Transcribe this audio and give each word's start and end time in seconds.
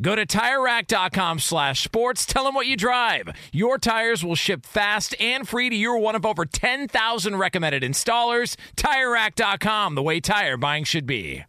Go 0.00 0.16
to 0.16 0.24
TireRack.com 0.24 1.40
slash 1.40 1.84
sports. 1.84 2.24
Tell 2.24 2.44
them 2.44 2.54
what 2.54 2.66
you 2.66 2.76
drive. 2.76 3.28
Your 3.52 3.76
tires 3.78 4.24
will 4.24 4.34
ship 4.34 4.64
fast 4.64 5.14
and 5.20 5.46
free 5.46 5.68
to 5.68 5.76
you 5.76 5.92
or 5.92 5.98
one 5.98 6.14
of 6.14 6.24
over 6.24 6.46
10,000 6.46 7.36
recommended 7.36 7.82
installers. 7.82 8.56
TireRack.com, 8.76 9.94
the 9.94 10.02
way 10.02 10.20
tire 10.20 10.56
buying 10.56 10.84
should 10.84 11.06
be. 11.06 11.44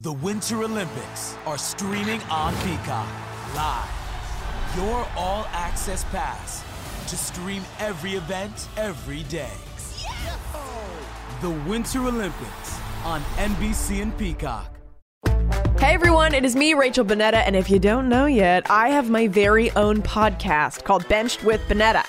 The 0.00 0.12
Winter 0.12 0.62
Olympics 0.62 1.36
are 1.44 1.58
streaming 1.58 2.20
on 2.30 2.54
Peacock 2.58 3.08
live. 3.56 3.90
Your 4.76 5.08
all 5.16 5.46
access 5.50 6.04
pass 6.04 6.62
to 7.08 7.16
stream 7.16 7.64
every 7.80 8.12
event 8.12 8.68
every 8.76 9.24
day. 9.24 9.50
The 11.40 11.50
Winter 11.68 12.06
Olympics 12.06 12.78
on 13.04 13.22
NBC 13.38 14.02
and 14.02 14.16
Peacock. 14.16 14.77
Hey 15.80 15.94
everyone, 15.94 16.34
it 16.34 16.44
is 16.44 16.56
me, 16.56 16.74
Rachel 16.74 17.04
Bonnetta, 17.04 17.34
and 17.46 17.54
if 17.54 17.70
you 17.70 17.78
don't 17.78 18.08
know 18.08 18.26
yet, 18.26 18.68
I 18.68 18.88
have 18.88 19.08
my 19.08 19.28
very 19.28 19.70
own 19.70 20.02
podcast 20.02 20.82
called 20.82 21.08
Benched 21.08 21.44
with 21.44 21.60
Bonnetta. 21.68 22.04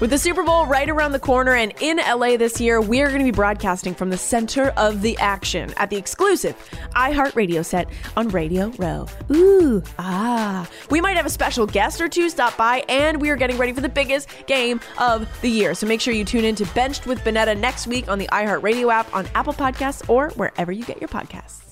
With 0.00 0.08
the 0.08 0.18
Super 0.18 0.42
Bowl 0.42 0.64
right 0.66 0.88
around 0.88 1.12
the 1.12 1.18
corner 1.18 1.54
and 1.54 1.74
in 1.80 1.98
LA 1.98 2.38
this 2.38 2.60
year, 2.62 2.80
we 2.80 3.02
are 3.02 3.08
going 3.08 3.20
to 3.20 3.24
be 3.24 3.30
broadcasting 3.30 3.94
from 3.94 4.08
the 4.08 4.16
center 4.16 4.70
of 4.78 5.02
the 5.02 5.16
action 5.18 5.74
at 5.76 5.90
the 5.90 5.96
exclusive 5.96 6.56
iHeartRadio 6.96 7.64
set 7.64 7.88
on 8.16 8.28
Radio 8.28 8.68
Row. 8.78 9.06
Ooh, 9.30 9.82
ah. 9.98 10.68
We 10.90 11.02
might 11.02 11.18
have 11.18 11.26
a 11.26 11.30
special 11.30 11.66
guest 11.66 12.00
or 12.00 12.08
two 12.08 12.30
stop 12.30 12.56
by, 12.56 12.82
and 12.88 13.20
we 13.20 13.28
are 13.28 13.36
getting 13.36 13.58
ready 13.58 13.74
for 13.74 13.82
the 13.82 13.90
biggest 13.90 14.28
game 14.46 14.80
of 14.98 15.28
the 15.42 15.50
year. 15.50 15.74
So 15.74 15.86
make 15.86 16.00
sure 16.00 16.14
you 16.14 16.24
tune 16.24 16.44
in 16.44 16.54
to 16.56 16.64
Benched 16.74 17.06
with 17.06 17.20
Bonnetta 17.20 17.58
next 17.58 17.86
week 17.86 18.08
on 18.08 18.18
the 18.18 18.26
iHeartRadio 18.28 18.90
app, 18.90 19.14
on 19.14 19.26
Apple 19.34 19.52
Podcasts, 19.52 20.08
or 20.08 20.30
wherever 20.30 20.72
you 20.72 20.84
get 20.84 20.98
your 20.98 21.08
podcasts. 21.08 21.63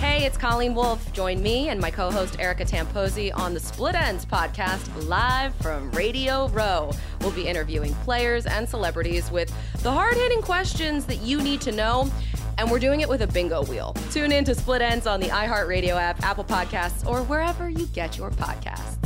Hey, 0.00 0.26
it's 0.26 0.36
Colleen 0.36 0.74
Wolfe. 0.74 1.10
Join 1.14 1.42
me 1.42 1.70
and 1.70 1.80
my 1.80 1.90
co 1.90 2.10
host 2.10 2.38
Erica 2.38 2.66
Tamposi 2.66 3.34
on 3.34 3.54
the 3.54 3.60
Split 3.60 3.94
Ends 3.94 4.26
podcast 4.26 5.08
live 5.08 5.54
from 5.56 5.90
Radio 5.92 6.48
Row. 6.48 6.90
We'll 7.22 7.32
be 7.32 7.46
interviewing 7.48 7.94
players 8.04 8.44
and 8.44 8.68
celebrities 8.68 9.30
with 9.30 9.50
the 9.82 9.90
hard 9.90 10.14
hitting 10.14 10.42
questions 10.42 11.06
that 11.06 11.22
you 11.22 11.42
need 11.42 11.62
to 11.62 11.72
know. 11.72 12.10
And 12.58 12.70
we're 12.70 12.78
doing 12.78 13.00
it 13.00 13.08
with 13.08 13.22
a 13.22 13.26
bingo 13.26 13.64
wheel. 13.64 13.94
Tune 14.10 14.32
in 14.32 14.44
to 14.44 14.54
Split 14.54 14.82
Ends 14.82 15.06
on 15.06 15.18
the 15.18 15.28
iHeartRadio 15.28 15.98
app, 15.98 16.22
Apple 16.22 16.44
Podcasts, 16.44 17.06
or 17.06 17.22
wherever 17.22 17.70
you 17.70 17.86
get 17.86 18.18
your 18.18 18.30
podcasts. 18.30 18.96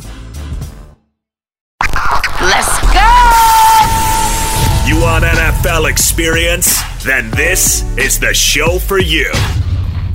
Let's 2.40 2.80
go! 2.92 3.10
You 4.88 5.00
want 5.00 5.24
NFL 5.24 5.88
experience? 5.88 6.80
Then 7.04 7.30
this 7.30 7.82
is 7.96 8.18
the 8.18 8.34
show 8.34 8.80
for 8.80 8.98
you. 8.98 9.30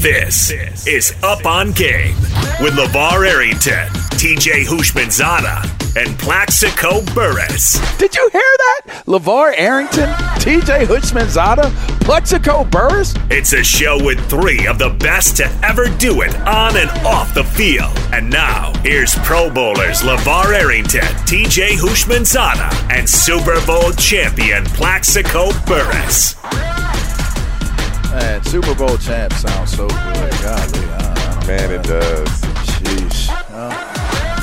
This 0.06 0.52
is 0.86 1.16
Up 1.24 1.48
on 1.48 1.72
Game 1.72 2.16
with 2.62 2.76
LeVar 2.76 3.28
Arrington, 3.28 3.88
TJ 4.20 4.64
Houshmandzadeh, 4.66 5.98
and 5.98 6.20
Plaxico 6.20 7.02
Burress. 7.16 7.80
Did 7.98 8.16
you 8.16 8.30
hear 8.32 8.42
that? 8.42 9.04
LeVar 9.08 9.56
Arrington, 9.58 10.08
TJ 10.38 10.86
Houshmandzadeh, 10.86 11.72
Plaxico 12.02 12.66
Burress? 12.66 13.16
It's 13.32 13.54
a 13.54 13.64
show 13.64 13.98
with 14.06 14.24
three 14.30 14.68
of 14.68 14.78
the 14.78 14.92
best 14.92 15.38
to 15.38 15.46
ever 15.64 15.86
do 15.98 16.22
it 16.22 16.36
on 16.42 16.78
and 16.78 16.92
off 17.04 17.34
the 17.34 17.44
field. 17.44 17.98
And 18.14 18.30
now, 18.30 18.74
here's 18.84 19.16
Pro 19.24 19.50
Bowlers 19.50 20.04
LeVar 20.04 20.54
Arrington, 20.54 21.02
TJ 21.26 21.80
Houshmandzadeh, 21.80 22.92
and 22.92 23.10
Super 23.10 23.60
Bowl 23.66 23.92
champion 23.94 24.66
Plaxico 24.66 25.50
Burress. 25.66 26.36
Man, 28.12 28.44
Super 28.44 28.74
Bowl 28.76 28.98
champ 28.98 29.34
sounds 29.34 29.72
so 29.72 29.88
good. 29.88 30.32
Golly, 30.42 30.86
I, 30.90 31.40
I 31.42 31.48
Man, 31.48 31.72
it 31.72 31.84
does. 31.84 32.28
Sheesh. 32.66 33.28
Well, 33.50 33.72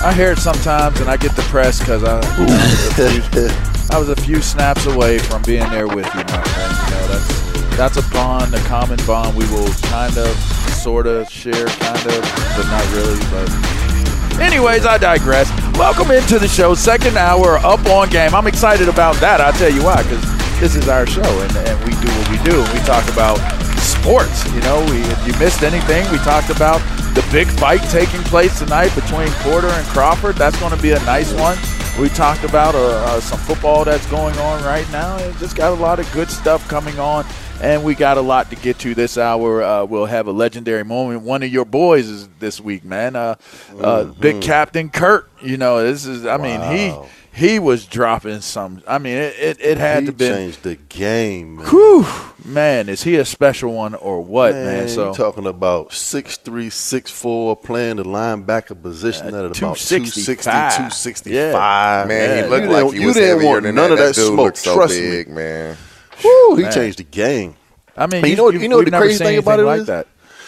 I 0.04 0.12
hear 0.14 0.32
it 0.32 0.38
sometimes, 0.38 1.00
and 1.00 1.08
I 1.08 1.16
get 1.16 1.34
depressed 1.36 1.80
because 1.80 2.02
I, 2.04 2.16
I, 2.18 2.44
was 2.44 2.98
a 2.98 3.22
few- 3.30 3.94
I 3.96 3.98
was 3.98 4.08
a 4.08 4.16
few 4.16 4.40
snaps 4.42 4.86
away 4.86 5.18
from 5.18 5.42
being 5.42 5.68
there 5.70 5.86
with 5.86 6.06
you, 6.06 6.20
my 6.24 6.42
friend. 6.42 6.72
You 6.72 6.90
know, 6.94 7.06
that's 7.08 7.42
that's 7.76 7.96
a 7.96 8.12
bond, 8.12 8.54
a 8.54 8.60
common 8.64 8.98
bond 9.06 9.34
we 9.36 9.44
will 9.46 9.72
kind 9.84 10.16
of, 10.18 10.28
sort 10.72 11.06
of 11.06 11.28
share, 11.30 11.66
kind 11.66 11.98
of, 12.06 12.22
but 12.56 12.66
not 12.66 12.92
really. 12.92 13.18
But 13.30 14.40
anyways, 14.40 14.84
I 14.84 14.98
digress. 14.98 15.50
Welcome 15.78 16.10
into 16.10 16.38
the 16.38 16.48
show, 16.48 16.74
second 16.74 17.16
hour, 17.16 17.56
up 17.58 17.84
on 17.86 18.10
game. 18.10 18.34
I'm 18.34 18.46
excited 18.46 18.88
about 18.88 19.16
that. 19.16 19.40
I'll 19.40 19.52
tell 19.54 19.72
you 19.72 19.82
why, 19.84 20.02
because 20.02 20.22
this 20.62 20.76
is 20.76 20.86
our 20.86 21.04
show, 21.08 21.22
and, 21.22 21.56
and 21.56 21.78
we 21.84 21.90
do 21.90 22.06
what 22.06 22.30
we 22.30 22.38
do. 22.44 22.56
We 22.72 22.78
talk 22.86 23.02
about 23.12 23.36
sports. 23.80 24.46
You 24.54 24.60
know, 24.60 24.78
we, 24.92 25.00
if 25.00 25.26
you 25.26 25.36
missed 25.40 25.64
anything, 25.64 26.08
we 26.12 26.18
talked 26.18 26.50
about 26.50 26.78
the 27.16 27.28
big 27.32 27.48
fight 27.48 27.82
taking 27.90 28.20
place 28.22 28.60
tonight 28.60 28.94
between 28.94 29.26
Porter 29.42 29.66
and 29.66 29.84
Crawford. 29.88 30.36
That's 30.36 30.56
going 30.60 30.70
to 30.72 30.80
be 30.80 30.92
a 30.92 31.00
nice 31.00 31.32
one. 31.32 31.58
We 32.00 32.10
talked 32.10 32.44
about 32.44 32.76
uh, 32.76 32.78
uh, 32.78 33.20
some 33.20 33.40
football 33.40 33.84
that's 33.84 34.06
going 34.08 34.38
on 34.38 34.62
right 34.62 34.88
now. 34.92 35.16
It 35.16 35.36
just 35.38 35.56
got 35.56 35.76
a 35.76 35.82
lot 35.82 35.98
of 35.98 36.10
good 36.12 36.30
stuff 36.30 36.68
coming 36.68 36.96
on, 37.00 37.26
and 37.60 37.82
we 37.82 37.96
got 37.96 38.16
a 38.16 38.22
lot 38.22 38.48
to 38.50 38.56
get 38.56 38.78
to 38.78 38.94
this 38.94 39.18
hour. 39.18 39.64
Uh, 39.64 39.84
we'll 39.84 40.06
have 40.06 40.28
a 40.28 40.32
legendary 40.32 40.84
moment. 40.84 41.22
One 41.22 41.42
of 41.42 41.52
your 41.52 41.64
boys 41.64 42.08
is 42.08 42.28
this 42.38 42.60
week, 42.60 42.84
man. 42.84 43.16
Uh, 43.16 43.34
uh, 43.80 44.04
Big 44.04 44.40
Captain 44.40 44.90
Kirk. 44.90 45.28
You 45.42 45.56
know, 45.56 45.82
this 45.82 46.06
is. 46.06 46.24
I 46.24 46.36
mean, 46.36 46.60
Wow. 46.60 46.72
he 46.72 47.08
he 47.32 47.58
was 47.58 47.86
dropping 47.86 48.40
some. 48.42 48.82
I 48.86 48.98
mean, 48.98 49.16
it 49.16 49.34
it, 49.38 49.60
it 49.60 49.78
had 49.78 50.02
he 50.02 50.06
to 50.06 50.12
be. 50.12 50.26
changed 50.26 50.62
the 50.62 50.74
game, 50.76 51.56
man. 51.56 51.66
Whew, 51.68 52.06
man, 52.44 52.88
is 52.88 53.02
he 53.02 53.16
a 53.16 53.24
special 53.24 53.72
one 53.72 53.94
or 53.94 54.20
what, 54.20 54.52
man? 54.54 54.88
So 54.88 55.08
you 55.08 55.14
talking 55.14 55.46
about 55.46 55.92
six 55.92 56.36
three, 56.36 56.68
six 56.70 57.10
four, 57.10 57.56
playing 57.56 57.96
the 57.96 58.04
linebacker 58.04 58.80
position 58.80 59.28
at 59.28 59.34
about 59.34 59.54
260, 59.54 60.22
265. 60.22 60.72
265. 60.76 61.32
Yeah. 61.32 62.04
Man, 62.06 62.08
Yeah. 62.38 62.44
he 62.44 62.50
looked 62.50 62.64
You 62.64 62.70
like 62.70 62.94
he 62.94 63.00
you 63.00 63.06
was 63.06 63.16
didn't 63.16 63.44
want 63.46 63.62
than 63.64 63.74
none 63.76 63.90
that. 63.90 63.92
of 63.92 63.98
that 63.98 64.14
dude 64.14 64.34
smoke, 64.34 64.56
so 64.56 64.74
trust 64.74 64.94
big, 64.94 65.28
me. 65.28 65.34
man. 65.34 65.76
Whew, 66.18 66.56
he 66.56 66.62
man. 66.64 66.72
changed 66.72 66.98
the 66.98 67.04
game. 67.04 67.54
I 67.96 68.06
mean, 68.06 68.22
And 68.24 68.28
you 68.30 68.36
know, 68.36 68.50
you- 68.50 68.60
you 68.60 68.68
know 68.68 68.82
the 68.82 68.90
crazy 68.90 69.24
thing 69.24 69.38
about 69.38 69.58
it 69.60 69.64
like 69.64 69.80
is- 69.82 69.86
that. 69.86 70.06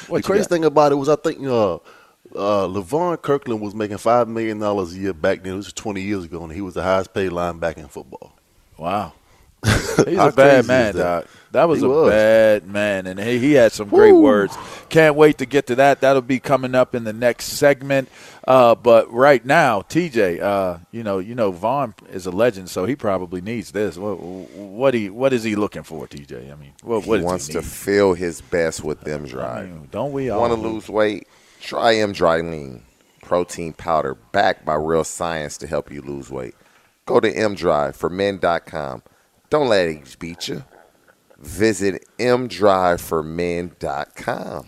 What 0.09 0.23
the 0.23 0.27
crazy 0.27 0.43
got? 0.43 0.49
thing 0.51 0.65
about 0.67 0.93
it 0.93 0.97
was 0.97 1.09
I 1.09 1.17
think 1.17 1.39
uh, 1.47 1.79
uh, 2.35 2.67
Levon 2.67 3.21
Kirkland 3.21 3.61
was 3.61 3.75
making 3.75 3.99
five 3.99 4.29
million 4.29 4.59
dollars 4.59 4.95
a 4.95 4.99
year 4.99 5.13
back 5.13 5.43
then. 5.43 5.55
It 5.55 5.57
was 5.57 5.73
twenty 5.73 6.03
years 6.03 6.25
ago, 6.25 6.43
and 6.43 6.53
he 6.53 6.61
was 6.61 6.75
the 6.75 6.83
highest 6.83 7.15
paid 7.15 7.31
linebacker 7.33 7.79
in 7.79 7.89
football. 7.89 8.33
Wow. 8.77 9.13
He's 9.65 10.19
a 10.19 10.31
bad 10.31 10.67
man, 10.67 10.95
that? 10.97 11.27
That 11.53 11.69
was 11.69 11.81
He 11.81 11.87
a 11.87 11.89
was. 11.89 12.11
bad 12.11 12.67
man, 12.67 13.07
and 13.07 13.19
he, 13.19 13.39
he 13.39 13.53
had 13.53 13.73
some 13.73 13.89
great 13.89 14.13
words. 14.13 14.55
Can't 14.91 15.15
wait 15.17 15.39
to 15.39 15.47
get 15.47 15.69
to 15.69 15.77
that. 15.77 16.03
That'll 16.03 16.21
be 16.21 16.39
coming 16.39 16.75
up 16.75 16.95
in 16.95 17.05
the 17.05 17.15
next 17.15 17.47
segment. 17.47 18.11
Uh, 18.47 18.75
but 18.75 19.11
right 19.11 19.43
now, 19.43 19.81
TJ, 19.81 20.43
uh, 20.43 20.79
you 20.93 21.03
know, 21.03 21.19
you 21.19 21.35
know, 21.35 21.51
Vaughn 21.51 21.95
is 22.11 22.27
a 22.27 22.31
legend, 22.31 22.69
so 22.69 22.85
he 22.85 22.95
probably 22.95 23.41
needs 23.41 23.71
this. 23.73 23.97
What, 23.97 24.21
what 24.21 24.93
he, 24.93 25.09
what 25.09 25.33
is 25.33 25.45
he 25.45 25.57
looking 25.57 25.83
for, 25.83 26.07
TJ? 26.07 26.53
I 26.53 26.57
mean, 26.57 26.73
what, 26.83 27.07
what 27.07 27.21
he 27.21 27.23
does 27.23 27.25
wants 27.25 27.47
he 27.47 27.53
to 27.55 27.63
feel 27.63 28.13
his 28.13 28.43
best 28.43 28.85
with 28.85 29.01
them 29.01 29.25
drive. 29.25 29.91
don't 29.91 30.13
we 30.13 30.29
all? 30.29 30.41
Want 30.43 30.53
to 30.53 30.61
lose 30.61 30.91
weight? 30.91 31.27
Try 31.65 31.97
M 31.97 32.13
Drive 32.13 32.45
Lean 32.45 32.83
protein 33.23 33.73
powder 33.73 34.15
backed 34.15 34.67
by 34.67 34.75
real 34.75 35.03
science 35.03 35.57
to 35.57 35.67
help 35.67 35.91
you 35.91 36.03
lose 36.03 36.31
weight. 36.31 36.55
Go 37.07 37.21
to 37.21 37.33
mdriveformen.com. 37.33 39.03
Don't 39.49 39.69
let 39.69 39.89
age 39.89 40.19
beat 40.19 40.47
you. 40.49 40.63
Visit 41.39 42.05
mdriveformen.com. 42.19 44.67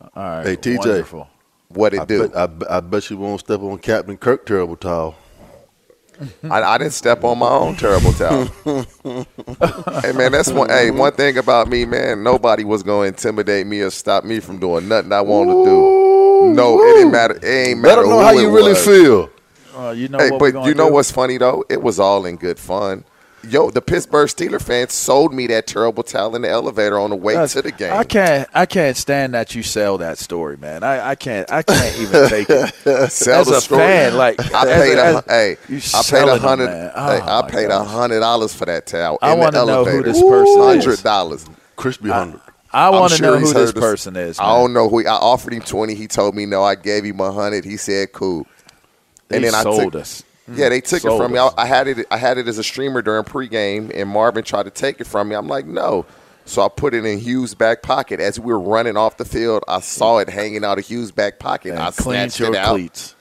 All 0.00 0.10
right, 0.22 0.46
Hey, 0.46 0.56
TJ. 0.56 0.78
wonderful. 0.78 1.28
What 1.68 1.94
it 1.94 2.00
I 2.00 2.04
do? 2.04 2.28
Bet, 2.28 2.36
I, 2.36 2.46
bet- 2.46 2.70
I 2.70 2.80
bet 2.80 3.08
you 3.10 3.16
won't 3.16 3.40
step 3.40 3.60
on 3.60 3.78
Captain 3.78 4.16
Kirk 4.18 4.44
terrible 4.46 4.76
towel. 4.76 5.16
I, 6.44 6.62
I 6.62 6.78
didn't 6.78 6.92
step 6.94 7.24
on 7.24 7.38
my 7.38 7.50
own 7.50 7.76
terrible 7.76 8.12
towel. 8.12 8.46
hey 10.02 10.12
man, 10.12 10.32
that's 10.32 10.50
one. 10.50 10.68
Hey, 10.68 10.90
one 10.90 11.12
thing 11.12 11.38
about 11.38 11.68
me, 11.68 11.84
man. 11.84 12.22
Nobody 12.22 12.64
was 12.64 12.82
going 12.82 13.12
to 13.12 13.16
intimidate 13.16 13.66
me 13.66 13.80
or 13.82 13.90
stop 13.90 14.24
me 14.24 14.40
from 14.40 14.58
doing 14.58 14.88
nothing 14.88 15.12
I 15.12 15.20
wanted 15.20 15.54
to 15.54 15.64
do. 15.64 15.92
No, 16.40 16.80
it 16.82 16.94
didn't 16.94 17.12
matter. 17.12 17.36
It 17.42 17.44
ain't 17.68 17.80
Let 17.84 17.96
matter 17.96 18.02
them 18.02 18.10
know 18.10 18.20
who 18.20 18.24
how 18.24 18.32
you 18.32 18.50
really 18.50 18.72
was. 18.72 18.84
feel. 18.84 19.30
Uh, 19.74 19.90
you 19.90 20.08
know 20.08 20.18
hey, 20.18 20.30
what 20.30 20.38
but 20.38 20.52
gonna 20.52 20.68
you 20.68 20.74
know 20.74 20.88
do? 20.88 20.90
what's 20.90 21.10
funny 21.10 21.38
though? 21.38 21.64
It 21.68 21.82
was 21.82 22.00
all 22.00 22.26
in 22.26 22.36
good 22.36 22.58
fun. 22.58 23.04
Yo, 23.48 23.70
the 23.70 23.80
Pittsburgh 23.82 24.28
Steeler 24.28 24.60
fans 24.60 24.92
sold 24.92 25.32
me 25.32 25.46
that 25.46 25.66
terrible 25.66 26.02
towel 26.02 26.34
in 26.36 26.42
the 26.42 26.48
elevator 26.50 26.98
on 26.98 27.10
the 27.10 27.16
way 27.16 27.34
That's- 27.34 27.52
to 27.52 27.62
the 27.62 27.70
game. 27.72 27.92
I 27.92 28.04
can't. 28.04 28.48
I 28.52 28.66
can't 28.66 28.96
stand 28.96 29.34
that 29.34 29.54
you 29.54 29.62
sell 29.62 29.98
that 29.98 30.18
story, 30.18 30.56
man. 30.56 30.82
I, 30.82 31.10
I 31.10 31.14
can't. 31.14 31.50
I 31.52 31.62
can't 31.62 31.98
even 31.98 32.28
take 32.28 32.50
it. 32.50 32.74
Sell 33.12 33.40
as 33.42 33.46
the 33.48 33.56
a 33.56 33.60
story. 33.60 33.80
fan, 33.82 34.16
like 34.16 34.40
I 34.54 34.68
as 34.68 34.82
paid 34.82 34.98
a, 34.98 35.00
a, 35.00 35.16
as- 35.18 35.24
hey, 35.26 35.56
you 35.68 35.76
I 35.76 35.78
paid 35.78 35.82
selling 35.82 36.28
a 36.30 36.38
them, 36.38 36.40
hundred. 36.48 36.68
hey, 36.70 36.90
Oh, 36.94 37.38
I 37.44 37.50
paid 37.50 37.70
a 37.70 37.84
hundred 37.84 38.20
dollars 38.20 38.54
for 38.54 38.64
that 38.66 38.86
towel. 38.86 39.18
I 39.22 39.34
wanna 39.34 39.52
the 39.60 39.64
know 39.64 39.84
who 39.84 40.02
this 40.02 40.20
person 40.20 40.52
is. 40.62 40.84
Hundred 40.84 41.02
dollars. 41.02 41.46
Crispy 41.76 42.08
hundred. 42.10 42.40
I 42.72 42.90
want 42.90 43.12
to 43.12 43.18
sure 43.18 43.26
know 43.26 43.38
who 43.38 43.44
this 43.46 43.52
heard 43.54 43.68
us. 43.68 43.72
person 43.72 44.16
is. 44.16 44.38
I 44.40 44.48
don't 44.56 44.72
know 44.72 44.88
who. 44.88 44.98
He, 45.00 45.06
I 45.06 45.14
offered 45.14 45.52
him 45.54 45.62
twenty. 45.62 45.94
He 45.94 46.08
told 46.08 46.34
me 46.34 46.46
no. 46.46 46.62
I 46.62 46.74
gave 46.74 47.04
him 47.04 47.20
a 47.20 47.30
hundred. 47.32 47.64
He 47.64 47.76
said 47.76 48.12
cool. 48.12 48.46
They 49.28 49.36
and 49.36 49.44
then 49.44 49.54
I 49.54 49.62
sold 49.62 49.92
took, 49.92 50.02
us. 50.02 50.22
Yeah, 50.48 50.68
they 50.68 50.80
took 50.80 50.98
it 50.98 51.02
Sold 51.02 51.20
from 51.20 51.32
me. 51.32 51.38
I. 51.38 51.50
I 51.56 51.66
had 51.66 51.88
it. 51.88 52.06
I 52.10 52.16
had 52.18 52.38
it 52.38 52.46
as 52.46 52.58
a 52.58 52.64
streamer 52.64 53.02
during 53.02 53.24
pregame, 53.24 53.90
and 53.94 54.08
Marvin 54.08 54.44
tried 54.44 54.64
to 54.64 54.70
take 54.70 55.00
it 55.00 55.06
from 55.06 55.28
me. 55.28 55.34
I'm 55.34 55.48
like, 55.48 55.66
no. 55.66 56.06
So 56.44 56.62
I 56.62 56.68
put 56.68 56.94
it 56.94 57.04
in 57.04 57.18
Hughes' 57.18 57.54
back 57.54 57.82
pocket. 57.82 58.20
As 58.20 58.38
we 58.38 58.52
were 58.52 58.60
running 58.60 58.96
off 58.96 59.16
the 59.16 59.24
field, 59.24 59.64
I 59.66 59.80
saw 59.80 60.18
it 60.18 60.28
hanging 60.28 60.64
out 60.64 60.78
of 60.78 60.86
Hughes' 60.86 61.10
back 61.10 61.40
pocket. 61.40 61.70
And 61.72 61.80
I 61.80 61.90
cleaned 61.90 62.32
snatched 62.32 62.38
your 62.38 62.54
it 62.54 62.56
out. 62.58 62.74
cleats. 62.74 63.16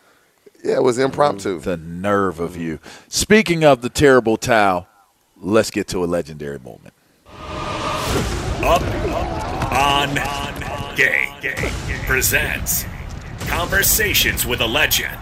Yeah, 0.63 0.75
it 0.75 0.83
was 0.83 0.99
impromptu. 0.99 1.59
The 1.59 1.77
nerve 1.77 2.39
of 2.39 2.55
you. 2.55 2.79
Speaking 3.07 3.63
of 3.63 3.81
the 3.81 3.89
terrible 3.89 4.37
towel, 4.37 4.87
let's 5.37 5.71
get 5.71 5.87
to 5.89 6.03
a 6.03 6.05
legendary 6.05 6.59
moment. 6.59 6.93
Up 8.63 8.81
on 9.71 10.15
Game 10.95 11.33
presents 12.05 12.85
Conversations 13.47 14.45
with 14.45 14.61
a 14.61 14.67
Legend. 14.67 15.17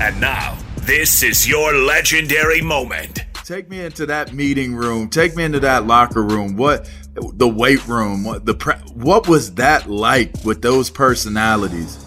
And 0.00 0.20
now, 0.20 0.58
this 0.86 1.22
is 1.22 1.48
your 1.48 1.74
legendary 1.74 2.60
moment. 2.60 3.24
Take 3.44 3.70
me 3.70 3.80
into 3.80 4.06
that 4.06 4.32
meeting 4.32 4.74
room. 4.74 5.08
Take 5.08 5.34
me 5.34 5.44
into 5.44 5.60
that 5.60 5.86
locker 5.86 6.22
room. 6.22 6.56
What 6.56 6.90
the 7.14 7.48
weight 7.48 7.86
room? 7.86 8.24
What 8.24 8.44
the 8.44 8.54
pre- 8.54 8.74
what 8.92 9.26
was 9.28 9.54
that 9.54 9.88
like 9.88 10.32
with 10.44 10.62
those 10.62 10.90
personalities? 10.90 12.04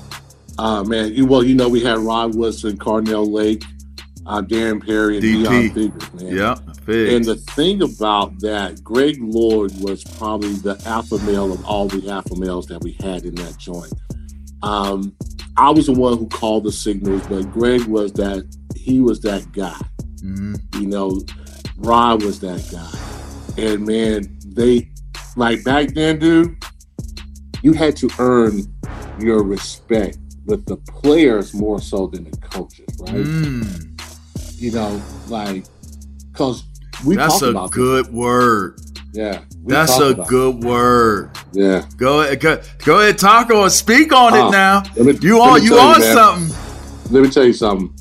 Uh, 0.59 0.83
man, 0.83 1.13
you, 1.13 1.25
well, 1.25 1.43
you 1.43 1.55
know, 1.55 1.69
we 1.69 1.81
had 1.81 1.99
Rod 1.99 2.35
Woodson, 2.35 2.77
Carnell 2.77 3.31
Lake, 3.31 3.63
uh, 4.25 4.41
Darren 4.41 4.83
Perry, 4.83 5.17
and 5.17 5.25
DP. 5.25 5.45
Deon 5.45 5.73
Figures, 5.73 6.13
man. 6.13 6.35
Yeah, 6.35 6.55
Figs. 6.85 7.13
And 7.13 7.25
the 7.25 7.35
thing 7.53 7.81
about 7.81 8.39
that, 8.41 8.83
Greg 8.83 9.17
Lloyd 9.19 9.71
was 9.81 10.03
probably 10.03 10.53
the 10.53 10.81
alpha 10.85 11.17
male 11.19 11.51
of 11.51 11.63
all 11.65 11.87
the 11.87 12.09
alpha 12.09 12.35
males 12.35 12.67
that 12.67 12.81
we 12.83 12.93
had 12.93 13.25
in 13.25 13.35
that 13.35 13.57
joint. 13.57 13.93
Um, 14.63 15.15
I 15.57 15.71
was 15.71 15.87
the 15.87 15.93
one 15.93 16.17
who 16.17 16.27
called 16.27 16.63
the 16.63 16.71
signals, 16.71 17.25
but 17.27 17.51
Greg 17.51 17.85
was 17.85 18.13
that 18.13 18.45
he 18.87 19.01
was 19.01 19.19
that 19.21 19.51
guy. 19.51 19.77
Mhm. 20.23 20.57
You 20.79 20.87
know, 20.87 21.21
Ron 21.77 22.19
was 22.19 22.39
that 22.39 22.63
guy. 22.71 23.61
And 23.61 23.85
man, 23.85 24.37
they 24.45 24.89
like 25.35 25.63
back 25.65 25.93
then, 25.93 26.19
dude, 26.19 26.55
you 27.61 27.73
had 27.73 27.97
to 27.97 28.09
earn 28.17 28.63
your 29.19 29.43
respect 29.43 30.17
with 30.45 30.65
the 30.65 30.77
players 30.77 31.53
more 31.53 31.81
so 31.81 32.07
than 32.07 32.23
the 32.23 32.37
coaches, 32.37 32.85
right? 33.01 33.13
Mm, 33.25 33.99
You 34.57 34.71
know, 34.71 35.01
like 35.27 35.65
because 36.31 36.63
we 37.05 37.15
that's 37.17 37.41
a 37.41 37.49
about 37.49 37.71
this. 37.71 37.75
good 37.75 38.13
word. 38.13 38.79
Yeah, 39.13 39.41
That's 39.65 39.99
a 39.99 40.13
good 40.13 40.63
word. 40.63 41.31
Yeah. 41.51 41.85
Go 41.97 42.21
ahead, 42.21 42.39
go, 42.39 42.61
go 42.85 42.99
ahead, 42.99 43.17
talk 43.17 43.49
on, 43.49 43.69
speak 43.71 44.13
on 44.13 44.33
Oh, 44.33 44.47
it 44.47 44.51
now. 44.51 44.83
me- 44.95 45.17
you 45.21 45.41
on, 45.41 45.61
you 45.63 45.73
you, 45.73 45.79
on 45.79 45.99
man. 45.99 46.13
something? 46.15 46.55
let 47.11 47.23
me 47.23 47.29
tell 47.29 47.45
you 47.45 47.53
something. 47.53 47.91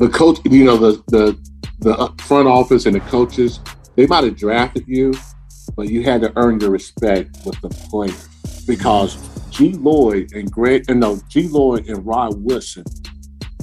The 0.00 0.08
coach, 0.08 0.38
you 0.44 0.64
know, 0.64 0.78
the 0.78 1.02
the 1.08 1.38
the 1.80 2.14
front 2.22 2.48
office 2.48 2.86
and 2.86 2.94
the 2.94 3.00
coaches, 3.00 3.60
they 3.96 4.06
might 4.06 4.24
have 4.24 4.34
drafted 4.34 4.88
you, 4.88 5.12
but 5.76 5.88
you 5.88 6.02
had 6.02 6.22
to 6.22 6.32
earn 6.36 6.58
your 6.58 6.70
respect 6.70 7.36
with 7.44 7.60
the 7.60 7.68
players 7.68 8.26
because 8.66 9.18
G. 9.50 9.74
Lloyd 9.74 10.32
and 10.32 10.50
Greg, 10.50 10.86
and 10.88 11.00
no, 11.00 11.20
G. 11.28 11.48
Lloyd 11.48 11.86
and 11.88 12.06
Rod 12.06 12.42
Woodson 12.42 12.84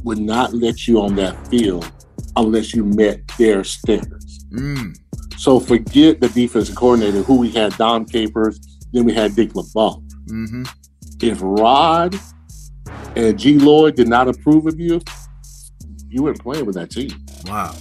would 0.04 0.20
not 0.20 0.54
let 0.54 0.88
you 0.88 1.02
on 1.02 1.16
that 1.16 1.48
field 1.48 1.92
unless 2.36 2.72
you 2.72 2.84
met 2.86 3.28
their 3.40 3.64
standards. 3.64 4.46
Mm. 4.52 4.96
So 5.38 5.60
forget 5.60 6.22
the 6.22 6.30
defensive 6.30 6.76
coordinator 6.76 7.24
who 7.24 7.38
we 7.38 7.50
had, 7.50 7.76
Dom 7.78 8.06
Capers, 8.06 8.60
then 8.94 9.06
we 9.06 9.14
had 9.14 9.36
Dick 9.36 9.56
LeBeau. 9.56 10.04
Mm-hmm. 10.28 10.64
If 11.20 11.40
Rod 11.42 12.16
and 13.16 13.40
G. 13.40 13.58
Lloyd 13.58 13.96
did 13.96 14.08
not 14.08 14.28
approve 14.28 14.68
of 14.68 14.80
you, 14.80 15.02
you 16.18 16.24
weren't 16.24 16.40
playing 16.42 16.66
with 16.66 16.76
that 16.76 16.90
team. 16.90 17.12
Wow. 17.46 17.76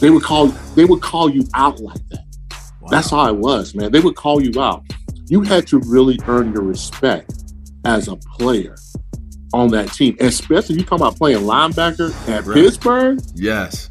They 0.00 0.10
would 0.10 0.22
call 0.22 0.48
they 0.76 0.84
would 0.84 1.00
call 1.00 1.30
you 1.30 1.46
out 1.54 1.80
like 1.80 2.06
that. 2.10 2.24
That's 2.90 3.10
how 3.10 3.28
it 3.28 3.36
was, 3.36 3.74
man. 3.74 3.90
They 3.92 4.00
would 4.00 4.16
call 4.16 4.42
you 4.42 4.60
out. 4.60 4.84
You 5.28 5.40
had 5.42 5.66
to 5.68 5.78
really 5.86 6.18
earn 6.26 6.52
your 6.52 6.62
respect 6.62 7.32
as 7.84 8.08
a 8.08 8.16
player 8.16 8.76
on 9.54 9.68
that 9.70 9.92
team, 9.92 10.16
especially 10.20 10.76
you 10.76 10.82
talking 10.82 11.06
about 11.06 11.16
playing 11.16 11.38
linebacker 11.44 12.10
at 12.28 12.44
Right. 12.44 12.54
Pittsburgh. 12.54 13.20
Yes. 13.34 13.88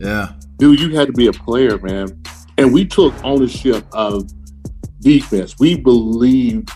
Yeah. 0.00 0.32
dude, 0.58 0.80
you 0.80 0.96
had 0.96 1.06
to 1.06 1.12
be 1.12 1.26
a 1.28 1.32
player, 1.32 1.78
man. 1.78 2.20
And 2.58 2.72
we 2.72 2.84
took 2.84 3.12
ownership 3.24 3.84
of 3.92 4.28
defense. 5.00 5.56
We 5.58 5.76
believed 5.76 6.70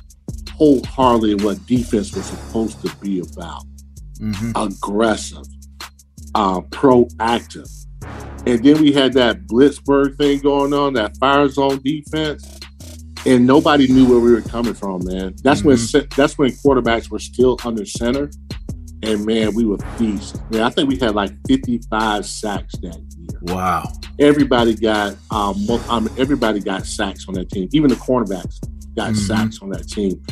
wholeheartedly 0.53 1.33
in 1.33 1.43
what 1.43 1.65
defense 1.67 2.15
was 2.15 2.27
supposed 2.27 2.81
to 2.87 2.95
be 2.97 3.21
about 3.21 3.65
Mm-hmm. 4.21 4.51
aggressive, 4.57 5.45
uh, 6.35 6.61
proactive. 6.63 7.71
And 8.47 8.65
then 8.65 8.81
we 8.81 8.93
had 8.93 9.13
that 9.15 9.47
Blitzburg 9.47 10.17
thing 10.17 10.39
going 10.41 10.73
on, 10.73 10.95
that 10.95 11.17
fire 11.19 11.49
zone 11.49 11.81
defense, 11.83 12.59
and 13.27 13.47
nobody 13.47 13.89
knew 13.89 14.09
where 14.09 14.21
we 14.21 14.33
were 14.33 14.41
coming 14.41 14.75
from, 14.75 15.05
man. 15.05 15.35
That's 15.43 15.65
when 15.65 15.77
that's 16.17 16.39
when 16.39 16.51
quarterbacks 16.51 17.11
were 17.11 17.19
still 17.19 17.59
under 17.65 17.85
center, 17.85 18.31
and 19.03 19.27
man, 19.27 19.55
we 19.55 19.65
were 19.67 19.79
feast. 19.99 20.41
Man, 20.51 20.63
I 20.63 20.71
think 20.71 20.89
we 20.89 20.97
had 20.97 21.15
like 21.15 21.33
55 21.49 22.25
sacks 22.25 22.75
that 22.79 22.95
year. 23.19 23.55
Wow. 23.55 23.93
Everybody 24.19 24.75
got 24.75 25.17
um, 25.31 25.57
um 25.89 26.09
everybody 26.17 26.61
got 26.61 26.87
sacks 26.87 27.27
on 27.29 27.35
that 27.35 27.51
team. 27.51 27.69
Even 27.73 27.91
the 27.91 27.97
cornerbacks 27.97 28.59
got 28.97 29.13
Mhm. 29.13 29.17
sacks 29.17 29.59
on 29.61 29.71
that 29.71 29.89
team. 29.89 30.23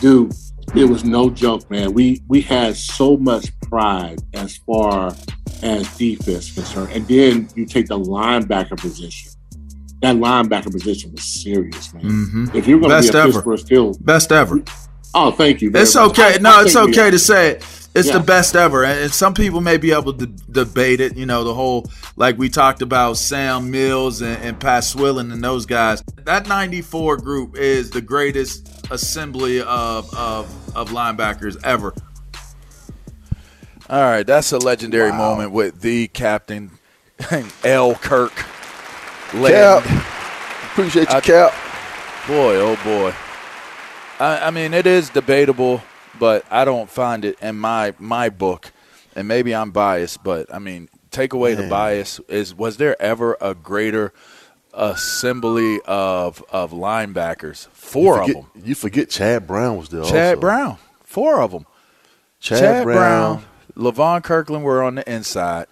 Dude, 0.00 0.32
it 0.74 0.84
was 0.84 1.04
no 1.04 1.30
joke, 1.30 1.70
man. 1.70 1.92
We 1.92 2.22
we 2.28 2.40
had 2.40 2.76
so 2.76 3.16
much 3.16 3.50
pride 3.62 4.20
as 4.34 4.56
far 4.58 5.14
as 5.62 5.96
defense 5.96 6.52
concerned. 6.52 6.92
And 6.92 7.06
then 7.08 7.48
you 7.54 7.66
take 7.66 7.88
the 7.88 7.98
linebacker 7.98 8.76
position. 8.78 9.32
That 10.02 10.16
linebacker 10.16 10.70
position 10.70 11.10
was 11.12 11.24
serious, 11.24 11.92
man. 11.92 12.04
Mhm. 12.04 12.54
If 12.54 12.68
you're 12.68 12.78
going 12.78 12.90
to 12.90 12.96
Best 12.96 13.12
be 13.12 13.18
a 13.18 13.22
ever. 13.22 13.32
Pittsburgh 13.32 13.58
Steel, 13.58 13.94
Best 14.00 14.30
ever. 14.30 14.62
oh, 15.14 15.32
thank 15.32 15.60
you. 15.60 15.70
very 15.72 15.82
It's 15.82 15.94
much. 15.96 16.10
okay. 16.18 16.38
No, 16.40 16.60
I 16.60 16.62
it's 16.62 16.76
okay 16.76 17.10
to 17.10 17.18
say 17.18 17.50
it. 17.50 17.64
It's 17.94 18.06
Yeah. 18.08 18.18
the 18.18 18.24
best 18.24 18.54
ever, 18.54 18.84
and 18.84 19.12
some 19.12 19.34
people 19.34 19.60
may 19.60 19.76
be 19.76 19.90
able 19.90 20.12
to 20.12 20.26
debate 20.26 21.00
it. 21.00 21.16
You 21.16 21.26
know, 21.26 21.42
the 21.42 21.54
whole 21.54 21.90
like 22.16 22.38
we 22.38 22.48
talked 22.48 22.80
about 22.80 23.16
Sam 23.16 23.72
Mills 23.72 24.20
and, 24.20 24.36
and 24.40 24.60
Pat 24.60 24.84
Swilling 24.84 25.32
and 25.32 25.42
those 25.42 25.66
guys. 25.66 26.00
That 26.24 26.46
'94 26.46 27.16
group 27.16 27.56
is 27.56 27.90
the 27.90 28.02
greatest 28.02 28.77
assembly 28.90 29.60
of 29.60 30.12
of 30.14 30.76
of 30.76 30.90
linebackers 30.90 31.56
ever. 31.64 31.94
All 33.90 34.02
right, 34.02 34.26
that's 34.26 34.52
a 34.52 34.58
legendary 34.58 35.12
moment 35.12 35.52
with 35.52 35.80
the 35.80 36.08
captain, 36.08 36.72
L. 37.64 37.94
Kirk. 37.94 38.32
Land. 39.34 39.84
Appreciate 40.72 41.08
you, 41.10 41.16
I- 41.16 41.20
Cap. 41.20 41.52
Boy, 42.26 42.56
oh 42.56 42.76
boy. 42.84 43.14
I, 44.20 44.48
I 44.48 44.50
mean, 44.50 44.74
it 44.74 44.86
is 44.86 45.08
debatable, 45.10 45.82
but 46.18 46.44
I 46.50 46.64
don't 46.66 46.90
find 46.90 47.24
it 47.24 47.38
in 47.40 47.56
my 47.58 47.94
my 47.98 48.28
book, 48.28 48.72
and 49.16 49.26
maybe 49.26 49.54
I'm 49.54 49.70
biased, 49.70 50.22
but 50.22 50.52
I 50.52 50.58
mean, 50.58 50.88
take 51.10 51.32
away 51.32 51.54
the 51.54 51.68
bias. 51.68 52.20
Is 52.28 52.54
was 52.54 52.76
there 52.76 53.00
ever 53.00 53.36
a 53.40 53.54
greater 53.54 54.12
assembly 54.72 55.80
of 55.86 56.42
of 56.50 56.72
linebackers? 56.72 57.68
Four 57.68 58.16
you 58.16 58.20
of 58.22 58.26
them. 58.28 58.62
You 58.64 58.74
forget 58.74 59.10
Chad 59.10 59.46
Brown 59.46 59.76
was 59.78 59.88
there. 59.88 60.04
Chad 60.04 60.36
also. 60.36 60.40
Brown, 60.40 60.78
four 61.04 61.40
of 61.40 61.52
them. 61.52 61.66
Chad, 62.40 62.84
Brown. 62.84 63.44
Levon 63.74 64.22
Kirkland 64.22 64.64
were 64.64 64.82
on 64.82 64.96
the 64.96 65.12
inside. 65.12 65.66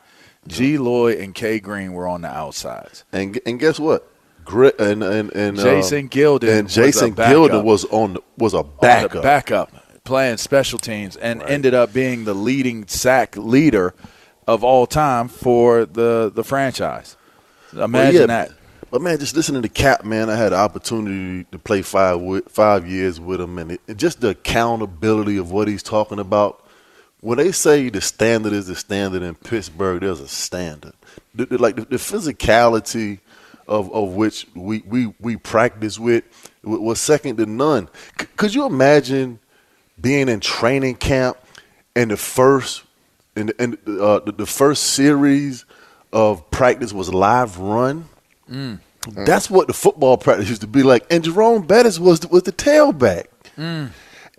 G. 0.47 0.79
Lloyd 0.79 1.19
and 1.19 1.35
K. 1.35 1.59
Green 1.59 1.93
were 1.93 2.07
on 2.07 2.23
the 2.23 2.29
outsides. 2.29 3.05
And 3.13 3.39
and 3.47 3.59
guess 3.59 3.79
what? 3.81 4.09
Grit 4.45 4.79
and 4.79 5.03
and 5.03 5.33
and 5.33 5.59
uh, 5.59 5.63
Jason 5.63 6.09
Gildon 6.09 6.59
and 6.59 6.65
was 6.65 6.79
a 6.79 6.83
Jason 6.83 7.13
backup. 7.13 7.37
Gildon 7.37 7.65
was 7.65 7.85
on 7.87 8.17
was 8.39 8.55
a 8.55 8.63
backup. 8.63 9.23
backup 9.23 9.73
playing 10.05 10.37
special 10.37 10.79
teams 10.79 11.17
and 11.17 11.43
ended 11.43 11.75
up 11.75 11.93
being 11.93 12.25
the 12.25 12.35
leading 12.35 12.87
sack 12.87 13.37
leader 13.37 13.93
of 14.47 14.63
all 14.63 14.87
time 14.87 15.29
for 15.29 15.85
the 15.85 16.31
the 16.33 16.45
franchise. 16.45 17.17
Imagine 17.73 17.93
Well, 17.93 18.13
yeah, 18.15 18.27
that. 18.27 18.51
But 18.91 19.03
man, 19.03 19.19
just 19.19 19.35
listening 19.37 19.63
to 19.63 19.69
Cap, 19.69 20.05
man, 20.05 20.31
I 20.31 20.37
had 20.37 20.53
the 20.53 20.57
opportunity 20.57 21.45
to 21.53 21.59
play 21.59 21.83
five 21.83 22.21
with, 22.21 22.49
five 22.49 22.87
years 22.89 23.21
with 23.21 23.41
him, 23.41 23.59
and 23.59 23.73
it, 23.73 23.81
it- 23.87 23.97
just 23.97 24.21
the 24.21 24.29
accountability 24.31 25.37
of 25.39 25.51
what 25.51 25.69
he's 25.69 25.83
talking 25.83 26.19
about. 26.19 26.63
When 27.21 27.39
they 27.39 27.51
say 27.53 27.89
the 27.89 28.01
standard 28.01 28.53
is 28.53 28.69
the 28.69 28.77
standard 28.77 29.23
in 29.23 29.35
Pittsburgh, 29.35 30.01
there's 30.01 30.21
a 30.21 30.29
standard. 30.29 30.93
The, 31.35 31.47
the- 31.47 31.59
like 31.59 31.77
the, 31.77 31.85
the 31.85 31.97
physicality 31.97 33.19
of, 33.67 33.93
of 33.93 34.11
which 34.15 34.47
we, 34.55 34.83
we, 34.87 35.13
we 35.21 35.37
practice 35.37 35.99
with 35.99 36.25
was 36.63 37.01
second 37.01 37.37
to 37.39 37.47
none. 37.47 37.89
C- 38.21 38.27
could 38.37 38.55
you 38.55 38.65
imagine 38.67 39.41
being 40.01 40.29
in 40.29 40.39
training 40.41 40.95
camp 40.97 41.37
and 41.97 42.11
the 42.13 42.17
first 42.17 42.85
and, 43.35 43.53
and 43.59 43.75
uh, 43.89 44.21
the, 44.21 44.33
the 44.33 44.47
first 44.47 44.85
series 44.95 45.65
of 46.13 46.49
practice 46.51 46.93
was 46.93 47.13
live 47.13 47.59
run? 47.59 48.09
Mm. 48.51 48.81
That's 49.25 49.49
what 49.49 49.69
the 49.69 49.73
football 49.73 50.17
practice 50.17 50.49
used 50.49 50.63
to 50.63 50.67
be 50.67 50.83
like. 50.83 51.07
And 51.11 51.23
Jerome 51.23 51.67
Bettis 51.67 51.99
was 51.99 52.21
the, 52.21 52.29
was 52.29 52.43
the 52.43 52.53
tailback. 52.53 53.27
Mm. 53.57 53.91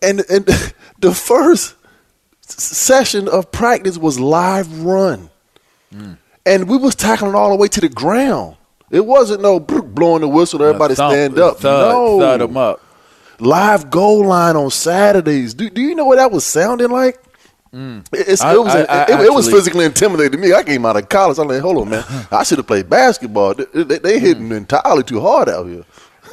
And 0.01 0.23
and 0.29 0.45
the 0.99 1.13
first 1.13 1.75
session 2.41 3.27
of 3.27 3.51
practice 3.51 3.97
was 3.97 4.19
live 4.19 4.81
run. 4.83 5.29
Mm. 5.93 6.17
And 6.45 6.69
we 6.69 6.77
was 6.77 6.95
tackling 6.95 7.35
all 7.35 7.49
the 7.49 7.55
way 7.55 7.67
to 7.67 7.81
the 7.81 7.89
ground. 7.89 8.55
It 8.89 9.05
wasn't 9.05 9.41
no 9.41 9.59
blowing 9.59 10.21
the 10.21 10.29
whistle, 10.29 10.63
everybody 10.63 10.95
thump- 10.95 11.11
stand 11.13 11.39
up. 11.39 11.59
thud- 11.59 11.91
no, 11.93 12.19
thud 12.19 12.41
'em 12.41 12.55
up. 12.55 12.81
Live 13.39 13.89
goal 13.89 14.25
line 14.25 14.55
on 14.55 14.71
Saturdays. 14.71 15.53
Do, 15.53 15.69
do 15.69 15.81
you 15.81 15.93
know 15.93 16.05
what 16.05 16.15
that 16.15 16.31
was 16.31 16.45
sounding 16.45 16.89
like? 16.89 17.19
It's, 17.73 18.41
I- 18.41 18.53
it, 18.53 18.59
was, 18.63 18.75
I- 18.75 18.81
it, 18.81 18.89
I 18.89 19.25
it 19.25 19.33
was 19.33 19.49
physically 19.49 19.85
intimidating 19.85 20.31
to 20.33 20.37
me. 20.37 20.53
I 20.53 20.63
came 20.63 20.85
out 20.85 20.95
of 20.97 21.09
college. 21.09 21.37
I'm 21.37 21.47
like, 21.47 21.61
hold 21.61 21.77
on, 21.77 21.89
man. 21.89 22.03
I 22.31 22.43
should 22.43 22.57
have 22.57 22.67
played 22.67 22.89
basketball. 22.89 23.53
They, 23.55 23.83
they, 23.83 23.97
they 23.99 24.19
hitting 24.19 24.51
entirely 24.51 25.03
too 25.03 25.19
hard 25.21 25.49
out 25.49 25.65
here. 25.67 25.83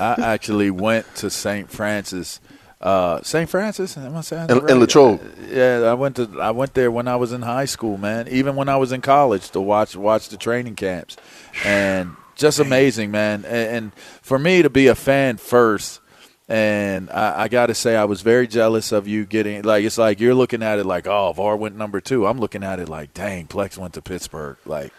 I 0.00 0.14
actually 0.20 0.70
went 0.70 1.12
to 1.16 1.30
St. 1.30 1.70
Francis. 1.70 2.40
Uh, 2.80 3.22
St. 3.22 3.48
Francis, 3.48 3.96
am 3.96 4.14
I 4.16 4.20
saying 4.20 4.50
In- 4.50 4.58
right? 4.58 4.70
in 4.70 4.78
Latrobe. 4.80 5.20
Yeah, 5.48 5.82
I 5.84 5.94
went 5.94 6.16
to 6.16 6.28
I 6.40 6.50
went 6.50 6.74
there 6.74 6.90
when 6.90 7.08
I 7.08 7.16
was 7.16 7.32
in 7.32 7.40
high 7.42 7.64
school, 7.64 7.96
man. 7.96 8.28
Even 8.28 8.56
when 8.56 8.68
I 8.68 8.76
was 8.76 8.92
in 8.92 9.00
college 9.00 9.50
to 9.52 9.60
watch 9.60 9.96
watch 9.96 10.28
the 10.28 10.36
training 10.36 10.74
camps, 10.74 11.16
and 11.64 12.14
just 12.34 12.58
amazing, 12.58 13.10
man. 13.10 13.44
And, 13.46 13.76
and 13.76 13.94
for 14.20 14.38
me 14.38 14.60
to 14.60 14.68
be 14.68 14.88
a 14.88 14.94
fan 14.94 15.38
first, 15.38 16.00
and 16.48 17.10
I, 17.10 17.44
I 17.44 17.48
got 17.48 17.66
to 17.66 17.74
say 17.74 17.96
I 17.96 18.04
was 18.04 18.20
very 18.20 18.46
jealous 18.46 18.92
of 18.92 19.08
you 19.08 19.24
getting 19.24 19.62
like 19.62 19.84
it's 19.84 19.98
like 19.98 20.20
you're 20.20 20.34
looking 20.34 20.62
at 20.62 20.78
it 20.78 20.84
like 20.86 21.06
oh 21.06 21.32
Var 21.32 21.56
went 21.56 21.76
number 21.76 22.00
two. 22.00 22.26
I'm 22.26 22.38
looking 22.38 22.62
at 22.62 22.80
it 22.80 22.88
like 22.88 23.14
dang 23.14 23.46
Plex 23.46 23.78
went 23.78 23.94
to 23.94 24.02
Pittsburgh 24.02 24.56
like. 24.66 24.92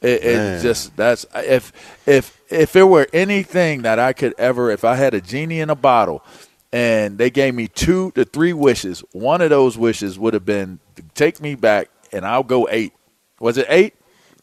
It, 0.00 0.24
it 0.24 0.62
just 0.62 0.96
that's 0.96 1.26
if 1.36 1.72
if 2.06 2.40
if 2.50 2.72
there 2.72 2.86
were 2.88 3.06
anything 3.12 3.82
that 3.82 4.00
I 4.00 4.12
could 4.12 4.34
ever 4.36 4.70
if 4.72 4.82
I 4.84 4.96
had 4.96 5.14
a 5.14 5.20
genie 5.20 5.60
in 5.60 5.70
a 5.70 5.76
bottle 5.76 6.24
and 6.72 7.18
they 7.18 7.30
gave 7.30 7.54
me 7.54 7.68
two 7.68 8.10
to 8.12 8.24
three 8.24 8.52
wishes, 8.52 9.04
one 9.12 9.40
of 9.40 9.50
those 9.50 9.78
wishes 9.78 10.18
would 10.18 10.34
have 10.34 10.44
been 10.44 10.80
take 11.14 11.40
me 11.40 11.54
back 11.54 11.88
and 12.12 12.26
I'll 12.26 12.42
go 12.42 12.66
eight. 12.68 12.92
Was 13.38 13.58
it 13.58 13.66
eight? 13.68 13.94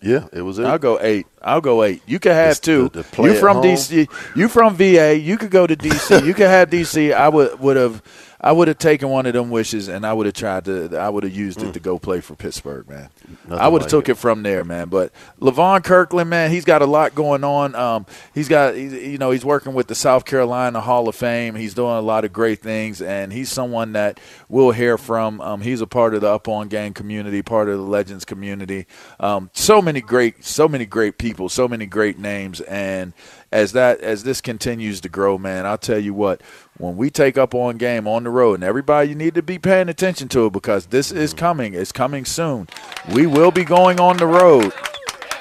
Yeah, 0.02 0.28
it 0.32 0.42
was. 0.42 0.60
I'll 0.60 0.78
go 0.78 0.98
eight. 1.02 1.28
I'll 1.42 1.60
go 1.62 1.84
eight. 1.84 2.02
You 2.08 2.20
could 2.20 2.32
have 2.32 2.56
The- 2.56 2.62
two. 2.62 2.90
the- 2.90 3.04
the 3.04 3.24
you 3.24 3.34
from. 3.36 3.62
DC. 3.62 4.08
You 4.36 4.48
from 4.48 4.76
VA. 4.76 5.14
You 5.18 5.38
could 5.38 5.52
go 5.52 5.68
to 5.68 5.76
DC. 5.76 6.26
you 6.26 6.34
could 6.34 6.48
have 6.48 6.70
DC. 6.70 7.14
I 7.14 7.28
would 7.28 7.60
would 7.60 7.76
have. 7.76 8.02
I 8.42 8.54
would 8.54 8.70
have 8.70 8.78
taken 8.78 9.10
one 9.10 9.26
of 9.26 9.34
them 9.34 9.50
wishes 9.50 9.90
and 9.90 10.06
I 10.06 10.14
would 10.14 10.26
have 10.26 10.36
tried 10.36 10.66
to. 10.66 10.96
I 10.98 11.10
would 11.10 11.24
have 11.24 11.36
used 11.36 11.62
it 11.62 11.74
to 11.74 11.80
go 11.80 12.00
play 12.00 12.22
for 12.22 12.36
Pittsburgh, 12.36 12.88
man. 12.88 13.10
Nothing 13.48 13.60
I 13.60 13.68
would 13.68 13.82
have 13.82 13.92
like 13.92 14.06
took 14.06 14.10
it. 14.10 14.16
from 14.16 14.44
there, 14.44 14.64
man. 14.64 14.88
But 14.88 15.12
Levon 15.42 15.84
Kirkland, 15.84 16.30
man, 16.30 16.50
he's 16.50 16.64
got 16.64 16.82
a 16.82 16.86
lot 16.86 17.16
going 17.16 17.44
on. 17.44 17.76
Um, 17.76 18.06
he's 18.34 18.48
got, 18.48 18.76
he's, 18.76 18.94
you 18.94 19.18
know, 19.18 19.32
he's 19.32 19.44
working 19.44 19.74
with 19.74 19.88
the 19.88 19.96
South 19.96 20.24
Carolina 20.24 20.80
Hall 20.80 21.10
of 21.10 21.16
Fame. 21.16 21.56
He's 21.56 21.74
doing 21.74 21.98
a 21.98 22.02
lot 22.02 22.24
of 22.24 22.32
great 22.32 22.62
things, 22.62 23.02
and 23.02 23.34
he's 23.34 23.50
someone 23.50 23.92
that 23.94 24.22
we'll 24.48 24.72
hear 24.72 24.98
from. 24.98 25.42
Um, 25.42 25.62
he's 25.62 25.82
a 25.82 25.88
part 25.88 26.14
of 26.14 26.22
the 26.22 26.30
Up 26.30 26.48
On 26.48 26.70
Gang 26.70 26.94
community, 26.94 27.42
part 27.42 27.68
of 27.68 27.78
the 27.78 27.84
Legends 27.84 28.24
community. 28.24 28.88
Um, 29.20 29.50
so 29.54 29.82
many 29.82 30.00
great, 30.00 30.46
so 30.46 30.70
many 30.70 30.86
great 30.86 31.18
people, 31.18 31.50
so 31.50 31.68
many 31.68 31.86
great 31.86 32.18
names, 32.18 32.62
and 32.62 33.14
as 33.52 33.72
that 33.74 34.00
as 34.02 34.24
this 34.24 34.42
continues 34.42 35.02
to 35.02 35.10
grow, 35.10 35.38
man, 35.38 35.66
I'll 35.66 35.78
tell 35.78 36.00
you 36.00 36.14
what. 36.14 36.42
When 36.80 36.96
we 36.96 37.10
take 37.10 37.38
up 37.38 37.54
on 37.54 37.76
game 37.76 38.08
on 38.08 38.24
the 38.24 38.30
road, 38.30 38.54
and 38.54 38.64
everybody, 38.64 39.10
you 39.10 39.16
need 39.16 39.36
to 39.36 39.42
be 39.42 39.60
paying 39.60 39.90
attention 39.90 40.30
to 40.30 40.46
it 40.46 40.54
because 40.54 40.86
this 40.86 41.12
is 41.12 41.32
mm-hmm. 41.32 41.40
coming. 41.40 41.74
It's 41.74 41.92
coming 41.92 42.24
soon. 42.24 42.70
We 43.14 43.28
will 43.28 43.52
be 43.52 43.66
going 43.66 44.00
on 44.00 44.16
the 44.16 44.26
road, 44.26 44.72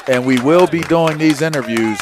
and 0.09 0.27
we 0.27 0.41
will 0.41 0.67
be 0.67 0.81
doing 0.81 1.17
these 1.19 1.41
interviews 1.41 2.01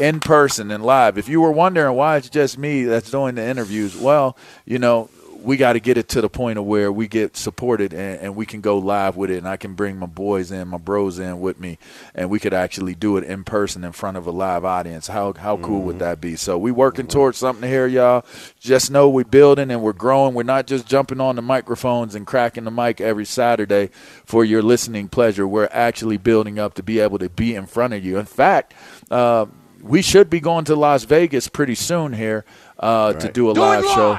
in 0.00 0.20
person 0.20 0.70
and 0.70 0.82
live. 0.82 1.18
If 1.18 1.28
you 1.28 1.42
were 1.42 1.52
wondering 1.52 1.94
why 1.96 2.16
it's 2.16 2.30
just 2.30 2.56
me 2.56 2.84
that's 2.84 3.10
doing 3.10 3.34
the 3.34 3.46
interviews, 3.46 3.94
well, 3.94 4.38
you 4.64 4.78
know, 4.78 5.10
we 5.42 5.56
got 5.56 5.74
to 5.74 5.80
get 5.80 5.96
it 5.96 6.08
to 6.08 6.20
the 6.20 6.28
point 6.28 6.58
of 6.58 6.64
where 6.64 6.90
we 6.90 7.06
get 7.06 7.36
supported 7.36 7.92
and, 7.92 8.20
and 8.20 8.36
we 8.36 8.44
can 8.44 8.60
go 8.60 8.78
live 8.78 9.16
with 9.16 9.30
it, 9.30 9.38
and 9.38 9.48
I 9.48 9.56
can 9.56 9.74
bring 9.74 9.96
my 9.96 10.06
boys 10.06 10.50
in, 10.50 10.68
my 10.68 10.78
bros 10.78 11.18
in 11.18 11.40
with 11.40 11.60
me, 11.60 11.78
and 12.14 12.28
we 12.28 12.38
could 12.38 12.54
actually 12.54 12.94
do 12.94 13.16
it 13.16 13.24
in 13.24 13.44
person 13.44 13.84
in 13.84 13.92
front 13.92 14.16
of 14.16 14.26
a 14.26 14.30
live 14.30 14.64
audience. 14.64 15.06
How 15.06 15.32
how 15.32 15.56
cool 15.58 15.82
would 15.82 15.98
that 16.00 16.20
be? 16.20 16.36
So 16.36 16.58
we 16.58 16.72
working 16.72 17.06
towards 17.06 17.38
something 17.38 17.68
here, 17.68 17.86
y'all. 17.86 18.24
Just 18.60 18.90
know 18.90 19.08
we're 19.08 19.24
building 19.24 19.70
and 19.70 19.82
we're 19.82 19.92
growing. 19.92 20.34
We're 20.34 20.42
not 20.42 20.66
just 20.66 20.86
jumping 20.86 21.20
on 21.20 21.36
the 21.36 21.42
microphones 21.42 22.14
and 22.14 22.26
cracking 22.26 22.64
the 22.64 22.70
mic 22.70 23.00
every 23.00 23.24
Saturday 23.24 23.90
for 24.24 24.44
your 24.44 24.62
listening 24.62 25.08
pleasure. 25.08 25.46
We're 25.46 25.68
actually 25.70 26.16
building 26.16 26.58
up 26.58 26.74
to 26.74 26.82
be 26.82 27.00
able 27.00 27.18
to 27.18 27.28
be 27.28 27.54
in 27.54 27.66
front 27.66 27.94
of 27.94 28.04
you. 28.04 28.18
In 28.18 28.26
fact. 28.26 28.74
Uh, 29.10 29.46
we 29.80 30.02
should 30.02 30.28
be 30.28 30.40
going 30.40 30.64
to 30.64 30.74
Las 30.74 31.04
Vegas 31.04 31.46
pretty 31.46 31.76
soon 31.76 32.12
here 32.12 32.44
uh, 32.80 33.12
to 33.12 33.30
do 33.30 33.48
a 33.48 33.54
Do 33.54 33.60
it 33.60 33.64
live 33.64 33.84
show. 33.84 34.18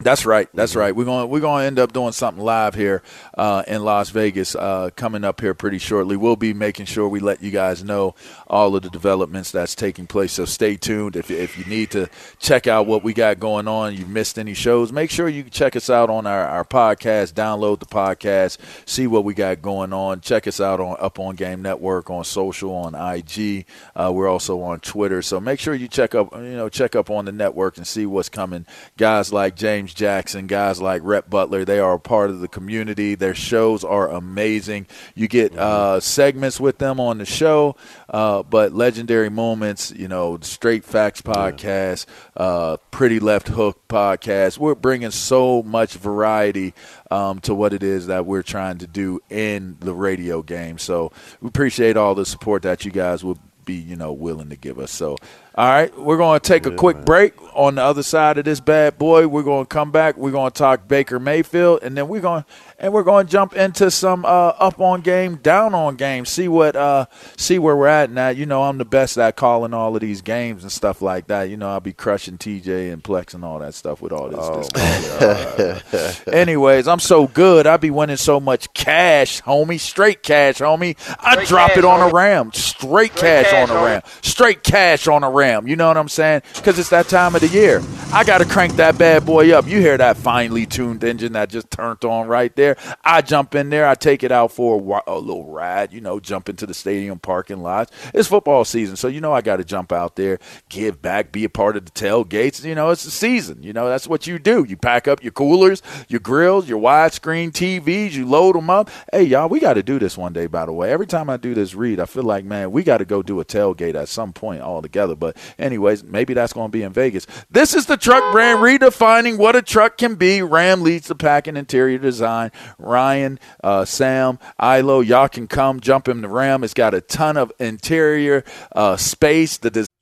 That's 0.00 0.26
right. 0.26 0.48
That's 0.52 0.74
right. 0.76 0.94
We're 0.94 1.04
going 1.04 1.30
we're 1.30 1.40
going 1.40 1.62
to 1.62 1.66
end 1.66 1.78
up 1.78 1.92
doing 1.92 2.12
something 2.12 2.42
live 2.42 2.74
here 2.74 3.02
uh, 3.38 3.62
in 3.66 3.84
Las 3.84 4.10
Vegas 4.10 4.54
uh, 4.54 4.90
coming 4.96 5.24
up 5.24 5.40
here 5.40 5.54
pretty 5.54 5.78
shortly. 5.78 6.16
We'll 6.16 6.36
be 6.36 6.52
making 6.52 6.86
sure 6.86 7.08
we 7.08 7.20
let 7.20 7.42
you 7.42 7.50
guys 7.50 7.82
know 7.84 8.14
all 8.54 8.76
of 8.76 8.82
the 8.84 8.88
developments 8.88 9.50
that's 9.50 9.74
taking 9.74 10.06
place. 10.06 10.30
So 10.34 10.44
stay 10.44 10.76
tuned. 10.76 11.16
If 11.16 11.28
if 11.28 11.58
you 11.58 11.64
need 11.64 11.90
to 11.90 12.08
check 12.38 12.68
out 12.68 12.86
what 12.86 13.02
we 13.02 13.12
got 13.12 13.40
going 13.40 13.66
on, 13.66 13.96
you 13.96 14.06
missed 14.06 14.38
any 14.38 14.54
shows, 14.54 14.92
make 14.92 15.10
sure 15.10 15.28
you 15.28 15.42
check 15.42 15.74
us 15.74 15.90
out 15.90 16.08
on 16.08 16.24
our, 16.24 16.46
our 16.46 16.64
podcast. 16.64 17.32
Download 17.32 17.80
the 17.80 17.86
podcast, 17.86 18.58
see 18.86 19.08
what 19.08 19.24
we 19.24 19.34
got 19.34 19.60
going 19.60 19.92
on. 19.92 20.20
Check 20.20 20.46
us 20.46 20.60
out 20.60 20.78
on 20.78 20.96
Up 21.00 21.18
on 21.18 21.34
Game 21.34 21.62
Network 21.62 22.10
on 22.10 22.22
social 22.22 22.72
on 22.72 22.94
IG. 22.94 23.66
Uh, 23.96 24.12
we're 24.14 24.28
also 24.28 24.62
on 24.62 24.78
Twitter. 24.78 25.20
So 25.20 25.40
make 25.40 25.58
sure 25.58 25.74
you 25.74 25.88
check 25.88 26.14
up 26.14 26.32
you 26.36 26.54
know 26.54 26.68
check 26.68 26.94
up 26.94 27.10
on 27.10 27.24
the 27.24 27.32
network 27.32 27.76
and 27.76 27.84
see 27.84 28.06
what's 28.06 28.28
coming. 28.28 28.66
Guys 28.96 29.32
like 29.32 29.56
James 29.56 29.92
Jackson, 29.92 30.46
guys 30.46 30.80
like 30.80 31.02
Rep 31.04 31.28
Butler, 31.28 31.64
they 31.64 31.80
are 31.80 31.94
a 31.94 31.98
part 31.98 32.30
of 32.30 32.38
the 32.38 32.46
community. 32.46 33.16
Their 33.16 33.34
shows 33.34 33.82
are 33.82 34.08
amazing. 34.08 34.86
You 35.16 35.26
get 35.26 35.58
uh, 35.58 35.98
segments 35.98 36.60
with 36.60 36.78
them 36.78 37.00
on 37.00 37.18
the 37.18 37.26
show, 37.26 37.74
uh, 38.08 38.43
but 38.48 38.72
legendary 38.72 39.28
moments, 39.28 39.90
you 39.90 40.08
know, 40.08 40.38
Straight 40.40 40.84
Facts 40.84 41.22
podcast, 41.22 42.06
uh, 42.36 42.76
Pretty 42.90 43.20
Left 43.20 43.48
Hook 43.48 43.80
podcast. 43.88 44.58
We're 44.58 44.74
bringing 44.74 45.10
so 45.10 45.62
much 45.62 45.94
variety 45.94 46.74
um, 47.10 47.40
to 47.40 47.54
what 47.54 47.72
it 47.72 47.82
is 47.82 48.06
that 48.08 48.26
we're 48.26 48.42
trying 48.42 48.78
to 48.78 48.86
do 48.86 49.20
in 49.30 49.76
the 49.80 49.94
radio 49.94 50.42
game. 50.42 50.78
So 50.78 51.12
we 51.40 51.48
appreciate 51.48 51.96
all 51.96 52.14
the 52.14 52.26
support 52.26 52.62
that 52.62 52.84
you 52.84 52.90
guys 52.90 53.24
would 53.24 53.38
be, 53.64 53.74
you 53.74 53.96
know, 53.96 54.12
willing 54.12 54.50
to 54.50 54.56
give 54.56 54.78
us. 54.78 54.90
So 54.90 55.16
All 55.56 55.68
right, 55.68 55.96
we're 55.96 56.16
going 56.16 56.40
to 56.40 56.44
take 56.44 56.66
a 56.66 56.74
quick 56.74 57.04
break. 57.04 57.34
On 57.54 57.76
the 57.76 57.82
other 57.82 58.02
side 58.02 58.38
of 58.38 58.44
this 58.44 58.58
bad 58.58 58.98
boy, 58.98 59.28
we're 59.28 59.44
going 59.44 59.64
to 59.66 59.68
come 59.68 59.92
back. 59.92 60.16
We're 60.16 60.32
going 60.32 60.50
to 60.50 60.58
talk 60.58 60.88
Baker 60.88 61.20
Mayfield, 61.20 61.84
and 61.84 61.96
then 61.96 62.08
we're 62.08 62.20
going 62.20 62.44
and 62.76 62.92
we're 62.92 63.04
going 63.04 63.26
to 63.26 63.30
jump 63.30 63.54
into 63.54 63.88
some 63.92 64.24
uh, 64.24 64.28
up 64.28 64.80
on 64.80 65.00
game, 65.00 65.36
down 65.36 65.72
on 65.72 65.94
game. 65.94 66.26
See 66.26 66.48
what 66.48 66.74
uh, 66.74 67.06
see 67.36 67.60
where 67.60 67.76
we're 67.76 67.86
at 67.86 68.10
now. 68.10 68.30
You 68.30 68.46
know, 68.46 68.64
I'm 68.64 68.78
the 68.78 68.84
best 68.84 69.16
at 69.16 69.36
calling 69.36 69.72
all 69.72 69.94
of 69.94 70.00
these 70.00 70.22
games 70.22 70.64
and 70.64 70.72
stuff 70.72 71.00
like 71.00 71.28
that. 71.28 71.44
You 71.44 71.56
know, 71.56 71.68
I'll 71.68 71.78
be 71.78 71.92
crushing 71.92 72.36
TJ 72.36 72.92
and 72.92 73.02
Plex 73.02 73.32
and 73.34 73.44
all 73.44 73.60
that 73.60 73.74
stuff 73.74 74.02
with 74.02 74.12
all 74.12 74.28
this. 74.28 74.68
this 74.72 76.26
uh, 76.26 76.30
anyways, 76.32 76.88
I'm 76.88 76.98
so 76.98 77.28
good. 77.28 77.68
I 77.68 77.76
be 77.76 77.90
winning 77.90 78.16
so 78.16 78.40
much 78.40 78.72
cash, 78.74 79.40
homie. 79.42 79.78
Straight 79.78 80.24
cash, 80.24 80.58
homie. 80.58 80.96
I 81.20 81.34
Straight 81.34 81.48
drop 81.48 81.68
cash, 81.70 81.78
it 81.78 81.84
on 81.84 82.10
a 82.10 82.12
ram. 82.12 82.52
Straight, 82.52 83.14
cash, 83.14 83.46
cash, 83.46 83.68
on 83.70 83.70
a 83.70 83.78
homie. 83.78 83.86
ram. 83.86 84.02
Straight 84.22 84.64
cash 84.64 85.06
on 85.06 85.22
a 85.22 85.30
ram. 85.30 85.43
You 85.44 85.76
know 85.76 85.88
what 85.88 85.96
I'm 85.96 86.08
saying? 86.08 86.42
Because 86.54 86.78
it's 86.78 86.90
that 86.90 87.08
time 87.08 87.34
of 87.34 87.40
the 87.40 87.48
year. 87.48 87.82
I 88.12 88.24
got 88.24 88.38
to 88.38 88.44
crank 88.44 88.76
that 88.76 88.96
bad 88.96 89.26
boy 89.26 89.52
up. 89.52 89.66
You 89.66 89.80
hear 89.80 89.96
that 89.98 90.16
finely 90.16 90.66
tuned 90.66 91.02
engine 91.02 91.32
that 91.32 91.48
just 91.50 91.70
turned 91.70 92.04
on 92.04 92.28
right 92.28 92.54
there? 92.54 92.76
I 93.02 93.22
jump 93.22 93.54
in 93.54 93.70
there. 93.70 93.86
I 93.86 93.94
take 93.94 94.22
it 94.22 94.30
out 94.32 94.52
for 94.52 95.02
a, 95.06 95.12
a 95.12 95.18
little 95.18 95.46
ride, 95.46 95.92
you 95.92 96.00
know, 96.00 96.20
jump 96.20 96.48
into 96.48 96.66
the 96.66 96.74
stadium 96.74 97.18
parking 97.18 97.60
lots. 97.60 97.92
It's 98.14 98.28
football 98.28 98.64
season, 98.64 98.96
so 98.96 99.08
you 99.08 99.20
know 99.20 99.32
I 99.32 99.40
got 99.40 99.56
to 99.56 99.64
jump 99.64 99.92
out 99.92 100.16
there, 100.16 100.38
give 100.68 101.02
back, 101.02 101.32
be 101.32 101.44
a 101.44 101.48
part 101.48 101.76
of 101.76 101.84
the 101.84 101.90
tailgates. 101.90 102.64
You 102.64 102.74
know, 102.74 102.90
it's 102.90 103.04
the 103.04 103.10
season. 103.10 103.62
You 103.62 103.72
know, 103.72 103.88
that's 103.88 104.06
what 104.06 104.26
you 104.26 104.38
do. 104.38 104.64
You 104.64 104.76
pack 104.76 105.08
up 105.08 105.22
your 105.22 105.32
coolers, 105.32 105.82
your 106.08 106.20
grills, 106.20 106.68
your 106.68 106.80
widescreen 106.80 107.50
TVs, 107.50 108.12
you 108.12 108.26
load 108.26 108.54
them 108.56 108.70
up. 108.70 108.90
Hey, 109.12 109.24
y'all, 109.24 109.48
we 109.48 109.60
got 109.60 109.74
to 109.74 109.82
do 109.82 109.98
this 109.98 110.16
one 110.16 110.32
day, 110.32 110.46
by 110.46 110.66
the 110.66 110.72
way. 110.72 110.92
Every 110.92 111.06
time 111.06 111.28
I 111.28 111.36
do 111.36 111.54
this 111.54 111.74
read, 111.74 112.00
I 112.00 112.06
feel 112.06 112.22
like, 112.22 112.44
man, 112.44 112.70
we 112.70 112.82
got 112.82 112.98
to 112.98 113.04
go 113.04 113.22
do 113.22 113.40
a 113.40 113.44
tailgate 113.44 113.94
at 113.94 114.08
some 114.08 114.32
point 114.32 114.62
all 114.62 114.82
together. 114.82 115.16
But, 115.34 115.64
anyways, 115.64 116.04
maybe 116.04 116.34
that's 116.34 116.52
going 116.52 116.68
to 116.68 116.72
be 116.72 116.82
in 116.82 116.92
Vegas. 116.92 117.26
This 117.50 117.74
is 117.74 117.86
the 117.86 117.96
truck 117.96 118.32
brand 118.32 118.60
redefining 118.60 119.38
what 119.38 119.56
a 119.56 119.62
truck 119.62 119.98
can 119.98 120.14
be. 120.14 120.42
Ram 120.42 120.82
leads 120.82 121.08
the 121.08 121.14
pack 121.14 121.48
in 121.48 121.56
interior 121.56 121.98
design. 121.98 122.50
Ryan, 122.78 123.38
uh, 123.62 123.84
Sam, 123.84 124.38
Ilo, 124.62 125.00
y'all 125.00 125.28
can 125.28 125.46
come 125.46 125.80
jump 125.80 126.08
in 126.08 126.20
the 126.20 126.28
Ram. 126.28 126.64
It's 126.64 126.74
got 126.74 126.94
a 126.94 127.00
ton 127.00 127.36
of 127.36 127.52
interior 127.58 128.44
uh, 128.74 128.96
space. 128.96 129.58
The 129.58 129.86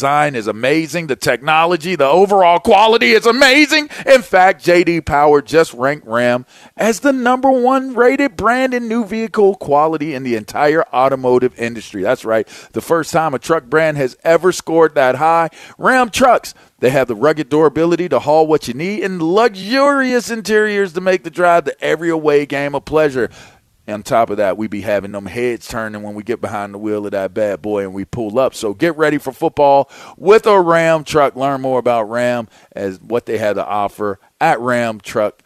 Design 0.00 0.34
is 0.34 0.46
amazing. 0.46 1.08
The 1.08 1.14
technology, 1.14 1.94
the 1.94 2.06
overall 2.06 2.58
quality 2.58 3.10
is 3.10 3.26
amazing. 3.26 3.90
In 4.06 4.22
fact, 4.22 4.64
JD 4.64 5.04
Power 5.04 5.42
just 5.42 5.74
ranked 5.74 6.06
Ram 6.06 6.46
as 6.74 7.00
the 7.00 7.12
number 7.12 7.50
one 7.50 7.92
rated 7.92 8.34
brand 8.34 8.72
in 8.72 8.88
new 8.88 9.04
vehicle 9.04 9.56
quality 9.56 10.14
in 10.14 10.22
the 10.22 10.36
entire 10.36 10.88
automotive 10.88 11.52
industry. 11.60 12.02
That's 12.02 12.24
right. 12.24 12.48
The 12.72 12.80
first 12.80 13.12
time 13.12 13.34
a 13.34 13.38
truck 13.38 13.64
brand 13.64 13.98
has 13.98 14.16
ever 14.24 14.52
scored 14.52 14.94
that 14.94 15.16
high. 15.16 15.50
Ram 15.76 16.08
trucks. 16.08 16.54
They 16.78 16.88
have 16.88 17.06
the 17.06 17.14
rugged 17.14 17.50
durability 17.50 18.08
to 18.08 18.20
haul 18.20 18.46
what 18.46 18.68
you 18.68 18.72
need 18.72 19.04
and 19.04 19.20
luxurious 19.20 20.30
interiors 20.30 20.94
to 20.94 21.02
make 21.02 21.24
the 21.24 21.30
drive 21.30 21.64
to 21.64 21.84
every 21.84 22.08
away 22.08 22.46
game 22.46 22.74
a 22.74 22.80
pleasure. 22.80 23.28
On 23.90 24.02
top 24.02 24.30
of 24.30 24.36
that, 24.38 24.56
we 24.56 24.68
be 24.68 24.80
having 24.82 25.12
them 25.12 25.26
heads 25.26 25.68
turning 25.68 26.02
when 26.02 26.14
we 26.14 26.22
get 26.22 26.40
behind 26.40 26.74
the 26.74 26.78
wheel 26.78 27.04
of 27.04 27.12
that 27.12 27.34
bad 27.34 27.62
boy 27.62 27.82
and 27.82 27.94
we 27.94 28.04
pull 28.04 28.38
up. 28.38 28.54
So 28.54 28.74
get 28.74 28.96
ready 28.96 29.18
for 29.18 29.32
football 29.32 29.90
with 30.16 30.46
a 30.46 30.60
Ram 30.60 31.04
truck. 31.04 31.36
Learn 31.36 31.60
more 31.60 31.78
about 31.78 32.04
Ram 32.04 32.48
as 32.72 33.00
what 33.00 33.26
they 33.26 33.38
have 33.38 33.56
to 33.56 33.66
offer 33.66 34.18
at 34.40 34.60
Ram 34.60 35.00
Truck 35.00 35.42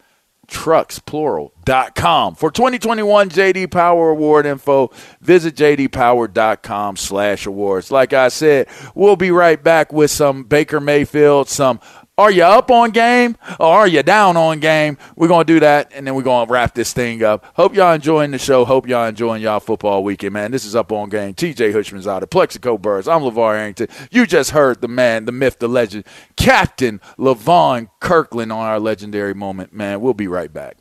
Trucks 0.47 0.99
plural.com. 0.99 2.35
For 2.35 2.51
2021 2.51 3.29
JD 3.29 3.71
Power 3.71 4.11
Award 4.11 4.45
info, 4.45 4.91
visit 5.19 5.55
jdpower.com 5.55 6.97
slash 6.97 7.45
awards. 7.45 7.89
Like 7.89 8.13
I 8.13 8.27
said, 8.27 8.67
we'll 8.93 9.15
be 9.15 9.31
right 9.31 9.61
back 9.61 9.91
with 9.91 10.11
some 10.11 10.43
Baker 10.43 10.79
Mayfield, 10.79 11.49
some 11.49 11.79
are 12.17 12.31
you 12.31 12.43
up 12.43 12.71
on 12.71 12.91
game 12.91 13.35
or 13.59 13.67
are 13.67 13.87
you 13.87 14.01
down 14.01 14.37
on 14.37 14.59
game? 14.59 14.97
We're 15.17 15.27
going 15.27 15.45
to 15.45 15.53
do 15.53 15.59
that, 15.59 15.91
and 15.93 16.07
then 16.07 16.15
we're 16.15 16.23
going 16.23 16.47
to 16.47 16.53
wrap 16.53 16.73
this 16.73 16.93
thing 16.93 17.23
up. 17.23 17.45
Hope 17.55 17.75
y'all 17.75 17.93
enjoying 17.93 18.31
the 18.31 18.37
show. 18.37 18.63
Hope 18.63 18.87
y'all 18.87 19.07
enjoying 19.07 19.41
y'all 19.41 19.59
football 19.59 20.03
weekend, 20.03 20.33
man. 20.33 20.51
This 20.51 20.65
is 20.65 20.75
Up 20.75 20.91
on 20.91 21.09
Game. 21.09 21.33
TJ 21.33 21.73
Hushman's 21.73 22.07
out 22.07 22.23
of 22.23 22.29
Plaxico 22.29 22.77
Burress. 22.77 23.07
I'm 23.07 23.21
LeVar 23.21 23.57
Arrington. 23.57 23.87
You 24.11 24.25
just 24.25 24.51
heard 24.51 24.79
the 24.79 24.87
man, 24.87 25.25
the 25.25 25.33
myth, 25.33 25.59
the 25.59 25.67
legend, 25.67 26.05
Captain 26.37 27.01
Levon 27.17 27.89
Kirkland 27.99 28.51
on 28.51 28.65
our 28.65 28.79
legendary 28.79 29.33
moment, 29.33 29.73
man. 29.73 29.99
We'll 29.99 30.13
be 30.13 30.27
right 30.27 30.53
back. 30.53 30.77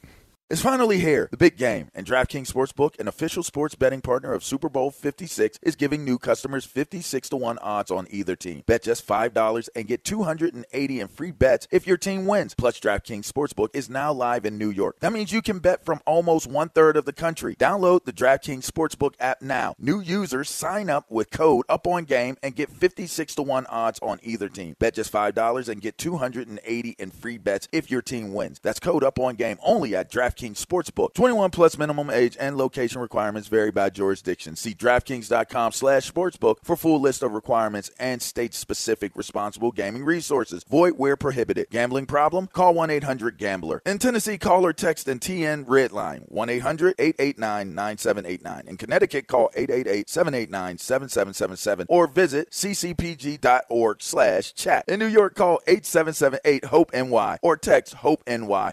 It's 0.51 0.61
finally 0.61 1.01
here, 1.01 1.29
the 1.31 1.39
big 1.39 1.57
game, 1.57 1.89
and 1.95 2.07
DraftKings 2.07 2.53
Sportsbook, 2.53 3.01
an 3.01 3.09
official 3.09 3.43
sports 3.43 3.75
betting 3.75 4.03
partner 4.03 4.35
of 4.35 4.45
Super 4.45 4.69
Bowl 4.69 4.91
56, 4.91 5.59
is 5.63 5.75
giving 5.75 6.05
new 6.05 6.19
customers 6.19 6.67
56 6.67 7.31
to 7.31 7.37
1 7.39 7.57
odds 7.61 7.91
on 7.91 8.07
either 8.11 8.37
team. 8.37 8.63
Bet 8.67 8.83
just 8.83 9.07
$5 9.07 9.69
and 9.75 9.87
get 9.87 10.05
280 10.05 11.01
in 11.01 11.09
free 11.09 11.31
bets 11.31 11.67
if 11.71 11.87
your 11.87 11.97
team 11.97 12.27
wins. 12.27 12.55
Plus, 12.55 12.79
DraftKings 12.79 13.27
Sportsbook 13.27 13.69
is 13.73 13.89
now 13.89 14.13
live 14.13 14.45
in 14.45 14.59
New 14.59 14.69
York. 14.69 15.01
That 15.01 15.15
means 15.15 15.33
you 15.33 15.41
can 15.41 15.61
bet 15.61 15.83
from 15.83 16.03
almost 16.05 16.47
one 16.47 16.69
third 16.69 16.99
of 16.99 17.07
the 17.07 17.15
country. 17.15 17.57
Download 17.57 18.05
the 18.05 18.13
DraftKings 18.13 18.71
Sportsbook 18.71 19.15
app 19.21 19.41
now. 19.41 19.75
New 19.79 19.99
users 19.99 20.51
sign 20.51 20.91
up 20.91 21.11
with 21.11 21.31
code 21.31 21.65
Up 21.71 21.87
On 21.87 22.05
Game 22.05 22.37
and 22.43 22.55
get 22.55 22.69
56 22.69 23.35
to 23.37 23.43
1 23.43 23.65
odds 23.71 23.99
on 24.01 24.21
either 24.23 24.51
team. 24.51 24.77
Bet 24.79 24.93
just 24.93 25.11
$5 25.11 25.71
and 25.71 25.81
get 25.81 25.97
280 25.97 26.97
in 26.99 27.11
free 27.11 27.39
bets 27.39 27.67
if 27.73 27.91
your 27.91 28.03
team 28.03 28.35
wins. 28.35 28.61
That's 28.63 28.79
code 28.79 29.03
Up 29.03 29.19
On 29.19 29.37
Game 29.37 29.57
only 29.65 29.97
at 29.97 30.13
DraftKings 30.13 30.34
Sportsbook. 30.35 31.15
21 31.15 31.51
plus 31.51 31.79
minimum 31.79 32.11
age 32.11 32.37
and 32.39 32.57
location 32.57 33.01
requirements 33.01 33.49
vary 33.49 33.71
by 33.71 33.89
jurisdiction. 33.91 34.57
See 34.57 34.75
DraftKings.com 34.75 35.73
slash 35.73 36.11
sportsbook 36.11 36.57
for 36.63 36.77
full 36.77 37.01
list 37.01 37.23
of 37.23 37.33
requirements 37.33 37.91
and 37.99 38.21
state-specific 38.21 39.13
responsible 39.15 39.73
gaming 39.73 40.05
resources. 40.05 40.65
Void 40.65 40.99
where 40.99 41.17
prohibited. 41.17 41.69
Gambling 41.71 42.07
problem? 42.07 42.49
Call 42.49 42.75
1-800-GAMBLER. 42.75 43.83
In 43.87 43.99
Tennessee, 43.99 44.39
call 44.39 44.67
or 44.67 44.73
text 44.73 45.07
and 45.09 45.21
TN 45.21 45.67
Redline 45.67 46.31
1-800-889-9789. 46.33 48.69
In 48.69 48.77
Connecticut, 48.77 49.27
call 49.27 49.51
888-789-7777 49.57 51.87
or 51.89 52.07
visit 52.07 52.51
ccpg.org 52.51 54.03
slash 54.03 54.53
chat. 54.55 54.85
In 54.89 54.99
New 54.99 55.07
York, 55.07 55.35
call 55.35 55.61
8778-HOPE-NY 55.67 57.39
or 57.43 57.57
text 57.57 57.95
HOPE-NY 57.95 58.73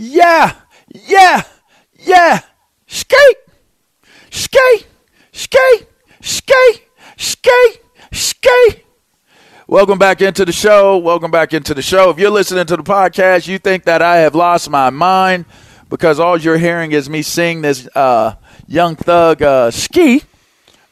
Yeah, 0.00 0.54
yeah, 0.88 1.42
yeah. 1.92 2.40
Skate, 2.86 3.36
skate, 4.30 4.86
skate, 5.30 5.86
skate, 6.22 6.82
skate, 7.18 7.80
skate. 8.10 8.84
Welcome 9.68 9.98
back 9.98 10.22
into 10.22 10.46
the 10.46 10.52
show. 10.52 10.96
Welcome 10.96 11.30
back 11.30 11.52
into 11.52 11.74
the 11.74 11.82
show. 11.82 12.08
If 12.08 12.18
you're 12.18 12.30
listening 12.30 12.64
to 12.64 12.78
the 12.78 12.82
podcast, 12.82 13.46
you 13.46 13.58
think 13.58 13.84
that 13.84 14.00
I 14.00 14.16
have 14.20 14.34
lost 14.34 14.70
my 14.70 14.88
mind 14.88 15.44
because 15.90 16.18
all 16.18 16.38
you're 16.38 16.56
hearing 16.56 16.92
is 16.92 17.10
me 17.10 17.20
sing 17.20 17.60
this 17.60 17.86
uh, 17.94 18.36
Young 18.66 18.96
Thug 18.96 19.42
uh, 19.42 19.70
ski. 19.70 20.22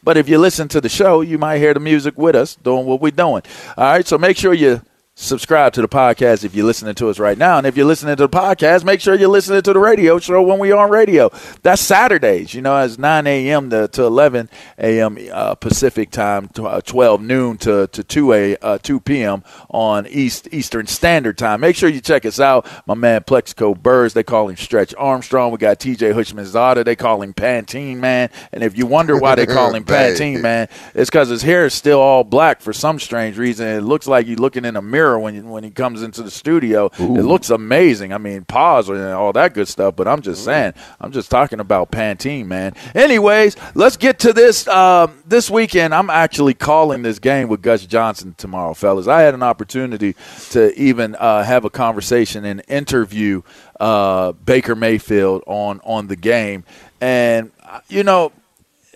But 0.03 0.19
if 0.19 0.29
you 0.29 0.37
listen 0.37 0.69
to 0.69 0.83
the 0.83 0.91
show, 0.91 1.23
you 1.23 1.39
might 1.39 1.61
hear 1.61 1.73
the 1.73 1.81
music 1.81 2.19
with 2.19 2.35
us 2.37 2.57
doing 2.57 2.85
what 2.85 3.01
we're 3.01 3.11
doing. 3.11 3.41
All 3.79 3.91
right, 3.91 4.07
so 4.07 4.19
make 4.19 4.37
sure 4.37 4.53
you 4.53 4.83
subscribe 5.19 5.73
to 5.73 5.83
the 5.83 5.89
podcast 5.89 6.45
if 6.45 6.55
you're 6.55 6.65
listening 6.65 6.95
to 6.95 7.09
us 7.09 7.19
right 7.19 7.37
now. 7.37 7.59
And 7.59 7.67
if 7.67 7.77
you're 7.77 7.87
listening 7.87 8.15
to 8.17 8.23
the 8.23 8.29
podcast, 8.29 8.85
make 8.85 9.01
sure 9.01 9.17
you're 9.17 9.29
listening 9.29 9.61
to 9.63 9.73
the 9.73 9.79
radio 9.79 10.19
show 10.21 10.41
when 10.43 10.61
we're 10.61 10.77
on 10.77 10.91
radio. 10.91 11.31
That's 11.63 11.83
Saturdays, 11.83 12.55
you 12.55 12.63
know, 12.63 12.79
it's 12.79 12.99
9 12.99 13.27
a.m. 13.27 13.69
to, 13.71 13.89
to 13.89 14.05
11 14.05 14.49
a.m. 14.79 15.19
Uh, 15.33 15.57
Pacific 15.57 16.13
time, 16.13 16.49
to, 16.51 16.67
uh, 16.67 16.81
12 16.81 17.21
noon 17.21 17.59
to, 17.59 17.89
to 17.89 18.05
2, 18.05 18.33
a, 18.33 18.57
uh, 18.59 18.79
2 18.79 19.01
p.m. 19.01 19.43
on 19.71 20.07
East 20.07 20.49
Eastern 20.53 20.87
Standard 20.87 21.37
Time. 21.37 21.61
Make 21.61 21.75
sure 21.75 21.89
you 21.89 22.01
check 22.01 22.25
us 22.25 22.39
out. 22.39 22.67
My 22.87 22.95
man 22.95 23.25
Plaxico 23.25 23.75
Burress, 23.75 24.13
they 24.13 24.23
call 24.23 24.49
him 24.49 24.57
Stretch 24.57 24.95
Armstrong. 24.97 25.51
We 25.51 25.59
got 25.59 25.81
TJ 25.81 26.15
Houshmandzadeh, 26.15 26.85
they 26.85 26.97
call 26.97 27.23
him 27.23 27.35
Pantene 27.35 27.97
Man. 27.97 28.31
And 28.53 28.63
if 28.63 28.79
you 28.79 28.87
wonder 28.87 29.19
why 29.19 29.35
they 29.35 29.47
call 29.47 29.75
him 29.75 29.85
Pantene 29.87 30.41
Man, 30.41 30.69
it's 30.95 31.11
because 31.11 31.29
his 31.29 31.43
hair 31.43 31.67
is 31.67 31.75
still 31.75 32.01
all 32.01 32.23
black 32.23 32.61
for 32.61 32.73
some 32.73 33.01
strange 33.01 33.37
reason. 33.37 33.67
It 33.67 33.81
looks 33.81 34.07
like 34.07 34.29
you're 34.29 34.37
looking 34.37 34.65
in 34.65 34.77
a 34.77 34.83
mirror 34.83 35.08
mirror 35.09 35.19
when 35.19 35.49
when 35.49 35.65
he 35.65 35.71
comes 35.71 36.03
into 36.03 36.23
the 36.23 36.31
studio. 36.31 36.91
Ooh. 37.01 37.17
It 37.17 37.23
looks 37.23 37.51
amazing. 37.51 38.13
I 38.13 38.19
mean, 38.19 38.45
pause 38.45 38.89
and 38.89 39.01
all 39.13 39.33
that 39.33 39.55
good 39.55 39.69
stuff. 39.69 39.97
But 39.97 40.09
I'm 40.09 40.21
just 40.23 40.45
saying, 40.45 40.75
I'm 41.01 41.13
just 41.13 41.31
talking 41.31 41.61
about 41.61 41.91
Pantene, 41.91 42.47
man. 42.47 42.75
Anyways, 42.95 43.57
let's 43.75 43.97
get 43.97 44.19
to 44.21 44.33
this. 44.33 44.67
Uh, 44.69 45.09
this 45.27 45.51
weekend, 45.51 45.95
I'm 45.95 46.11
actually 46.11 46.55
calling 46.55 47.03
this 47.03 47.19
game 47.19 47.49
with 47.49 47.63
Gus 47.63 47.87
Johnson 47.87 48.35
tomorrow, 48.37 48.75
fellas. 48.75 49.09
I 49.09 49.23
had 49.23 49.35
an 49.35 49.43
opportunity 49.43 50.15
to 50.51 50.79
even 50.79 51.15
uh, 51.17 51.43
have 51.43 51.65
a 51.65 51.71
conversation 51.71 52.45
and 52.45 52.63
interview 52.69 53.43
uh, 53.81 54.33
Baker 54.33 54.75
Mayfield 54.75 55.43
on 55.47 55.81
on 55.85 56.09
the 56.09 56.17
game, 56.17 56.65
and 57.01 57.51
you 57.89 58.03
know 58.03 58.33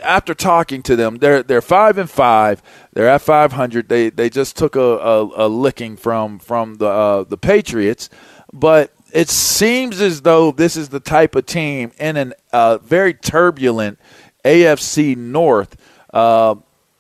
after 0.03 0.35
talking 0.35 0.83
to 0.85 0.97
them, 0.97 1.17
they're 1.17 1.43
they're 1.43 1.63
five 1.63 1.99
and 1.99 2.11
five. 2.11 2.63
They're 2.93 3.09
at 3.09 3.23
five 3.23 3.53
hundred. 3.53 3.89
They 3.89 4.11
they 4.11 4.29
just 4.31 4.57
took 4.57 4.77
a, 4.77 4.81
a, 4.81 5.47
a 5.47 5.49
licking 5.49 5.97
from 5.97 6.39
from 6.39 6.77
the 6.77 6.87
uh, 6.87 7.25
the 7.25 7.39
Patriots, 7.39 8.11
but 8.53 8.93
it 9.13 9.29
seems 9.29 10.01
as 10.01 10.23
though 10.23 10.53
this 10.53 10.77
is 10.77 10.89
the 10.89 11.01
type 11.01 11.35
of 11.35 11.47
team 11.47 11.93
in 11.99 12.17
a 12.17 12.33
uh, 12.53 12.79
very 12.79 13.15
turbulent 13.15 13.99
AFC 14.45 15.17
North. 15.17 15.77
Uh, 16.13 16.57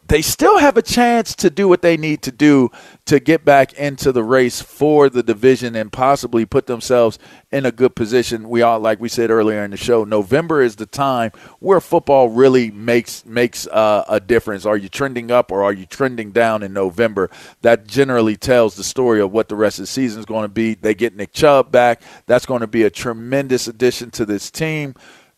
they 0.08 0.20
still 0.20 0.58
have 0.58 0.76
a 0.76 0.82
chance 0.82 1.34
to 1.36 1.48
do 1.48 1.68
what 1.68 1.80
they 1.80 1.96
need 1.96 2.22
to 2.22 2.32
do 2.32 2.70
to 3.04 3.18
get 3.18 3.44
back 3.44 3.72
into 3.74 4.12
the 4.12 4.22
race 4.22 4.60
for 4.60 5.10
the 5.10 5.22
division 5.22 5.74
and 5.74 5.92
possibly 5.92 6.46
put 6.46 6.66
themselves 6.66 7.18
in 7.50 7.66
a 7.66 7.72
good 7.72 7.96
position. 7.96 8.48
We 8.48 8.62
all, 8.62 8.78
like 8.78 9.00
we 9.00 9.08
said 9.08 9.30
earlier 9.30 9.64
in 9.64 9.72
the 9.72 9.76
show, 9.76 10.04
November 10.04 10.62
is 10.62 10.76
the 10.76 10.86
time 10.86 11.32
where 11.58 11.80
football 11.80 12.28
really 12.28 12.70
makes 12.70 13.26
makes 13.26 13.66
uh, 13.66 14.04
a 14.08 14.20
difference. 14.20 14.64
Are 14.64 14.76
you 14.76 14.88
trending 14.88 15.32
up 15.32 15.50
or 15.50 15.64
are 15.64 15.72
you 15.72 15.84
trending 15.84 16.30
down 16.30 16.62
in 16.62 16.72
November? 16.72 17.28
That 17.62 17.88
generally 17.88 18.36
tells 18.36 18.76
the 18.76 18.84
story 18.84 19.20
of 19.20 19.32
what 19.32 19.48
the 19.48 19.56
rest 19.56 19.78
of 19.80 19.84
the 19.84 19.88
season 19.88 20.20
is 20.20 20.26
going 20.26 20.44
to 20.44 20.48
be. 20.48 20.74
They 20.74 20.94
get 20.94 21.16
Nick 21.16 21.32
Chubb 21.32 21.72
back. 21.72 22.02
That's 22.26 22.46
going 22.46 22.60
to 22.60 22.68
be 22.68 22.84
a 22.84 22.90
tremendous 22.90 23.66
addition 23.66 24.12
to 24.12 24.24
this 24.24 24.50
team. 24.50 24.94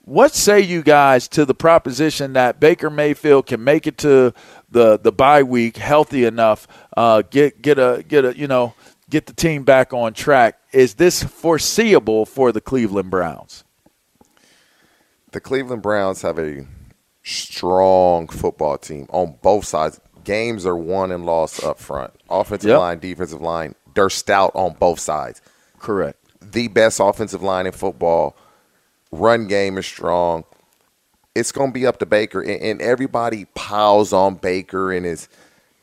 What 0.06 0.34
say 0.34 0.60
you 0.60 0.82
guys 0.82 1.28
to 1.28 1.46
the 1.46 1.54
proposition 1.54 2.34
that 2.34 2.60
Baker 2.60 2.90
Mayfield 2.90 3.46
can 3.46 3.64
make 3.64 3.86
it 3.86 3.96
to 3.98 4.34
the 4.74 4.98
the 4.98 5.10
bye 5.12 5.42
week 5.42 5.78
healthy 5.78 6.24
enough, 6.26 6.68
uh, 6.96 7.22
get 7.22 7.62
get 7.62 7.78
a 7.78 8.04
get 8.06 8.26
a 8.26 8.36
you 8.36 8.46
know 8.46 8.74
get 9.08 9.24
the 9.26 9.32
team 9.32 9.62
back 9.64 9.94
on 9.94 10.12
track. 10.12 10.58
Is 10.72 10.94
this 10.94 11.22
foreseeable 11.22 12.26
for 12.26 12.52
the 12.52 12.60
Cleveland 12.60 13.10
Browns? 13.10 13.64
the 15.32 15.40
Cleveland 15.40 15.82
Browns 15.82 16.22
have 16.22 16.38
a 16.38 16.64
strong 17.24 18.28
football 18.28 18.78
team 18.78 19.06
on 19.10 19.34
both 19.42 19.64
sides. 19.64 20.00
Games 20.22 20.64
are 20.64 20.76
won 20.76 21.10
and 21.10 21.26
lost 21.26 21.64
up 21.64 21.78
front. 21.80 22.12
Offensive 22.30 22.68
Yep. 22.70 22.78
line, 22.78 22.98
defensive 23.00 23.40
line, 23.40 23.74
they're 23.94 24.10
stout 24.10 24.52
on 24.54 24.74
both 24.74 25.00
sides. 25.00 25.42
Correct. 25.80 26.18
The 26.40 26.68
best 26.68 27.00
offensive 27.00 27.42
line 27.42 27.66
in 27.66 27.72
football. 27.72 28.36
Run 29.10 29.48
game 29.48 29.76
is 29.76 29.86
strong. 29.86 30.44
It's 31.34 31.52
going 31.52 31.70
to 31.70 31.74
be 31.74 31.86
up 31.86 31.98
to 31.98 32.06
Baker, 32.06 32.40
and, 32.40 32.60
and 32.62 32.82
everybody 32.82 33.46
piles 33.54 34.12
on 34.12 34.36
Baker 34.36 34.92
and 34.92 35.04
his 35.04 35.28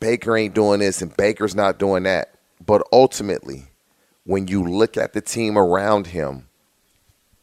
Baker 0.00 0.36
ain't 0.36 0.54
doing 0.54 0.80
this 0.80 1.00
and 1.00 1.16
Baker's 1.16 1.54
not 1.54 1.78
doing 1.78 2.02
that. 2.04 2.34
But 2.64 2.82
ultimately, 2.92 3.66
when 4.24 4.48
you 4.48 4.62
look 4.62 4.96
at 4.96 5.12
the 5.12 5.20
team 5.20 5.56
around 5.58 6.08
him, 6.08 6.48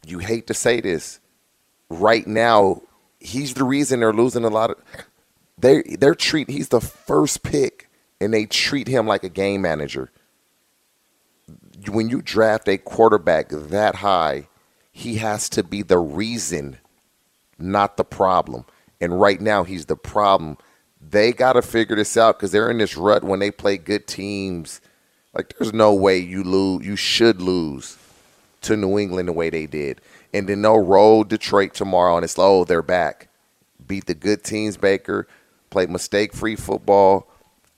you 0.06 0.18
hate 0.18 0.46
to 0.48 0.54
say 0.54 0.80
this, 0.80 1.20
right 1.88 2.26
now, 2.26 2.82
he's 3.18 3.54
the 3.54 3.64
reason 3.64 4.00
they're 4.00 4.12
losing 4.12 4.44
a 4.44 4.48
lot 4.48 4.70
of 4.70 4.76
they 5.58 5.82
they're 5.82 6.14
treat 6.14 6.48
he's 6.48 6.68
the 6.70 6.80
first 6.80 7.42
pick 7.42 7.90
and 8.20 8.32
they 8.32 8.46
treat 8.46 8.88
him 8.88 9.06
like 9.06 9.24
a 9.24 9.28
game 9.28 9.62
manager. 9.62 10.10
When 11.88 12.08
you 12.08 12.22
draft 12.22 12.68
a 12.68 12.78
quarterback 12.78 13.48
that 13.50 13.96
high, 13.96 14.48
he 14.92 15.16
has 15.16 15.48
to 15.50 15.62
be 15.62 15.82
the 15.82 15.98
reason, 15.98 16.78
not 17.60 17.96
the 17.96 18.04
problem. 18.04 18.64
And 19.00 19.20
right 19.20 19.40
now 19.40 19.64
he's 19.64 19.86
the 19.86 19.96
problem. 19.96 20.58
They 21.00 21.32
got 21.32 21.54
to 21.54 21.62
figure 21.62 21.96
this 21.96 22.16
out 22.16 22.38
because 22.38 22.52
they're 22.52 22.70
in 22.70 22.78
this 22.78 22.96
rut 22.96 23.24
when 23.24 23.38
they 23.38 23.50
play 23.50 23.78
good 23.78 24.06
teams. 24.06 24.80
Like 25.34 25.54
there's 25.56 25.72
no 25.72 25.94
way 25.94 26.18
you 26.18 26.42
lose 26.42 26.84
you 26.84 26.96
should 26.96 27.40
lose 27.40 27.96
to 28.62 28.76
New 28.76 28.98
England 28.98 29.28
the 29.28 29.32
way 29.32 29.50
they 29.50 29.66
did. 29.66 30.00
And 30.32 30.48
then 30.48 30.62
they'll 30.62 30.84
roll 30.84 31.24
Detroit 31.24 31.74
tomorrow 31.74 32.16
and 32.16 32.24
it's 32.24 32.36
like, 32.38 32.46
oh, 32.46 32.64
they're 32.64 32.82
back. 32.82 33.28
Beat 33.86 34.06
the 34.06 34.14
good 34.14 34.44
teams, 34.44 34.76
Baker, 34.76 35.26
play 35.70 35.86
mistake 35.86 36.32
free 36.32 36.56
football, 36.56 37.26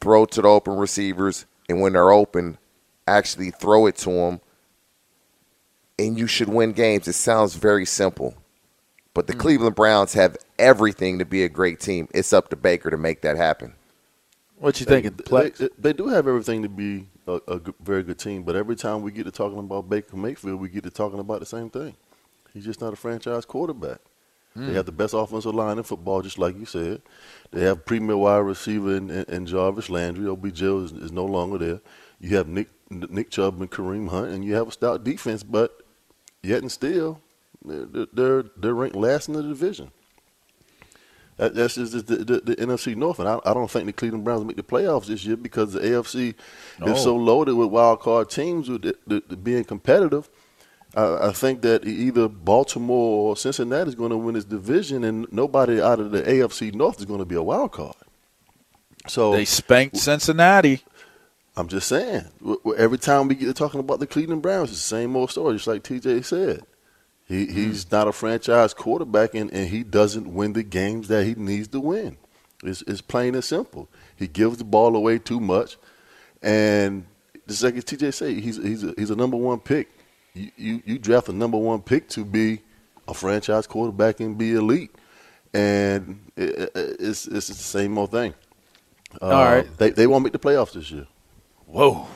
throw 0.00 0.26
to 0.26 0.42
the 0.42 0.48
open 0.48 0.76
receivers, 0.76 1.46
and 1.68 1.80
when 1.80 1.92
they're 1.92 2.10
open, 2.10 2.58
actually 3.06 3.50
throw 3.50 3.86
it 3.86 3.96
to 3.98 4.10
them. 4.10 4.40
And 5.98 6.18
you 6.18 6.26
should 6.26 6.48
win 6.48 6.72
games. 6.72 7.06
It 7.06 7.14
sounds 7.14 7.54
very 7.54 7.86
simple. 7.86 8.34
But 9.14 9.26
the 9.26 9.34
Cleveland 9.34 9.74
Browns 9.74 10.14
have 10.14 10.36
everything 10.58 11.18
to 11.18 11.24
be 11.26 11.44
a 11.44 11.48
great 11.48 11.80
team. 11.80 12.08
It's 12.14 12.32
up 12.32 12.48
to 12.48 12.56
Baker 12.56 12.90
to 12.90 12.96
make 12.96 13.20
that 13.22 13.36
happen. 13.36 13.74
What 14.58 14.80
you 14.80 14.86
They, 14.86 15.02
thinking, 15.02 15.16
they, 15.16 15.24
Plex? 15.24 15.68
they 15.78 15.92
do 15.92 16.08
have 16.08 16.26
everything 16.26 16.62
to 16.62 16.68
be 16.68 17.08
a, 17.26 17.40
a 17.48 17.58
good- 17.58 17.74
very 17.82 18.02
good 18.02 18.18
team, 18.18 18.42
but 18.42 18.56
every 18.56 18.76
time 18.76 19.02
we 19.02 19.10
get 19.12 19.24
to 19.24 19.30
talking 19.32 19.58
about 19.58 19.90
Baker 19.90 20.16
Mayfield, 20.16 20.60
we 20.60 20.68
get 20.68 20.84
to 20.84 20.90
talking 20.90 21.18
about 21.18 21.40
the 21.40 21.46
same 21.46 21.68
thing. 21.68 21.94
He's 22.54 22.64
just 22.64 22.80
not 22.80 22.92
a 22.92 22.96
franchise 22.96 23.44
quarterback. 23.44 23.98
They 24.54 24.64
Hmm. 24.66 24.74
have 24.74 24.86
the 24.86 24.92
best 24.92 25.14
offensive 25.14 25.54
line 25.54 25.78
in 25.78 25.84
football, 25.84 26.20
just 26.20 26.38
like 26.38 26.58
you 26.58 26.66
said. 26.66 27.00
They 27.52 27.62
have 27.62 27.86
premier 27.86 28.16
wide 28.18 28.38
receiver 28.38 28.94
in, 28.96 29.08
in, 29.10 29.24
in 29.24 29.46
Jarvis 29.46 29.88
Landry. 29.88 30.28
OBJ 30.28 30.62
is, 30.62 30.92
is 30.92 31.10
no 31.12 31.24
longer 31.24 31.56
there. 31.58 31.80
You 32.20 32.36
have 32.36 32.48
Nick 32.48 32.68
Nick 32.90 33.30
Chubb 33.30 33.58
and 33.60 33.70
Kareem 33.70 34.10
Hunt, 34.10 34.28
and 34.30 34.44
you 34.44 34.54
have 34.54 34.68
a 34.68 34.72
stout 34.72 35.02
defense, 35.04 35.42
but 35.42 35.80
yet 36.42 36.60
and 36.60 36.70
still, 36.70 37.20
they're 37.64 38.06
they're, 38.12 38.42
they're 38.56 38.74
ranked 38.74 38.96
last 38.96 39.28
in 39.28 39.34
the 39.34 39.42
division. 39.42 39.90
That, 41.38 41.54
that's 41.54 41.76
just 41.76 41.92
the, 42.06 42.16
the, 42.16 42.40
the 42.40 42.56
NFC 42.56 42.94
North, 42.94 43.18
and 43.18 43.28
I, 43.28 43.40
I 43.44 43.54
don't 43.54 43.70
think 43.70 43.86
the 43.86 43.92
Cleveland 43.92 44.22
Browns 44.24 44.44
make 44.44 44.56
the 44.56 44.62
playoffs 44.62 45.06
this 45.06 45.24
year 45.24 45.36
because 45.36 45.72
the 45.72 45.80
AFC 45.80 46.34
No. 46.78 46.92
is 46.92 47.02
so 47.02 47.16
loaded 47.16 47.54
with 47.54 47.68
wild 47.70 48.00
card 48.00 48.28
teams 48.30 48.68
with 48.68 48.82
the, 48.82 49.20
being 49.36 49.64
competitive. 49.64 50.28
I, 50.94 51.28
I 51.28 51.32
think 51.32 51.62
that 51.62 51.86
either 51.86 52.28
Baltimore 52.28 53.30
or 53.30 53.36
Cincinnati 53.36 53.88
is 53.88 53.94
going 53.94 54.10
to 54.10 54.16
win 54.18 54.34
this 54.34 54.44
division, 54.44 55.04
and 55.04 55.26
nobody 55.32 55.80
out 55.80 56.00
of 56.00 56.10
the 56.10 56.22
AFC 56.22 56.74
North 56.74 56.98
is 56.98 57.06
going 57.06 57.20
to 57.20 57.24
be 57.24 57.34
a 57.34 57.42
wild 57.42 57.72
card. 57.72 57.96
So 59.08 59.32
They 59.32 59.46
spanked 59.46 59.96
Cincinnati. 59.96 60.82
I'm 61.56 61.68
just 61.68 61.88
saying. 61.88 62.26
Every 62.76 62.98
time 62.98 63.28
we 63.28 63.34
get 63.34 63.46
to 63.46 63.54
talking 63.54 63.80
about 63.80 64.00
the 64.00 64.06
Cleveland 64.06 64.42
Browns, 64.42 64.70
it's 64.70 64.80
the 64.80 64.86
same 64.96 65.16
old 65.16 65.30
story, 65.30 65.54
just 65.54 65.66
like 65.66 65.82
TJ 65.82 66.24
said. 66.24 66.62
He, 67.26 67.46
he's 67.46 67.90
not 67.90 68.08
a 68.08 68.12
franchise 68.12 68.74
quarterback, 68.74 69.34
and, 69.34 69.50
and 69.52 69.68
he 69.68 69.82
doesn't 69.84 70.32
win 70.34 70.52
the 70.52 70.62
games 70.62 71.08
that 71.08 71.24
he 71.24 71.34
needs 71.34 71.68
to 71.68 71.80
win. 71.80 72.16
It's, 72.62 72.82
it's 72.82 73.00
plain 73.00 73.34
and 73.34 73.42
simple. 73.44 73.88
He 74.16 74.26
gives 74.28 74.58
the 74.58 74.64
ball 74.64 74.94
away 74.96 75.18
too 75.18 75.40
much, 75.40 75.76
and 76.42 77.04
just 77.48 77.62
like 77.62 77.74
TJ 77.74 78.14
said, 78.14 78.36
he's 78.36 78.56
he's 78.56 78.84
a, 78.84 78.94
he's 78.96 79.10
a 79.10 79.16
number 79.16 79.36
one 79.36 79.60
pick. 79.60 79.88
You, 80.34 80.50
you 80.56 80.82
you 80.84 80.98
draft 80.98 81.28
a 81.28 81.32
number 81.32 81.58
one 81.58 81.80
pick 81.82 82.08
to 82.10 82.24
be 82.24 82.60
a 83.08 83.14
franchise 83.14 83.66
quarterback 83.66 84.20
and 84.20 84.36
be 84.38 84.52
elite, 84.52 84.90
and 85.52 86.20
it, 86.36 86.70
it- 86.74 86.96
it's 87.00 87.26
it's 87.26 87.48
the 87.48 87.54
same 87.54 87.96
old 87.98 88.10
thing. 88.10 88.34
Uh, 89.20 89.26
All 89.26 89.44
right. 89.44 89.78
they 89.78 89.90
they 89.90 90.06
won't 90.06 90.22
make 90.24 90.32
the 90.32 90.38
playoffs 90.38 90.72
this 90.72 90.90
year. 90.90 91.06
Whoa. 91.66 92.06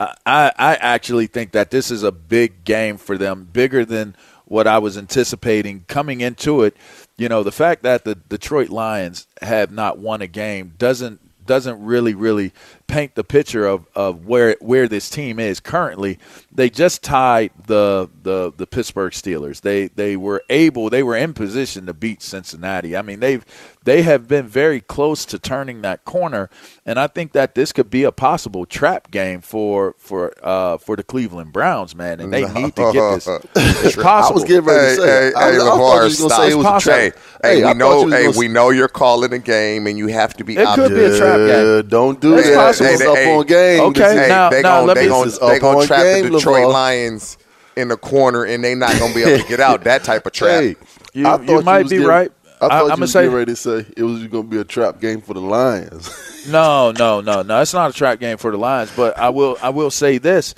I, 0.00 0.52
I 0.56 0.74
actually 0.76 1.26
think 1.26 1.52
that 1.52 1.70
this 1.70 1.90
is 1.90 2.02
a 2.02 2.12
big 2.12 2.64
game 2.64 2.98
for 2.98 3.18
them, 3.18 3.48
bigger 3.52 3.84
than 3.84 4.14
what 4.44 4.66
I 4.66 4.78
was 4.78 4.96
anticipating 4.96 5.84
coming 5.88 6.20
into 6.20 6.62
it. 6.62 6.76
You 7.16 7.28
know, 7.28 7.42
the 7.42 7.52
fact 7.52 7.82
that 7.82 8.04
the 8.04 8.14
Detroit 8.14 8.70
Lions 8.70 9.26
have 9.42 9.70
not 9.70 9.98
won 9.98 10.22
a 10.22 10.26
game 10.26 10.74
doesn't 10.78 11.20
doesn't 11.46 11.82
really 11.82 12.14
really 12.14 12.52
paint 12.88 13.14
the 13.14 13.22
picture 13.22 13.66
of, 13.66 13.86
of 13.94 14.26
where 14.26 14.56
where 14.60 14.88
this 14.88 15.08
team 15.08 15.38
is 15.38 15.60
currently. 15.60 16.18
They 16.50 16.68
just 16.70 17.02
tied 17.04 17.52
the 17.66 18.08
the 18.24 18.52
the 18.56 18.66
Pittsburgh 18.66 19.12
Steelers. 19.12 19.60
They 19.60 19.88
they 19.88 20.16
were 20.16 20.42
able 20.50 20.90
they 20.90 21.02
were 21.04 21.16
in 21.16 21.34
position 21.34 21.86
to 21.86 21.94
beat 21.94 22.20
Cincinnati. 22.22 22.96
I 22.96 23.02
mean 23.02 23.20
they've 23.20 23.44
they 23.84 24.02
have 24.02 24.26
been 24.28 24.46
very 24.46 24.80
close 24.80 25.24
to 25.26 25.38
turning 25.38 25.80
that 25.82 26.04
corner, 26.04 26.50
and 26.84 26.98
I 26.98 27.06
think 27.06 27.32
that 27.32 27.54
this 27.54 27.72
could 27.72 27.88
be 27.88 28.02
a 28.04 28.12
possible 28.12 28.66
trap 28.66 29.10
game 29.10 29.40
for 29.40 29.94
for 29.98 30.34
uh, 30.42 30.78
for 30.78 30.96
the 30.96 31.02
Cleveland 31.04 31.52
Browns, 31.52 31.94
man. 31.94 32.20
And 32.20 32.32
they 32.32 32.42
need 32.52 32.74
to 32.76 32.90
get 32.92 33.14
this. 33.24 33.28
It's 33.84 33.96
possible. 33.96 34.40
I 34.40 34.40
was 34.40 34.44
getting 34.44 34.64
ready 34.64 34.96
to 34.96 35.02
say. 35.02 35.08
Hey, 35.08 35.28
it. 35.28 35.36
I, 35.36 35.50
hey, 35.52 35.58
was- 35.58 35.62
I 35.62 35.66
thought 35.68 35.72
Lamar, 35.78 36.04
was 36.04 36.18
gonna 36.18 36.30
stop. 36.30 36.40
say 36.42 36.50
it 36.50 36.54
was 36.56 36.66
a 36.66 36.72
Hey, 36.72 37.10
trap. 37.10 37.22
hey, 37.42 37.50
I 37.50 37.54
we 37.54 37.62
thought 37.62 37.76
know, 37.76 37.98
you 38.00 38.04
was 38.06 38.14
hey, 38.14 38.24
gonna 38.26 38.38
we 38.38 38.48
know 38.48 38.70
you're 38.70 38.88
calling 38.88 39.32
a 39.32 39.38
game, 39.38 39.86
and 39.86 39.96
you 39.98 40.08
have 40.08 40.34
to 40.38 40.44
be. 40.44 40.56
It 40.56 40.68
could 40.74 40.94
be 40.94 41.04
a 41.04 41.16
trap 41.16 41.36
game. 41.36 41.88
Don't 41.88 42.20
do 42.20 42.34
It's 42.36 42.48
that. 42.48 42.56
possible. 42.56 42.77
This 42.78 42.94
is 42.94 43.00
Hey, 43.02 43.06
up 43.08 43.16
hey, 43.16 43.36
on 43.36 43.46
game. 43.46 43.80
okay, 43.90 44.16
Hey, 44.22 44.28
now- 44.28 44.50
they 44.50 44.62
now 44.62 44.76
gonna 44.80 44.86
let 44.86 44.94
they 44.94 45.02
me- 45.04 45.08
gonna 45.08 45.24
This 45.26 45.38
they 45.38 45.56
up 45.56 45.60
gonna 45.60 45.78
on 45.80 45.86
trap 45.86 46.02
game, 46.02 46.24
the 46.24 46.30
Detroit 46.38 46.64
LeVar. 46.66 46.72
Lions 46.72 47.38
in 47.76 47.88
the 47.88 47.96
corner, 47.96 48.44
and 48.44 48.62
they 48.64 48.74
not 48.74 48.98
gonna 48.98 49.14
be 49.14 49.22
able 49.22 49.42
to 49.42 49.48
get 49.48 49.60
out. 49.60 49.84
That 49.84 50.04
type 50.04 50.26
of 50.26 50.32
trap. 50.32 50.60
Hey, 50.62 50.76
You- 51.12 51.26
I 51.26 51.40
you 51.40 51.46
thought 51.46 51.64
might 51.64 51.82
was 51.84 51.90
be 51.90 51.96
getting- 51.96 52.08
right. 52.08 52.32
I 52.60 52.66
I- 52.66 52.68
thought 52.68 52.84
I'ma 52.86 52.94
you 52.96 53.00
was 53.02 53.12
say- 53.12 53.20
getting 53.22 53.34
ready 53.36 53.52
to 53.52 53.56
say 53.56 53.86
it 53.96 54.02
was 54.02 54.26
going 54.26 54.44
to 54.44 54.50
be 54.50 54.58
a 54.58 54.64
trap 54.64 55.00
game 55.00 55.20
for 55.20 55.34
the 55.34 55.40
Lions. 55.40 56.10
No, 56.48 56.92
no, 56.92 57.20
no, 57.20 57.42
no. 57.42 57.60
It's 57.60 57.74
not 57.74 57.90
a 57.90 57.92
trap 57.92 58.20
game 58.20 58.38
for 58.38 58.50
the 58.50 58.56
Lions, 58.56 58.90
but 58.96 59.18
I 59.18 59.28
will 59.28 59.58
I 59.60 59.68
will 59.68 59.90
say 59.90 60.16
this: 60.16 60.54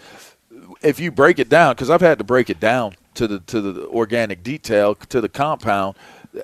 if 0.83 1.00
you 1.00 1.11
break 1.11 1.40
it 1.40 1.48
down, 1.48 1.72
because 1.74 1.90
I've 1.90 2.00
had 2.02 2.18
to 2.18 2.24
break 2.24 2.48
it 2.48 2.61
down 2.61 2.94
to 3.14 3.26
the 3.26 3.40
to 3.40 3.61
the 3.61 3.87
organic 3.88 4.44
detail 4.44 4.94
to 4.94 5.20
the 5.20 5.28
compound, 5.28 5.96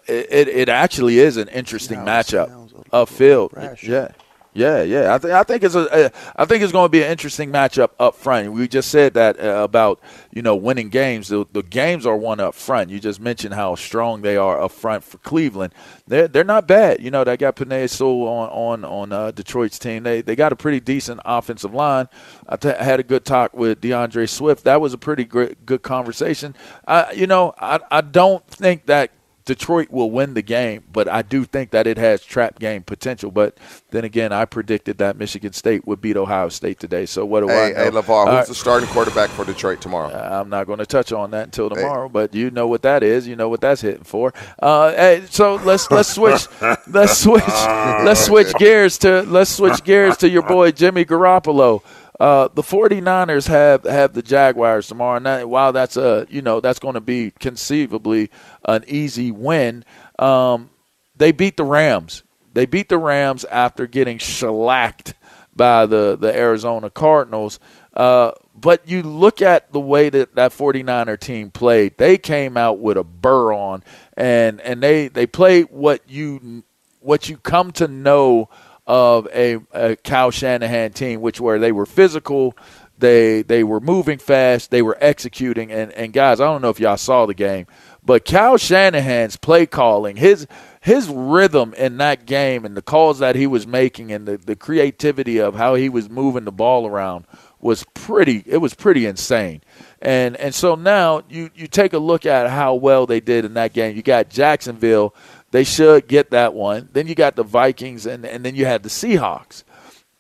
it 0.09 0.27
it, 0.31 0.49
it 0.49 0.69
actually 0.69 1.21
is 1.21 1.37
an 1.37 1.47
interesting 1.49 2.01
matchup 2.01 2.51
of 2.91 3.09
field. 3.09 3.53
Yeah. 3.83 4.09
Yeah, 4.57 4.83
yeah. 4.85 5.15
I 5.15 5.19
think 5.19 5.35
I 5.35 5.43
think 5.43 5.63
it's 5.65 5.75
a 5.75 6.11
I 6.35 6.47
think 6.47 6.63
it's 6.63 6.73
going 6.73 6.87
to 6.87 6.91
be 6.91 7.03
an 7.03 7.11
interesting 7.11 7.53
matchup 7.53 7.91
up 8.01 8.15
front. 8.15 8.51
We 8.53 8.67
just 8.67 8.91
said 8.91 9.13
that 9.13 9.39
uh, 9.39 9.63
about 9.63 10.01
you 10.33 10.41
know 10.41 10.57
winning 10.57 10.89
games. 10.89 11.29
The, 11.29 11.45
the 11.53 11.63
games 11.63 12.07
are 12.07 12.17
won 12.17 12.41
up 12.41 12.55
front. 12.55 12.89
You 12.89 12.99
just 12.99 13.21
mentioned 13.21 13.53
how 13.53 13.75
strong 13.75 14.23
they 14.23 14.39
are 14.39 14.59
up 14.63 14.73
front 14.73 15.05
for 15.05 15.19
Cleveland. 15.19 15.75
They're 16.07 16.27
they're 16.27 16.43
not 16.43 16.67
bad. 16.67 17.03
You 17.03 17.11
know 17.11 17.23
they 17.23 17.37
got 17.37 17.57
Penei 17.57 17.89
Sewell 17.91 18.27
on 18.27 18.49
on 18.49 18.85
on 18.87 19.13
uh, 19.13 19.31
Detroit's 19.31 19.79
team. 19.79 20.05
They 20.05 20.23
they 20.23 20.35
got 20.35 20.53
a 20.55 20.57
pretty 20.57 20.81
decent 20.81 21.21
offensive 21.27 21.75
line. 21.75 22.09
I 22.49 22.57
had 22.83 22.99
a 22.99 23.03
good 23.03 23.27
talk 23.27 23.53
with 23.53 23.83
D'Andre 23.83 24.25
Swift. 24.25 24.65
That 24.65 24.81
was 24.81 24.95
a 24.95 24.99
pretty 24.99 25.25
great, 25.25 25.67
good 25.67 25.83
conversation. 25.83 26.57
I 26.87 27.13
you 27.13 27.27
know 27.27 27.53
I 27.59 27.81
I 27.91 28.01
don't 28.01 28.47
think 28.47 28.87
that 28.87 29.11
Detroit 29.47 29.91
will 29.91 30.11
win 30.11 30.35
the 30.35 30.43
game, 30.43 30.85
but 30.93 31.09
I 31.09 31.23
do 31.23 31.45
think 31.45 31.71
that 31.71 31.87
it 31.87 31.97
has 31.99 32.23
trap 32.23 32.59
game 32.59 32.83
potential. 32.83 33.31
But 33.31 33.57
then 33.91 34.05
again, 34.05 34.33
I 34.33 34.45
predicted 34.45 34.99
that 34.99 35.17
Michigan 35.17 35.53
State 35.55 35.87
would 35.87 36.01
beat 36.03 36.17
Ohio 36.17 36.49
State 36.51 36.79
today. 36.81 37.07
So 37.07 37.25
what 37.25 37.41
do 37.41 37.49
Hey, 37.49 37.67
I 37.69 37.73
know? 37.73 37.85
hey, 37.85 37.91
LeVar, 37.91 38.09
All 38.11 38.27
who's 38.27 38.35
right. 38.35 38.47
the 38.49 38.55
starting 38.55 38.89
quarterback 38.91 39.31
for 39.31 39.45
Detroit 39.45 39.81
tomorrow? 39.81 40.11
I'm 40.13 40.49
not 40.51 40.67
going 40.67 40.81
to 40.81 40.87
touch 40.87 41.13
on 41.13 41.31
that 41.31 41.45
until 41.45 41.71
tomorrow, 41.71 42.09
but 42.09 42.35
you 42.35 42.51
know 42.51 42.67
what 42.67 42.83
that 42.83 43.03
is. 43.05 43.27
You 43.29 43.37
know 43.37 43.49
what 43.49 43.61
that's 43.61 43.81
hitting 43.81 44.05
for. 44.05 44.35
Uh, 44.59 44.91
hey, 44.93 45.25
so 45.31 45.55
let's 45.57 45.91
let's 45.91 46.13
switch 46.13 46.47
let's 46.89 47.17
switch 47.17 47.45
let's 47.47 48.25
switch 48.27 48.53
gears 48.59 48.99
to 48.99 49.23
let's 49.23 49.51
switch 49.51 49.83
gears 49.85 50.17
to 50.19 50.29
your 50.29 50.43
boy 50.43 50.73
Jimmy 50.73 51.05
Garoppolo. 51.05 51.83
Uh, 52.19 52.49
the 52.55 52.63
49ers 52.63 53.49
have, 53.49 53.85
have 53.85 54.15
the 54.15 54.23
Jaguars 54.23 54.89
tomorrow. 54.89 55.19
night. 55.19 55.45
while 55.45 55.73
that's 55.73 55.97
a 55.97 56.27
you 56.31 56.41
know 56.41 56.61
that's 56.61 56.79
going 56.79 56.95
to 56.95 57.01
be 57.01 57.33
conceivably 57.39 58.31
an 58.65 58.85
easy 58.87 59.31
win, 59.31 59.85
um, 60.19 60.71
they 61.17 61.33
beat 61.33 61.57
the 61.57 61.65
Rams. 61.65 62.23
They 62.55 62.65
beat 62.65 62.89
the 62.89 62.99
Rams 62.99 63.45
after 63.45 63.87
getting 63.87 64.17
shellacked 64.17 65.13
by 65.55 65.87
the, 65.87 66.17
the 66.19 66.35
Arizona 66.35 66.89
Cardinals. 66.89 67.59
Uh, 67.93 68.33
but 68.55 68.89
you 68.89 69.03
look 69.03 69.43
at 69.43 69.73
the 69.73 69.81
way 69.81 70.09
that 70.09 70.35
that 70.35 70.53
49er 70.53 71.19
team 71.21 71.51
played. 71.51 71.99
They 71.99 72.17
came 72.17 72.57
out 72.57 72.79
with 72.79 72.97
a 72.97 73.05
burr 73.05 73.53
on, 73.53 73.85
and 74.17 74.61
and 74.63 74.83
they 74.83 75.09
they 75.09 75.27
played 75.27 75.67
what 75.71 76.03
you 76.09 76.65
what 77.01 77.29
you 77.29 77.37
come 77.37 77.73
to 77.73 77.89
know 77.89 78.49
of 78.87 79.27
a, 79.35 79.59
a 79.73 79.97
Kyle 79.97 80.31
Shanahan 80.31 80.93
team, 80.93 81.21
which 81.21 81.41
where 81.41 81.59
they 81.59 81.73
were 81.73 81.87
physical, 81.87 82.57
they 82.99 83.43
they 83.43 83.65
were 83.65 83.81
moving 83.81 84.19
fast, 84.19 84.71
they 84.71 84.83
were 84.83 84.97
executing, 85.01 85.71
and 85.71 85.93
and 85.93 86.13
guys, 86.13 86.41
I 86.41 86.45
don't 86.45 86.63
know 86.63 86.71
if 86.71 86.81
y'all 86.81 86.97
saw 86.97 87.27
the 87.27 87.35
game, 87.35 87.67
but 88.05 88.25
Kyle 88.25 88.57
Shanahan's 88.57 89.37
play 89.37 89.67
calling, 89.67 90.17
his 90.17 90.47
his 90.81 91.09
rhythm 91.09 91.75
in 91.75 91.97
that 91.97 92.27
game 92.27 92.65
and 92.65 92.77
the 92.77 92.83
calls 92.83 93.19
that 93.19 93.35
he 93.35 93.45
was 93.49 93.67
making 93.67 94.13
and 94.13 94.27
the, 94.27 94.37
the 94.37 94.55
creativity 94.55 95.39
of 95.39 95.57
how 95.57 95.75
he 95.75 95.89
was 95.89 96.09
moving 96.09 96.45
the 96.45 96.53
ball 96.53 96.87
around 96.87 97.25
was 97.61 97.85
pretty 97.93 98.45
it 98.47 98.59
was 98.59 98.75
pretty 98.75 99.05
insane. 99.05 99.63
And 100.01 100.37
and 100.37 100.55
so 100.55 100.77
now 100.77 101.23
you 101.29 101.51
you 101.57 101.67
take 101.67 101.93
a 101.93 101.99
look 101.99 102.25
at 102.25 102.49
how 102.49 102.77
well 102.77 103.07
they 103.07 103.19
did 103.19 103.45
in 103.45 103.55
that 103.55 103.73
game. 103.73 103.97
You 103.97 104.03
got 104.03 104.31
Jacksonville, 104.31 105.13
they 105.51 105.65
should 105.65 106.09
get 106.09 106.31
that 106.31 106.55
one. 106.55 106.89
Then 106.93 107.07
you 107.07 107.15
got 107.15 107.37
the 107.37 107.43
Vikings 107.45 108.07
and 108.07 108.25
and 108.25 108.45
then 108.45 108.55
you 108.55 108.67
had 108.67 108.83
the 108.83 108.89
Seahawks. 108.89 109.63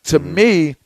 To 0.05 0.19
Mm-hmm. 0.21 0.35
me, 0.35 0.77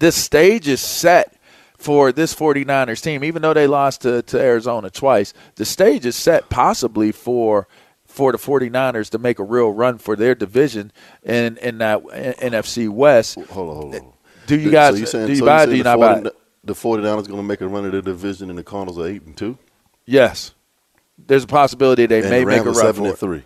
this 0.00 0.16
stage 0.16 0.68
is 0.68 0.80
set 0.80 1.34
for 1.78 2.12
this 2.12 2.34
49ers 2.34 3.02
team 3.02 3.24
even 3.24 3.42
though 3.42 3.54
they 3.54 3.66
lost 3.66 4.02
to, 4.02 4.22
to 4.22 4.40
Arizona 4.40 4.90
twice. 4.90 5.32
The 5.56 5.64
stage 5.64 6.06
is 6.06 6.16
set 6.16 6.48
possibly 6.48 7.12
for 7.12 7.66
for 8.06 8.30
the 8.32 8.38
49ers 8.38 9.10
to 9.10 9.18
make 9.18 9.38
a 9.40 9.42
real 9.42 9.70
run 9.70 9.98
for 9.98 10.14
their 10.14 10.34
division 10.34 10.92
in 11.22 11.56
in 11.58 11.78
that 11.78 12.02
NFC 12.02 12.88
West. 12.88 13.34
Hold 13.50 13.70
on, 13.70 13.76
hold 13.76 13.94
on. 13.94 14.12
Do 14.46 14.56
you 14.58 14.66
So 14.66 14.70
guys 14.72 15.00
you 15.00 15.06
saying- 15.06 15.26
do 15.26 15.32
you 15.32 15.38
so 15.40 15.46
buy 15.46 15.62
it? 15.64 15.66
Do 15.66 15.72
you 15.76 15.82
the 15.82 15.90
not 15.96 16.00
buy 16.00 16.14
40 16.14 16.28
it? 16.28 16.36
The 16.64 16.72
49ers 16.74 17.26
going 17.28 17.36
to 17.40 17.42
make 17.42 17.60
a 17.60 17.66
run 17.68 17.84
of 17.86 17.92
the 17.92 18.02
division 18.02 18.48
and 18.50 18.58
the 18.58 18.62
Cardinals 18.62 18.98
are 18.98 19.06
8 19.06 19.22
and 19.26 19.36
2? 19.36 19.58
Yes. 20.06 20.54
There's 21.18 21.44
a 21.44 21.46
possibility 21.46 22.06
they 22.06 22.20
And 22.20 22.30
may 22.30 22.40
the 22.40 22.46
make 22.46 22.60
a 22.60 22.64
run 22.64 22.74
7 22.74 22.94
for 22.94 23.00
and 23.34 23.42
it. 23.42 23.44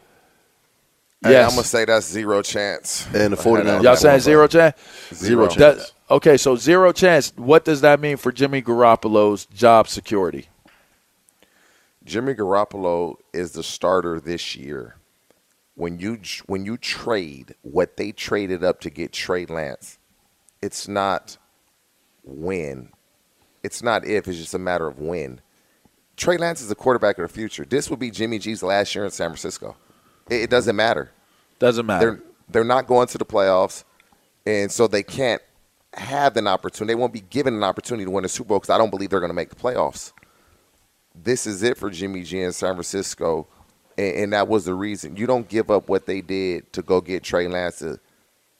3. 1.22 1.32
Hey, 1.32 1.38
Yes. 1.38 1.50
I'm 1.50 1.56
gonna 1.56 1.66
say 1.66 1.84
that's 1.84 2.06
zero 2.06 2.42
chance. 2.42 3.06
And 3.14 3.32
the 3.32 3.36
49ers 3.36 3.82
Y'all 3.82 3.96
saying 3.96 4.20
zero 4.20 4.46
chance? 4.46 4.76
Zero 5.12 5.48
That- 5.48 5.90
okay, 6.10 6.36
so 6.36 6.56
zero 6.56 6.92
chance. 6.92 7.32
What 7.36 7.64
does 7.64 7.80
that 7.80 8.00
mean 8.00 8.16
for 8.16 8.30
Jimmy 8.32 8.62
Garoppolo's 8.62 9.46
job 9.46 9.88
security? 9.88 10.48
Jimmy 12.04 12.34
Garoppolo 12.34 13.16
is 13.34 13.52
the 13.52 13.62
starter 13.62 14.18
this 14.20 14.56
year. 14.56 14.96
When 15.74 15.98
you 15.98 16.18
when 16.46 16.64
you 16.64 16.76
trade 16.76 17.54
what 17.62 17.96
they 17.96 18.10
traded 18.12 18.64
up 18.64 18.80
to 18.80 18.90
get 18.90 19.12
Trey 19.12 19.46
Lance, 19.46 19.98
it's 20.60 20.88
not 20.88 21.36
when, 22.24 22.90
it's 23.62 23.82
not 23.82 24.04
if. 24.04 24.26
It's 24.26 24.38
just 24.38 24.54
a 24.54 24.58
matter 24.58 24.86
of 24.88 24.98
when. 24.98 25.40
Trey 26.16 26.36
Lance 26.36 26.60
is 26.60 26.68
the 26.68 26.74
quarterback 26.74 27.18
of 27.18 27.22
the 27.22 27.32
future. 27.32 27.64
This 27.64 27.88
will 27.90 27.96
be 27.96 28.10
Jimmy 28.10 28.38
G's 28.40 28.62
last 28.62 28.92
year 28.94 29.04
in 29.04 29.10
San 29.12 29.28
Francisco. 29.28 29.76
It, 30.28 30.42
it 30.42 30.50
doesn't 30.50 30.76
matter. 30.76 31.10
Doesn't 31.58 31.86
matter. 31.86 32.10
They're 32.10 32.22
they're 32.50 32.64
not 32.64 32.86
going 32.86 33.08
to 33.08 33.18
the 33.18 33.26
playoffs, 33.26 33.84
and 34.46 34.70
so 34.70 34.86
they 34.86 35.02
can't 35.02 35.42
have 35.94 36.36
an 36.36 36.46
opportunity. 36.46 36.92
They 36.92 37.00
won't 37.00 37.12
be 37.12 37.20
given 37.20 37.54
an 37.54 37.64
opportunity 37.64 38.04
to 38.04 38.10
win 38.10 38.24
a 38.24 38.28
Super 38.28 38.48
Bowl 38.48 38.58
because 38.58 38.70
I 38.70 38.78
don't 38.78 38.90
believe 38.90 39.10
they're 39.10 39.20
going 39.20 39.30
to 39.30 39.34
make 39.34 39.50
the 39.50 39.56
playoffs. 39.56 40.12
This 41.14 41.46
is 41.46 41.62
it 41.62 41.76
for 41.76 41.90
Jimmy 41.90 42.22
G 42.22 42.40
in 42.40 42.52
San 42.52 42.74
Francisco, 42.74 43.48
and, 43.96 44.16
and 44.16 44.32
that 44.32 44.48
was 44.48 44.64
the 44.64 44.74
reason. 44.74 45.16
You 45.16 45.26
don't 45.26 45.48
give 45.48 45.70
up 45.70 45.88
what 45.88 46.06
they 46.06 46.20
did 46.20 46.72
to 46.72 46.82
go 46.82 47.00
get 47.00 47.22
Trey 47.22 47.48
Lance 47.48 47.80
to 47.80 47.98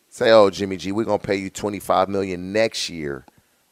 say, 0.09 0.31
"Oh, 0.33 0.50
Jimmy 0.50 0.76
G, 0.76 0.92
we're 0.92 1.04
going 1.04 1.20
to 1.20 1.26
pay 1.26 1.37
you 1.37 1.50
twenty 1.50 1.78
five 1.78 2.09
million 2.09 2.52
next 2.52 2.90
year 2.90 3.24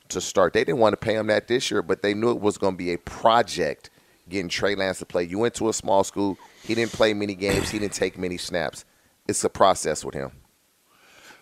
to 0.09 0.21
start." 0.21 0.53
They 0.53 0.65
didn't 0.65 0.79
want 0.79 0.93
to 0.93 0.99
pay 0.99 1.15
him 1.15 1.27
that 1.27 1.49
this 1.49 1.71
year, 1.71 1.83
but 1.83 2.03
they 2.03 2.15
knew 2.15 2.31
it 2.31 2.41
was 2.41 2.59
going 2.59 2.75
to 2.75 2.79
be 2.79 2.93
a 2.93 2.99
project 2.99 3.91
getting 4.29 4.49
Trey 4.49 4.75
Lance 4.75 4.99
to 5.01 5.07
play. 5.07 5.25
You 5.25 5.39
went 5.39 5.55
to 5.55 5.69
a 5.69 5.73
small 5.73 6.05
school. 6.05 6.39
He 6.67 6.75
didn't 6.75 6.93
play 6.93 7.15
many 7.15 7.35
games. 7.35 7.71
He 7.71 7.79
didn't 7.79 7.95
take 7.95 8.19
many 8.19 8.37
snaps. 8.37 8.85
It's 9.29 9.43
a 9.45 9.49
process 9.49 10.05
with 10.05 10.15
him. 10.15 10.31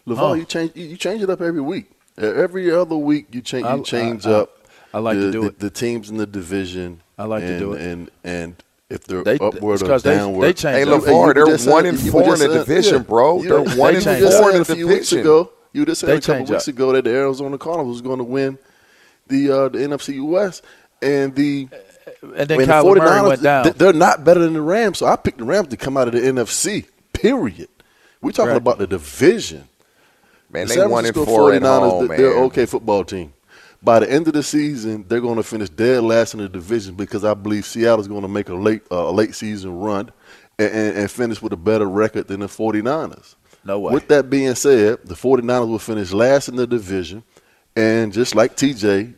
LeVar, 0.06 0.16
Huh. 0.16 0.32
you 0.34 0.44
change 0.44 0.72
you 0.74 0.84
you 0.86 0.96
change 0.96 1.22
it 1.22 1.30
up 1.30 1.40
every 1.40 1.60
week. 1.60 1.90
Uh, 2.20 2.26
Every 2.26 2.70
other 2.70 2.96
week 2.96 3.26
you 3.32 3.40
change 3.40 3.66
you 3.66 3.82
change 3.82 4.26
I- 4.26 4.30
I- 4.30 4.34
up. 4.34 4.58
I 4.92 4.98
like 4.98 5.16
to 5.16 5.32
do 5.32 5.40
the, 5.42 5.46
it. 5.48 5.58
The 5.58 5.70
teams 5.70 6.08
in 6.10 6.18
the 6.18 6.26
division. 6.26 7.00
I 7.18 7.24
like 7.24 7.42
to 7.42 7.58
do 7.58 7.72
it. 7.72 7.82
And 7.82 8.10
and 8.22 8.62
if 8.90 9.04
they're 9.04 9.24
They- 9.24 9.38
upward 9.38 9.74
it's 9.74 9.82
or 9.82 9.86
'cause 9.86 10.02
they- 10.02 10.14
downward, 10.14 10.44
they 10.46 10.52
change 10.52 10.76
Hey, 10.76 10.82
it. 10.82 10.88
LeVar, 10.88 11.28
you 11.28 11.34
they're 11.34 11.46
just 11.46 11.68
one 11.68 11.84
said- 11.84 11.94
and 11.94 12.02
you 12.02 12.10
four 12.12 12.22
just 12.22 12.42
in 12.42 12.48
the 12.50 12.54
said- 12.58 12.66
division, 12.66 12.94
yeah. 12.96 13.02
bro. 13.02 13.42
You- 13.42 13.48
They're 13.48 13.76
one 13.78 13.94
just 13.94 14.06
and 14.06 14.32
four 14.34 14.50
in 14.50 14.56
a 14.56 14.64
the 14.64 14.74
few 14.76 14.86
weeks 14.88 15.12
ago. 15.12 15.50
You 15.72 15.84
just 15.84 16.00
said 16.02 16.10
They 16.10 16.14
a 16.16 16.20
couple 16.20 16.44
weeks 16.54 16.68
up. 16.68 16.74
ago 16.74 16.92
that 16.92 17.04
the 17.04 17.10
Arizona 17.10 17.58
Cardinals 17.58 17.88
was 17.88 18.00
going 18.02 18.18
to 18.18 18.24
win 18.24 18.58
the 19.26 19.50
uh, 19.50 19.68
the 19.70 19.78
NFC 19.78 20.20
West, 20.20 20.62
and 21.02 21.34
the 21.34 21.68
And 22.36 22.48
then 22.48 22.60
and 22.60 22.68
the 22.68 22.72
Kyler 22.72 22.96
Murray 22.96 23.00
49ers, 23.10 23.28
went 23.28 23.42
down. 23.42 23.72
They're 23.76 23.92
not 23.92 24.24
better 24.24 24.40
than 24.40 24.52
the 24.54 24.60
Rams, 24.62 24.98
so 24.98 25.06
I 25.06 25.16
picked 25.16 25.38
the 25.38 25.44
Rams 25.44 25.68
to 25.68 25.76
come 25.76 25.96
out 25.96 26.08
of 26.08 26.14
the 26.14 26.20
NFC. 26.20 26.86
Period. 27.12 27.68
We're 28.20 28.32
talking 28.32 28.50
Right. 28.50 28.56
about 28.56 28.78
the 28.78 28.86
division. 28.86 29.68
Man, 30.50 30.66
The 30.66 30.74
they 30.74 30.80
San 30.80 30.90
one 30.90 31.04
and 31.04 31.14
Francisco 31.14 31.36
four 31.38 31.52
at 31.52 31.62
49ers, 31.62 31.90
home, 31.90 32.08
th- 32.08 32.18
They're 32.18 32.30
man. 32.30 32.38
an 32.38 32.44
okay 32.44 32.66
football 32.66 33.04
team. 33.04 33.32
By 33.82 33.98
the 34.00 34.10
end 34.10 34.26
of 34.28 34.32
the 34.32 34.42
season, 34.42 35.04
they're 35.08 35.20
going 35.20 35.36
to 35.36 35.42
finish 35.42 35.68
dead 35.68 36.02
last 36.04 36.32
in 36.32 36.40
the 36.40 36.48
division 36.48 36.94
because 36.94 37.22
I 37.24 37.34
believe 37.34 37.66
Seattle's 37.66 38.08
going 38.08 38.22
to 38.22 38.28
make 38.28 38.48
a 38.48 38.54
late 38.54 38.82
uh, 38.90 39.08
a 39.08 39.12
late 39.12 39.34
season 39.34 39.78
run 39.78 40.10
and, 40.58 40.70
and, 40.72 40.96
and 40.98 41.10
finish 41.10 41.42
with 41.42 41.52
a 41.52 41.56
better 41.56 41.86
record 41.86 42.28
than 42.28 42.40
the 42.40 42.46
49ers. 42.46 43.34
No 43.64 43.78
way. 43.80 43.92
With 43.92 44.08
that 44.08 44.30
being 44.30 44.54
said, 44.54 45.00
the 45.04 45.14
49ers 45.14 45.68
will 45.68 45.78
finish 45.78 46.12
last 46.12 46.48
in 46.48 46.56
the 46.56 46.66
division, 46.66 47.24
and 47.76 48.12
just 48.12 48.34
like 48.34 48.56
TJ, 48.56 49.12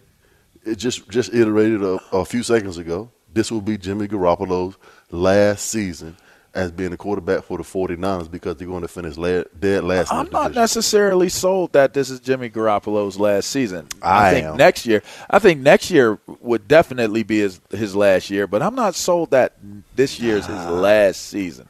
it 0.66 0.76
just 0.76 1.08
just 1.08 1.32
iterated 1.34 1.82
a, 1.82 1.98
a 2.12 2.24
few 2.24 2.42
seconds 2.42 2.78
ago, 2.78 3.10
this 3.32 3.50
will 3.50 3.60
be 3.60 3.78
Jimmy 3.78 4.08
Garoppolo's 4.08 4.76
last 5.10 5.66
season 5.68 6.16
as 6.54 6.72
being 6.72 6.90
a 6.90 6.96
quarterback 6.96 7.44
for 7.44 7.58
the 7.58 7.62
49ers 7.64 8.30
because 8.30 8.56
they're 8.56 8.66
going 8.66 8.80
to 8.80 8.88
finish 8.88 9.18
la- 9.18 9.42
dead 9.60 9.84
last 9.84 10.10
I'm 10.10 10.30
not 10.30 10.44
division. 10.44 10.62
necessarily 10.62 11.28
sold 11.28 11.74
that 11.74 11.92
this 11.92 12.08
is 12.08 12.18
Jimmy 12.18 12.48
Garoppolo's 12.48 13.20
last 13.20 13.50
season. 13.50 13.86
I 14.00 14.32
think 14.32 14.46
am. 14.46 14.56
next 14.56 14.86
year, 14.86 15.02
I 15.28 15.38
think 15.38 15.60
next 15.60 15.90
year 15.90 16.18
would 16.40 16.66
definitely 16.66 17.24
be 17.24 17.40
his 17.40 17.60
his 17.70 17.94
last 17.94 18.30
year, 18.30 18.46
but 18.46 18.62
I'm 18.62 18.74
not 18.74 18.94
sold 18.94 19.32
that 19.32 19.52
this 19.94 20.18
year's 20.18 20.46
his 20.46 20.56
ah. 20.56 20.70
last 20.70 21.26
season. 21.26 21.68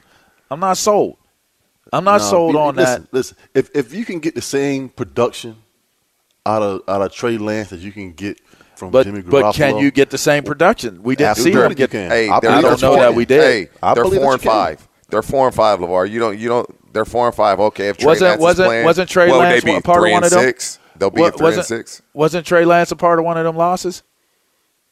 I'm 0.51 0.61
not 0.61 0.77
sold. 0.77 1.17
I'm 1.93 2.05
not 2.05 2.21
No, 2.21 2.27
sold 2.31 2.53
you- 2.55 2.61
on 2.61 2.77
listen, 2.77 3.03
that. 3.03 3.13
Listen, 3.13 3.37
if 3.55 3.71
if 3.75 3.93
you 3.93 4.05
can 4.05 4.21
get 4.21 4.35
the 4.37 4.41
same 4.43 4.89
production 4.89 5.57
out 6.45 6.63
of 6.63 6.83
out 6.89 7.03
of 7.03 7.13
Trey 7.13 7.39
Lance 7.39 7.73
as 7.73 7.85
you 7.85 7.91
can 7.91 8.13
get 8.13 8.41
from 8.77 8.91
But 8.91 9.05
Jimmy 9.05 9.23
Garoppolo, 9.23 9.31
but 9.31 9.55
can 9.55 9.79
you 9.79 9.91
get 9.91 10.11
the 10.11 10.19
same 10.19 10.45
production? 10.45 11.03
We 11.03 11.17
didn't 11.17 11.37
see 11.37 11.51
Absolutely 11.51 11.63
him 11.63 11.73
get. 11.73 11.81
you 11.81 11.89
can. 11.89 12.11
Hey, 12.11 12.29
I 12.29 12.37
I 12.37 12.41
don't 12.41 12.81
know 12.83 12.93
you 12.95 13.01
that 13.01 13.15
we 13.15 13.25
did. 13.25 13.41
Hey, 13.41 13.69
I 13.83 13.95
they're 13.95 14.05
four 14.05 14.35
and 14.35 14.43
five. 14.43 14.87
They're 15.09 15.23
four 15.23 15.47
and 15.47 15.55
five, 15.55 15.79
Levar. 15.81 16.09
You 16.11 16.19
don't. 16.21 16.39
You 16.39 16.49
don't. 16.49 16.93
They're 16.93 17.05
four 17.05 17.27
and 17.27 17.35
five. 17.35 17.61
Okay, 17.61 17.89
if 17.89 17.97
Trey 17.99 18.07
Wasn't- 18.07 18.29
Lance 18.31 18.41
wasn't- 18.41 18.69
playing, 18.69 18.85
wasn't 18.85 19.09
Trey 19.11 19.31
Lance 19.33 19.65
a 19.65 19.81
part 19.81 20.05
of 20.07 20.13
one 20.13 20.25
of 20.25 20.31
them? 20.31 20.41
Six. 20.41 20.79
They'll 20.99 21.11
be 21.11 21.21
Wa- 21.21 21.27
at 21.29 21.37
three 21.37 21.47
and 21.49 21.57
wasn't- 21.59 21.67
six. 21.67 22.03
Wasn't 22.15 22.47
Trey 22.47 22.65
Lance 22.65 22.91
a 22.91 22.97
part 22.97 23.19
of 23.19 23.25
one 23.25 23.37
of 23.37 23.45
them 23.45 23.57
losses? 23.57 24.03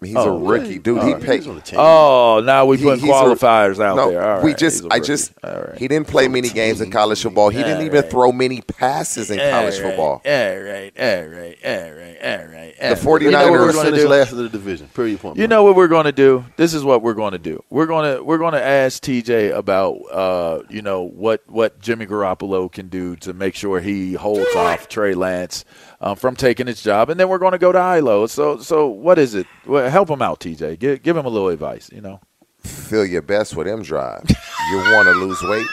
He's 0.04 0.16
Oh, 0.16 0.36
a 0.36 0.38
rookie, 0.38 0.78
dude. 0.78 0.98
Uh, 0.98 1.06
He 1.06 1.14
paid. 1.14 1.46
on 1.46 1.56
the 1.56 1.60
team. 1.60 1.78
Oh, 1.80 2.40
now 2.44 2.64
we 2.66 2.76
He- 2.76 2.84
putting 2.84 3.00
he's 3.00 3.08
a- 3.10 3.12
qualifiers 3.12 3.82
out 3.84 3.96
no, 3.96 4.10
there. 4.10 4.22
All 4.36 4.42
we 4.42 4.54
just, 4.54 4.76
he's 4.82 4.84
a 4.86 4.92
I 4.92 4.96
rookie. 4.96 5.06
just, 5.06 5.32
All 5.42 5.50
right. 5.52 5.78
he 5.78 5.88
didn't 5.88 6.06
play 6.08 6.28
many 6.28 6.48
games 6.48 6.80
in 6.80 6.90
college 6.90 7.22
football. 7.22 7.48
He 7.50 7.58
didn't 7.58 7.78
All 7.78 7.82
even 7.84 8.02
throw 8.04 8.32
many 8.32 8.60
passes 8.62 9.30
in 9.30 9.38
college 9.38 9.52
All 9.54 9.64
right, 9.64 9.74
football. 9.74 10.22
All 10.24 10.32
right, 10.32 10.92
all 10.98 11.26
right, 11.26 11.58
all 11.64 11.90
right, 11.92 12.16
all 12.24 12.46
right. 12.46 12.74
all 12.82 12.88
The 12.94 12.94
right. 12.94 12.98
49ers 12.98 13.20
You 13.22 13.30
know 13.30 13.50
we're 13.52 13.60
We're 13.66 13.72
gonna 13.72 13.84
finish 13.84 14.00
do? 14.00 14.08
last 14.08 14.32
in 14.32 14.38
the 14.38 14.48
division. 14.48 14.88
Period. 14.94 15.20
Point. 15.20 15.36
You 15.38 15.46
know 15.48 15.62
what 15.64 15.76
we're 15.76 15.88
going 15.88 16.04
to 16.04 16.12
do? 16.12 16.44
This 16.56 16.74
is 16.74 16.84
what 16.84 17.02
we're 17.02 17.14
going 17.14 17.32
to 17.32 17.38
do. 17.38 17.62
We're 17.70 17.86
going 17.86 18.16
to 18.16 18.22
we're 18.22 18.38
going 18.38 18.52
to 18.54 18.62
ask 18.62 19.02
TJ 19.02 19.54
about 19.54 19.94
uh, 20.10 20.62
you 20.68 20.82
know 20.82 21.02
what 21.02 21.42
what 21.46 21.80
Jimmy 21.80 22.06
Garoppolo 22.06 22.70
can 22.70 22.88
do 22.88 23.16
to 23.16 23.32
make 23.32 23.54
sure 23.54 23.80
he 23.80 24.14
holds 24.14 24.54
off 24.56 24.88
Trey 24.88 25.14
Lance 25.14 25.64
um, 26.04 26.14
from 26.16 26.36
taking 26.36 26.66
his 26.68 26.80
job, 26.82 27.10
and 27.10 27.18
then 27.18 27.28
we're 27.28 27.38
going 27.38 27.52
to 27.52 27.58
go 27.58 27.72
to 27.72 27.78
Ilo. 27.96 28.26
So 28.28 28.58
so 28.58 28.86
what 28.86 29.18
is 29.18 29.34
it? 29.34 29.46
Well, 29.66 29.90
help 29.90 30.08
him 30.10 30.22
out, 30.22 30.38
TJ. 30.38 30.78
Give 30.78 31.02
give 31.02 31.16
him 31.16 31.26
a 31.26 31.28
little 31.30 31.48
advice. 31.48 31.90
You 31.92 32.00
know. 32.02 32.20
Feel 32.60 33.04
your 33.04 33.22
best 33.22 33.56
with 33.56 33.66
M 33.66 33.82
Drive. 33.82 34.24
you 34.70 34.76
want 34.76 35.06
to 35.08 35.12
lose 35.14 35.42
weight? 35.42 35.66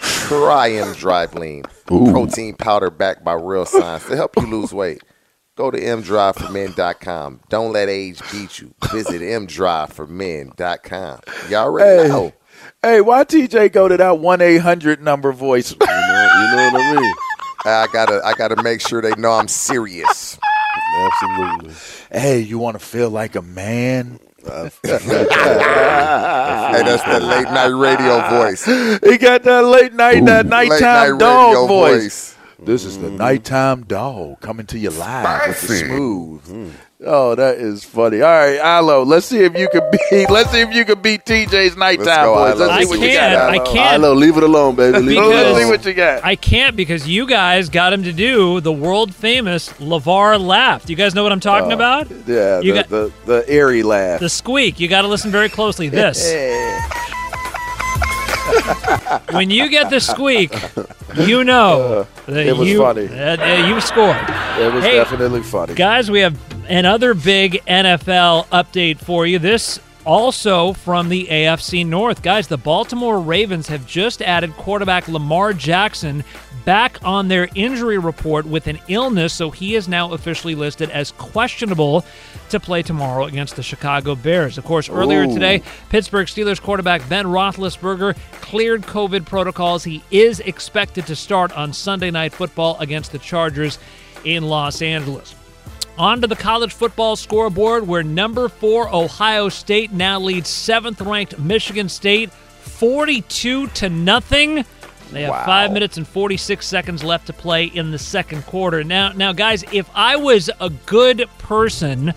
Try 0.00 0.70
M 0.72 0.92
Drive 0.94 1.34
Lean. 1.34 1.64
Protein 1.86 2.54
powder 2.56 2.90
backed 2.90 3.24
by 3.24 3.34
real 3.34 3.64
science 3.66 4.04
to 4.06 4.16
help 4.16 4.36
you 4.36 4.46
lose 4.46 4.72
weight. 4.72 5.02
Go 5.56 5.70
to 5.70 5.78
mdriveformen.com. 5.80 7.40
Don't 7.48 7.72
let 7.72 7.88
age 7.88 8.20
beat 8.30 8.58
you. 8.58 8.74
Visit 8.92 9.22
mdriveformen.com. 9.22 11.20
Y'all 11.48 11.64
already 11.64 12.02
Hey. 12.02 12.08
know. 12.08 12.32
Hey, 12.82 13.00
why 13.00 13.24
TJ 13.24 13.72
go 13.72 13.88
to 13.88 13.96
that 13.96 14.18
one 14.18 14.40
eight 14.40 14.58
hundred 14.58 15.02
number 15.02 15.32
voice? 15.32 15.72
You 15.72 15.78
know, 15.86 15.86
you 15.86 16.56
know 16.56 16.70
what 16.72 16.82
I 16.82 17.00
mean? 17.00 17.14
I 17.66 17.86
gotta, 17.92 18.20
I 18.24 18.34
gotta 18.34 18.62
make 18.62 18.80
sure 18.80 19.02
they 19.02 19.14
know 19.16 19.32
I'm 19.32 19.48
serious. 19.48 20.38
Absolutely. 20.98 21.74
hey, 22.12 22.40
you 22.40 22.58
want 22.58 22.78
to 22.78 22.84
feel 22.84 23.10
like 23.10 23.34
a 23.36 23.42
man? 23.42 24.18
hey, 24.44 24.70
that's 24.82 25.08
that 27.02 27.22
late 27.22 27.44
night 27.44 27.66
radio 27.66 28.28
voice. 28.30 28.64
He 28.64 29.18
got 29.18 29.42
that 29.42 29.64
late 29.64 29.92
night, 29.92 30.24
that 30.26 30.46
Late 30.46 30.68
nighttime 30.68 31.10
night 31.12 31.18
dog 31.18 31.48
radio 31.48 31.66
voice. 31.66 32.36
This 32.58 32.84
is 32.84 32.98
the 32.98 33.10
nighttime 33.10 33.84
dog 33.84 34.40
coming 34.40 34.66
to 34.66 34.78
you 34.78 34.90
live 34.90 35.48
with 35.48 35.60
the 35.60 35.66
Spicy. 35.66 35.84
smooth. 35.86 36.42
Mm. 36.44 36.70
Oh, 37.04 37.34
that 37.34 37.56
is 37.58 37.84
funny. 37.84 38.22
All 38.22 38.30
right, 38.30 38.78
Ilo, 38.78 39.02
let's 39.04 39.26
see 39.26 39.40
if 39.40 39.54
you 39.56 39.68
can 39.68 39.82
beat. 39.90 40.30
Let's 40.30 40.50
see 40.50 40.60
if 40.60 40.72
you 40.72 40.82
can 40.86 41.02
beat 41.02 41.26
TJ's 41.26 41.76
nighttime 41.76 42.24
go, 42.24 42.34
voice. 42.34 42.54
Ilo. 42.54 42.66
Let's 42.66 42.78
see 42.78 42.86
I 42.86 42.88
what 42.88 43.00
you 43.00 43.08
can't. 43.08 43.32
got. 43.34 43.50
I 43.50 43.54
Ilo. 43.56 43.74
can't. 43.74 44.02
Ilo, 44.02 44.14
leave 44.14 44.36
it 44.38 44.42
alone, 44.42 44.76
baby. 44.76 44.98
Leave 45.00 45.18
it 45.18 45.20
Let's 45.20 45.46
see 45.58 45.62
alone. 45.62 45.68
what 45.68 45.84
you 45.84 45.92
got. 45.92 46.24
I 46.24 46.36
can't 46.36 46.74
because 46.74 47.06
you 47.06 47.26
guys 47.26 47.68
got 47.68 47.92
him 47.92 48.02
to 48.04 48.14
do 48.14 48.60
the 48.62 48.72
world 48.72 49.14
famous 49.14 49.68
LeVar 49.74 50.40
laugh. 50.40 50.86
Do 50.86 50.92
you 50.94 50.96
guys 50.96 51.14
know 51.14 51.22
what 51.22 51.32
I'm 51.32 51.40
talking 51.40 51.72
oh, 51.72 51.74
about? 51.74 52.10
Yeah, 52.26 52.60
You 52.60 52.72
the, 52.72 52.78
got- 52.80 52.88
the 52.88 53.12
the 53.26 53.52
eerie 53.52 53.82
laugh. 53.82 54.20
The 54.20 54.30
squeak. 54.30 54.80
You 54.80 54.88
got 54.88 55.02
to 55.02 55.08
listen 55.08 55.30
very 55.30 55.50
closely. 55.50 55.90
This. 55.90 56.32
when 59.30 59.50
you 59.50 59.68
get 59.68 59.90
the 59.90 60.00
squeak, 60.00 60.52
you 61.16 61.44
know 61.44 62.06
that 62.26 62.46
Uh, 62.46 62.50
it 62.50 62.56
was 62.56 62.68
you, 62.68 62.78
funny. 62.80 63.06
that, 63.06 63.40
uh, 63.40 63.66
you 63.66 63.80
scored. 63.80 64.16
It 64.60 64.72
was 64.72 64.84
Hey, 64.84 64.96
definitely 64.96 65.42
funny. 65.42 65.74
Guys, 65.74 66.10
we 66.10 66.20
have 66.20 66.36
another 66.68 67.14
big 67.14 67.62
NFL 67.66 68.46
update 68.48 68.98
for 68.98 69.26
you. 69.26 69.38
This 69.38 69.80
also 70.04 70.72
from 70.72 71.08
the 71.08 71.26
AFC 71.30 71.84
North. 71.84 72.22
Guys, 72.22 72.46
the 72.48 72.56
Baltimore 72.56 73.20
Ravens 73.20 73.66
have 73.68 73.86
just 73.86 74.22
added 74.22 74.52
quarterback 74.56 75.08
Lamar 75.08 75.52
Jackson 75.52 76.22
back 76.66 76.98
on 77.04 77.28
their 77.28 77.48
injury 77.54 77.96
report 77.96 78.44
with 78.44 78.66
an 78.66 78.78
illness, 78.88 79.32
so 79.32 79.50
he 79.50 79.76
is 79.76 79.88
now 79.88 80.12
officially 80.12 80.56
listed 80.56 80.90
as 80.90 81.12
questionable 81.12 82.04
to 82.50 82.60
play 82.60 82.82
tomorrow 82.82 83.24
against 83.24 83.54
the 83.54 83.62
Chicago 83.62 84.16
Bears. 84.16 84.58
Of 84.58 84.64
course, 84.64 84.90
earlier 84.90 85.22
Ooh. 85.22 85.32
today, 85.32 85.62
Pittsburgh 85.88 86.26
Steelers 86.26 86.60
quarterback 86.60 87.08
Ben 87.08 87.24
Roethlisberger 87.24 88.16
cleared 88.42 88.82
COVID 88.82 89.24
protocols. 89.24 89.84
He 89.84 90.02
is 90.10 90.40
expected 90.40 91.06
to 91.06 91.16
start 91.16 91.56
on 91.56 91.72
Sunday 91.72 92.10
Night 92.10 92.32
Football 92.32 92.76
against 92.80 93.12
the 93.12 93.18
Chargers 93.20 93.78
in 94.24 94.42
Los 94.42 94.82
Angeles. 94.82 95.36
On 95.98 96.20
to 96.20 96.26
the 96.26 96.36
college 96.36 96.74
football 96.74 97.14
scoreboard, 97.14 97.86
where 97.86 98.02
number 98.02 98.48
four 98.48 98.92
Ohio 98.92 99.48
State 99.48 99.92
now 99.92 100.18
leads 100.18 100.48
seventh-ranked 100.48 101.38
Michigan 101.38 101.88
State, 101.88 102.30
42 102.32 103.68
to 103.68 103.88
nothing. 103.88 104.64
They 105.12 105.22
have 105.22 105.44
five 105.46 105.72
minutes 105.72 105.96
and 105.96 106.06
46 106.06 106.66
seconds 106.66 107.04
left 107.04 107.26
to 107.28 107.32
play 107.32 107.64
in 107.66 107.90
the 107.90 107.98
second 107.98 108.44
quarter. 108.46 108.82
Now, 108.84 109.12
now, 109.12 109.32
guys, 109.32 109.64
if 109.72 109.88
I 109.94 110.16
was 110.16 110.50
a 110.60 110.70
good 110.70 111.28
person, 111.38 112.12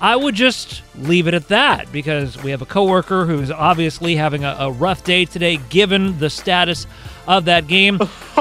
I 0.00 0.16
would 0.16 0.34
just 0.34 0.82
leave 0.98 1.26
it 1.28 1.34
at 1.34 1.48
that 1.48 1.90
because 1.90 2.40
we 2.42 2.50
have 2.50 2.60
a 2.60 2.66
coworker 2.66 3.24
who's 3.24 3.50
obviously 3.50 4.16
having 4.16 4.44
a, 4.44 4.56
a 4.58 4.70
rough 4.70 5.02
day 5.04 5.24
today, 5.24 5.58
given 5.70 6.18
the 6.18 6.28
status 6.28 6.86
of 7.26 7.46
that 7.46 7.66
game. 7.66 7.98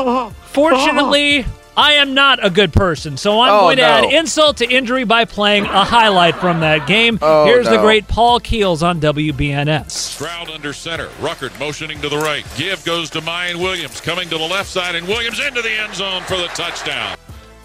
Fortunately, 0.44 1.46
I 1.76 1.94
am 1.94 2.14
not 2.14 2.46
a 2.46 2.50
good 2.52 2.72
person, 2.72 3.18
so 3.18 3.42
I'm 3.42 3.52
Oh, 3.52 3.60
going 3.62 3.78
to 3.78 3.82
no. 3.84 3.88
add 3.88 4.14
insult 4.14 4.58
to 4.58 4.70
injury 4.70 5.06
by 5.06 5.26
playing 5.26 5.66
a 5.66 5.84
highlight 5.84 6.36
from 6.36 6.60
that 6.60 6.86
game. 6.88 7.18
Oh, 7.22 7.46
Here's 7.46 7.68
the 7.68 7.80
great 7.80 8.08
Paul 8.08 8.40
Keels 8.40 8.84
on 8.84 9.00
WBNS. 9.02 9.90
Stroud 9.90 10.50
under 10.52 10.72
center. 10.72 11.08
Ruckert 11.20 11.58
motioning 11.60 12.00
to 12.02 12.10
the 12.10 12.18
right. 12.18 12.46
Give 12.58 12.84
goes 12.86 13.10
to 13.12 13.22
Miyan 13.22 13.56
Williams 13.56 14.00
coming 14.02 14.30
to 14.30 14.38
the 14.38 14.44
left 14.48 14.70
side, 14.70 14.94
and 14.96 15.08
Williams 15.08 15.40
into 15.40 15.62
the 15.64 15.72
end 15.72 15.96
zone 15.96 16.22
for 16.24 16.38
the 16.38 16.48
touchdown. 16.50 17.18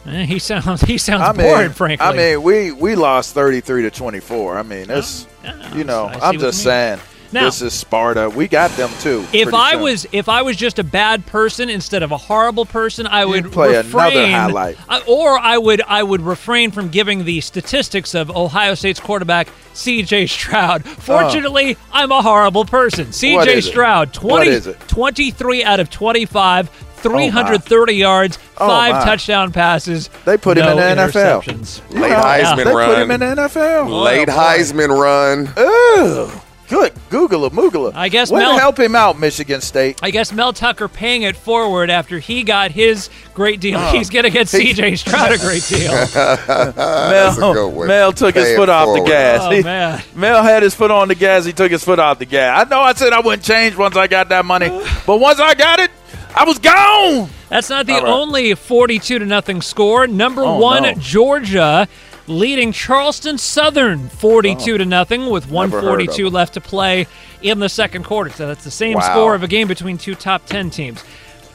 Eh, 0.07 0.25
he 0.25 0.39
sounds 0.39 0.81
he 0.87 0.97
sounds 0.97 1.23
I 1.23 1.33
mean, 1.33 1.47
bored, 1.47 1.77
frankly. 1.77 2.07
I 2.07 2.17
mean, 2.17 2.43
we 2.43 2.73
we 2.73 2.95
lost 2.95 3.35
thirty 3.35 3.61
three 3.61 3.83
to 3.83 3.91
twenty 3.91 4.21
four. 4.21 4.57
I 4.57 4.63
mean, 4.63 4.87
it's 4.89 5.27
you 5.75 5.85
know, 5.85 6.07
I 6.07 6.15
see 6.15 6.21
I'm 6.23 6.39
just 6.39 6.65
you 6.65 6.71
mean. 6.71 6.99
Saying. 7.31 7.43
Now- 7.45 7.49
this 7.49 7.63
is 7.63 7.73
Sparta. 7.75 8.29
We 8.31 8.49
got 8.49 8.71
them 8.73 8.91
too. 9.01 9.25
if 9.33 9.53
I 9.55 9.73
soon. 9.73 9.83
was 9.83 10.07
if 10.13 10.29
I 10.29 10.43
was 10.43 10.57
just 10.57 10.79
a 10.79 10.85
bad 10.85 11.27
person 11.27 11.69
instead 11.71 12.03
of 12.03 12.11
a 12.13 12.17
horrible 12.17 12.65
person, 12.67 13.07
I 13.07 13.25
would 13.25 13.53
play 13.53 13.71
another 13.77 13.89
refrain, 13.89 14.33
highlight. 14.33 14.77
I- 14.89 15.03
or 15.07 15.39
I 15.39 15.59
would 15.59 15.83
I 15.87 16.03
would 16.03 16.23
refrain 16.23 16.71
from 16.71 16.89
giving 16.89 17.25
the 17.25 17.41
statistics 17.41 18.15
of 18.15 18.31
Ohio 18.31 18.75
State's 18.75 19.01
quarterback 19.01 19.49
C.J. 19.75 20.27
Stroud. 20.27 20.83
Oh. 20.87 20.91
Fortunately, 20.91 21.77
I'm 21.93 22.11
a 22.13 22.21
horrible 22.23 22.65
person. 22.65 23.13
C.J. 23.13 23.61
Stroud, 23.61 24.17
What 24.19 24.45
20, 24.45 24.73
23 24.89 25.65
out 25.65 25.79
of 25.81 25.89
25, 25.91 26.69
330 26.97 27.93
yards, 27.95 28.39
Oh, 28.59 28.67
five 28.67 28.93
my. 28.95 29.05
touchdown 29.05 29.53
passes. 29.53 30.11
They 30.25 30.37
put 30.37 30.59
him 30.59 30.67
in 30.67 30.77
the 30.77 30.83
NFL. 30.83 31.43
interceptions. 31.43 31.81
Late 32.01 32.11
Yeah, 32.11 32.23
Heisman 32.57 32.65
they 32.65 32.75
run. 32.75 32.89
put 32.89 32.99
him 32.99 33.11
in 33.13 33.21
the 33.21 33.27
NFL. 33.27 34.03
Late 34.03 34.29
Oh. 34.29 34.33
Heisman 34.33 34.89
run. 35.01 35.53
Ugh. 35.57 36.31
Good. 36.69 36.93
Google 37.09 37.49
Moogla. 37.51 37.93
I 37.95 38.09
guess 38.11 38.31
Way 38.31 38.41
to 38.41 38.47
Mel- 38.47 38.59
help 38.59 38.79
him 38.79 38.95
out, 38.95 39.19
Michigan 39.19 39.61
State. 39.63 39.99
I 40.03 40.11
guess 40.11 40.33
Mel 40.33 40.53
Tucker 40.53 40.87
paying 40.89 41.23
it 41.23 41.35
forward 41.37 41.89
after 41.91 42.19
he 42.19 42.43
got 42.43 42.71
his 42.71 43.09
great 43.35 43.61
deal. 43.61 43.79
Oh. 43.79 43.91
He's 43.93 44.11
going 44.11 44.25
to 44.25 44.31
get 44.31 44.51
He- 44.51 44.59
C.J. 44.75 44.97
Stroud 44.97 45.33
a 45.33 45.39
great 45.39 45.65
deal. 45.67 45.93
Mel, 46.77 47.87
Mel 47.87 48.13
took 48.13 48.35
his 48.35 48.45
Pay 48.45 48.53
it 48.53 48.57
foot 48.57 48.69
off 48.69 48.95
the 48.97 49.05
gas. 49.05 49.41
Oh, 49.45 49.51
He- 49.51 49.63
man. 49.63 50.03
Mel 50.15 50.43
had 50.43 50.63
his 50.63 50.75
foot 50.75 50.91
on 50.91 51.09
the 51.09 51.15
gas. 51.15 51.45
He 51.45 51.53
took 51.53 51.71
his 51.71 51.83
foot 51.85 51.99
off 51.99 52.19
the 52.19 52.27
gas. 52.27 52.67
I 52.67 52.69
know 52.69 52.81
I 52.81 52.93
said 52.95 53.13
I 53.13 53.21
wouldn't 53.21 53.45
change 53.45 53.77
once 53.77 53.97
I 53.97 54.07
got 54.07 54.29
that 54.29 54.45
money, 54.45 54.69
but 55.07 55.19
once 55.19 55.41
I 55.41 55.55
got 55.55 55.79
it, 55.81 55.91
I 56.35 56.45
was 56.45 56.59
gone. 56.59 57.31
That's 57.49 57.71
not 57.71 57.87
the 57.87 57.95
All 57.95 58.03
right. 58.03 58.11
only 58.11 58.55
42 58.55 59.19
to 59.21 59.25
nothing 59.25 59.63
score. 59.63 60.07
Number 60.07 60.43
Oh, 60.45 60.59
one, 60.59 60.83
no. 60.83 60.93
Georgia 60.95 61.89
leading 62.29 62.73
Charleston 62.73 63.39
Southern 63.39 64.09
42 64.09 64.79
to 64.79 64.85
nothing 64.85 65.31
with 65.31 65.45
Never 65.47 65.55
142 65.55 66.29
left 66.31 66.55
to 66.55 66.61
play 66.61 67.07
in 67.43 67.59
the 67.59 67.69
second 67.69 68.05
quarter. 68.05 68.31
So 68.31 68.47
that's 68.47 68.65
the 68.65 68.71
same 68.71 68.95
Wow. 68.95 69.01
score 69.01 69.35
of 69.35 69.43
a 69.43 69.49
game 69.49 69.69
between 69.69 69.99
two 69.99 70.15
top 70.15 70.47
10 70.47 70.71
teams. 70.71 71.03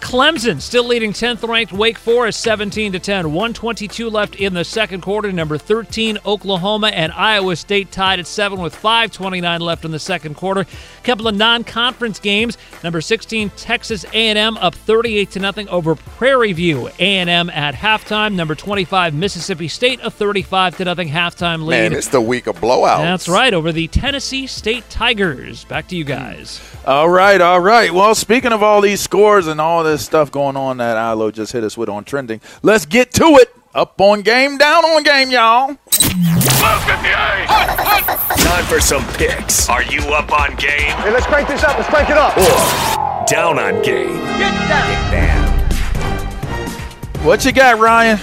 Clemson 0.03 0.59
still 0.59 0.83
leading 0.83 1.13
10th 1.13 1.47
ranked 1.47 1.71
Wake 1.71 1.97
Forest 1.97 2.41
17 2.41 2.91
to 2.91 2.99
10. 2.99 3.31
122 3.31 4.09
left 4.09 4.35
in 4.35 4.53
the 4.53 4.65
second 4.65 4.99
quarter. 5.01 5.31
Number 5.31 5.57
13 5.57 6.19
Oklahoma 6.25 6.87
and 6.87 7.11
Iowa 7.13 7.55
State 7.55 7.89
tied 7.89 8.19
at 8.19 8.27
7 8.27 8.59
with 8.59 8.75
529 8.75 9.61
left 9.61 9.85
in 9.85 9.91
the 9.91 9.99
second 9.99 10.35
quarter. 10.35 10.65
Couple 11.03 11.29
of 11.29 11.35
non-conference 11.35 12.19
games. 12.19 12.57
Number 12.83 12.99
16 12.99 13.51
Texas 13.51 14.05
A&M 14.13 14.57
up 14.57 14.75
38 14.75 15.31
to 15.31 15.39
nothing 15.39 15.69
over 15.69 15.95
Prairie 15.95 16.53
View. 16.53 16.89
A&M 16.99 17.49
at 17.49 17.73
halftime. 17.73 18.35
Number 18.35 18.55
25 18.55 19.13
Mississippi 19.13 19.69
State 19.69 20.01
a 20.03 20.11
35 20.11 20.77
to 20.77 20.85
nothing 20.85 21.07
halftime 21.07 21.65
lead. 21.65 21.91
Man, 21.91 21.93
it's 21.93 22.09
the 22.09 22.21
week 22.21 22.47
of 22.47 22.59
blowouts. 22.59 22.99
That's 22.99 23.29
right 23.29 23.53
over 23.53 23.71
the 23.71 23.87
Tennessee 23.87 24.47
State 24.47 24.87
Tigers. 24.89 25.63
Back 25.63 25.87
to 25.87 25.95
you 25.95 26.03
guys. 26.03 26.61
All 26.85 27.09
right, 27.09 27.39
all 27.39 27.61
right. 27.61 27.93
Well, 27.93 28.13
speaking 28.13 28.51
of 28.51 28.61
all 28.61 28.81
these 28.81 28.99
scores 28.99 29.47
and 29.47 29.61
all 29.61 29.83
this 29.93 30.03
stuff 30.03 30.31
going 30.31 30.57
on 30.57 30.77
that 30.77 30.97
Ilo 30.97 31.29
just 31.29 31.51
hit 31.51 31.63
us 31.63 31.77
with 31.77 31.87
on 31.87 32.03
trending, 32.03 32.41
let's 32.63 32.87
get 32.87 33.13
to 33.13 33.25
it. 33.39 33.53
Up 33.75 33.99
on 34.01 34.21
game, 34.21 34.57
down 34.57 34.83
on 34.85 35.03
game, 35.03 35.29
y'all. 35.31 35.75
Time 38.37 38.65
for 38.65 38.79
some 38.79 39.05
picks. 39.13 39.67
Are 39.69 39.83
you 39.83 40.01
up 40.13 40.31
on 40.31 40.55
game 40.55 40.91
Hey, 41.01 41.11
let's 41.11 41.25
crank 41.25 41.47
this 41.47 41.63
up. 41.63 41.77
Let's 41.77 41.89
crank 41.89 42.09
it 42.09 42.17
up. 42.17 42.37
or 42.37 43.25
down 43.27 43.57
on 43.59 43.81
game? 43.83 44.19
What 47.23 47.45
you 47.45 47.51
got, 47.51 47.79
Ryan? 47.79 48.19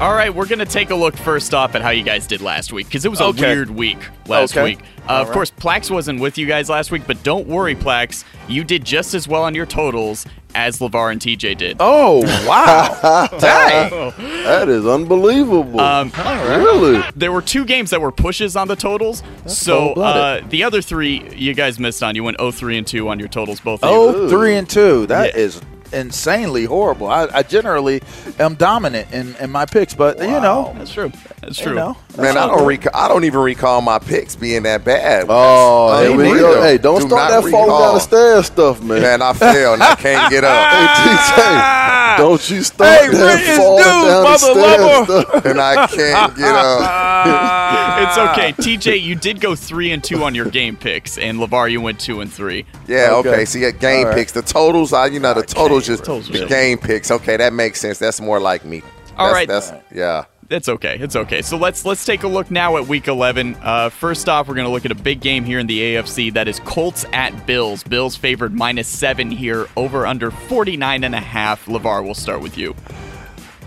All 0.00 0.14
right, 0.14 0.34
we're 0.34 0.46
going 0.46 0.60
to 0.60 0.64
take 0.64 0.88
a 0.88 0.94
look 0.94 1.14
first 1.14 1.52
off 1.52 1.74
at 1.74 1.82
how 1.82 1.90
you 1.90 2.02
guys 2.02 2.26
did 2.26 2.40
last 2.40 2.72
week 2.72 2.86
because 2.86 3.04
it 3.04 3.10
was 3.10 3.20
a 3.20 3.32
weird 3.32 3.68
week 3.68 3.98
last 4.26 4.56
Okay. 4.56 4.64
week. 4.64 4.78
Uh, 5.06 5.20
of 5.20 5.28
right. 5.28 5.34
course, 5.34 5.50
Plax 5.50 5.90
wasn't 5.90 6.20
with 6.20 6.38
you 6.38 6.46
guys 6.46 6.70
last 6.70 6.90
week, 6.90 7.02
but 7.06 7.22
don't 7.22 7.46
worry, 7.46 7.74
Plax. 7.74 8.24
You 8.48 8.64
did 8.64 8.82
just 8.82 9.12
as 9.12 9.28
well 9.28 9.42
on 9.42 9.54
your 9.54 9.66
totals 9.66 10.24
as 10.54 10.78
LeVar 10.78 11.12
and 11.12 11.20
TJ 11.20 11.58
did. 11.58 11.76
Oh, 11.80 12.22
wow. 12.48 13.28
Dang. 13.38 14.12
That 14.50 14.70
is 14.70 14.86
unbelievable. 14.86 15.78
Um, 15.78 16.10
Really? 16.16 17.02
There 17.14 17.30
were 17.30 17.42
two 17.42 17.66
games 17.66 17.90
that 17.90 18.00
were 18.00 18.10
pushes 18.10 18.56
on 18.56 18.68
the 18.68 18.76
totals. 18.76 19.22
so 19.46 19.92
uh, 19.92 20.40
the 20.48 20.64
other 20.64 20.80
three 20.80 21.28
you 21.36 21.52
guys 21.52 21.78
missed 21.78 22.02
on. 22.02 22.16
You 22.16 22.24
went 22.24 22.38
0-3 22.38 22.78
and 22.78 22.86
2 22.86 23.06
on 23.06 23.18
your 23.18 23.28
totals, 23.28 23.60
both 23.60 23.84
of 23.84 23.90
you. 23.90 23.96
Oh, 23.96 24.28
three 24.30 24.56
and 24.56 24.68
two. 24.68 25.06
That 25.06 25.34
Yeah. 25.34 25.40
is 25.42 25.60
insanely 25.92 26.64
horrible. 26.64 27.08
I, 27.08 27.28
I 27.32 27.42
generally 27.42 28.02
am 28.38 28.54
dominant 28.54 29.12
in, 29.12 29.34
in 29.36 29.50
my 29.50 29.66
picks, 29.66 29.94
but 29.94 30.18
you 30.18 30.26
know, 30.26 30.74
That's 30.78 30.92
true. 30.92 31.12
That's 31.40 31.58
you 31.58 31.66
true. 31.66 31.74
know, 31.74 31.96
Man, 32.18 32.36
I 32.36 32.46
don't 32.46 32.66
rec- 32.66 32.94
I 32.94 33.08
don't 33.08 33.24
even 33.24 33.40
recall 33.40 33.80
my 33.80 33.98
picks 33.98 34.36
being 34.36 34.64
that 34.64 34.84
bad. 34.84 35.26
Oh, 35.28 35.90
That's 35.92 36.08
here 36.08 36.16
we 36.18 36.28
unreal. 36.30 36.62
Hey, 36.62 36.76
don't 36.78 37.00
Do 37.00 37.06
start 37.08 37.30
not 37.32 37.42
that 37.44 37.50
falling 37.50 37.68
down 37.80 37.94
the 37.94 38.00
stairs 38.00 38.46
stuff, 38.46 38.82
man. 38.82 39.00
Man, 39.02 39.22
I 39.22 39.32
fell 39.32 39.74
and 39.74 39.82
I 39.82 39.94
can't 39.96 40.30
get 40.30 40.44
up. 40.44 40.70
Hey, 40.70 40.86
TJ, 41.16 42.16
don't 42.18 42.50
you 42.50 42.62
start 42.62 42.90
Hey, 43.00 43.08
that 43.08 43.56
falling 43.56 43.84
dude, 43.84 44.08
down 44.08 44.24
the 44.24 44.38
stairs 44.38 45.08
lover. 45.08 45.22
stuff. 45.30 45.44
and 45.46 45.60
I 45.60 45.86
can't 45.86 46.36
get 46.36 46.54
up. 46.54 47.20
it's 48.02 48.18
okay. 48.18 48.52
TJ, 48.52 49.00
you 49.02 49.14
did 49.14 49.40
go 49.40 49.54
3 49.54 49.92
and 49.92 50.02
2 50.04 50.22
on 50.24 50.34
your 50.34 50.46
game 50.46 50.76
picks, 50.76 51.16
and 51.18 51.38
LeVar, 51.38 51.70
you 51.70 51.80
went 51.80 52.00
2 52.00 52.20
and 52.20 52.32
3. 52.32 52.64
Yeah, 52.86 53.10
Okay. 53.14 53.28
okay. 53.30 53.44
See, 53.44 53.64
at 53.64 53.78
game 53.80 54.00
All 54.00 54.04
right. 54.06 54.14
picks, 54.18 54.32
the 54.32 54.42
totals, 54.42 54.92
I 54.92 55.06
you 55.06 55.20
know, 55.20 55.32
the 55.34 55.42
totals 55.42 55.79
just 55.86 56.04
Totals 56.04 56.28
the 56.28 56.46
game 56.46 56.78
picks. 56.78 57.10
Okay, 57.10 57.36
that 57.36 57.52
makes 57.52 57.80
sense. 57.80 57.98
That's 57.98 58.20
more 58.20 58.40
like 58.40 58.64
me. 58.64 58.82
All 59.16 59.32
That's- 59.32 59.32
right. 59.34 59.48
That's 59.48 59.72
yeah. 59.94 60.24
It's 60.48 60.68
okay. 60.68 60.96
It's 60.98 61.14
okay. 61.14 61.42
So 61.42 61.56
let's 61.56 61.84
let's 61.84 62.04
take 62.04 62.24
a 62.24 62.28
look 62.28 62.50
now 62.50 62.76
at 62.76 62.88
Week 62.88 63.06
11. 63.06 63.56
Uh, 63.62 63.88
first 63.88 64.28
off, 64.28 64.48
we're 64.48 64.54
going 64.56 64.66
to 64.66 64.72
look 64.72 64.84
at 64.84 64.90
a 64.90 64.96
big 64.96 65.20
game 65.20 65.44
here 65.44 65.60
in 65.60 65.68
the 65.68 65.78
AFC. 65.78 66.32
That 66.34 66.48
is 66.48 66.58
Colts 66.64 67.04
at 67.12 67.46
Bills. 67.46 67.84
Bills 67.84 68.16
favored 68.16 68.52
minus 68.52 68.88
seven 68.88 69.30
here, 69.30 69.68
over 69.76 70.08
under 70.08 70.32
49 70.32 71.04
and 71.04 71.14
a 71.14 71.20
half. 71.20 71.66
Levar, 71.66 72.02
we'll 72.02 72.14
start 72.14 72.40
with 72.40 72.58
you. 72.58 72.74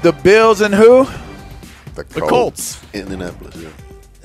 The 0.01 0.11
Bills 0.11 0.59
and 0.59 0.75
who? 0.75 1.05
The 1.95 2.03
The 2.03 2.19
Colts. 2.19 2.83
Indianapolis. 2.93 3.55
Yeah. 3.55 3.69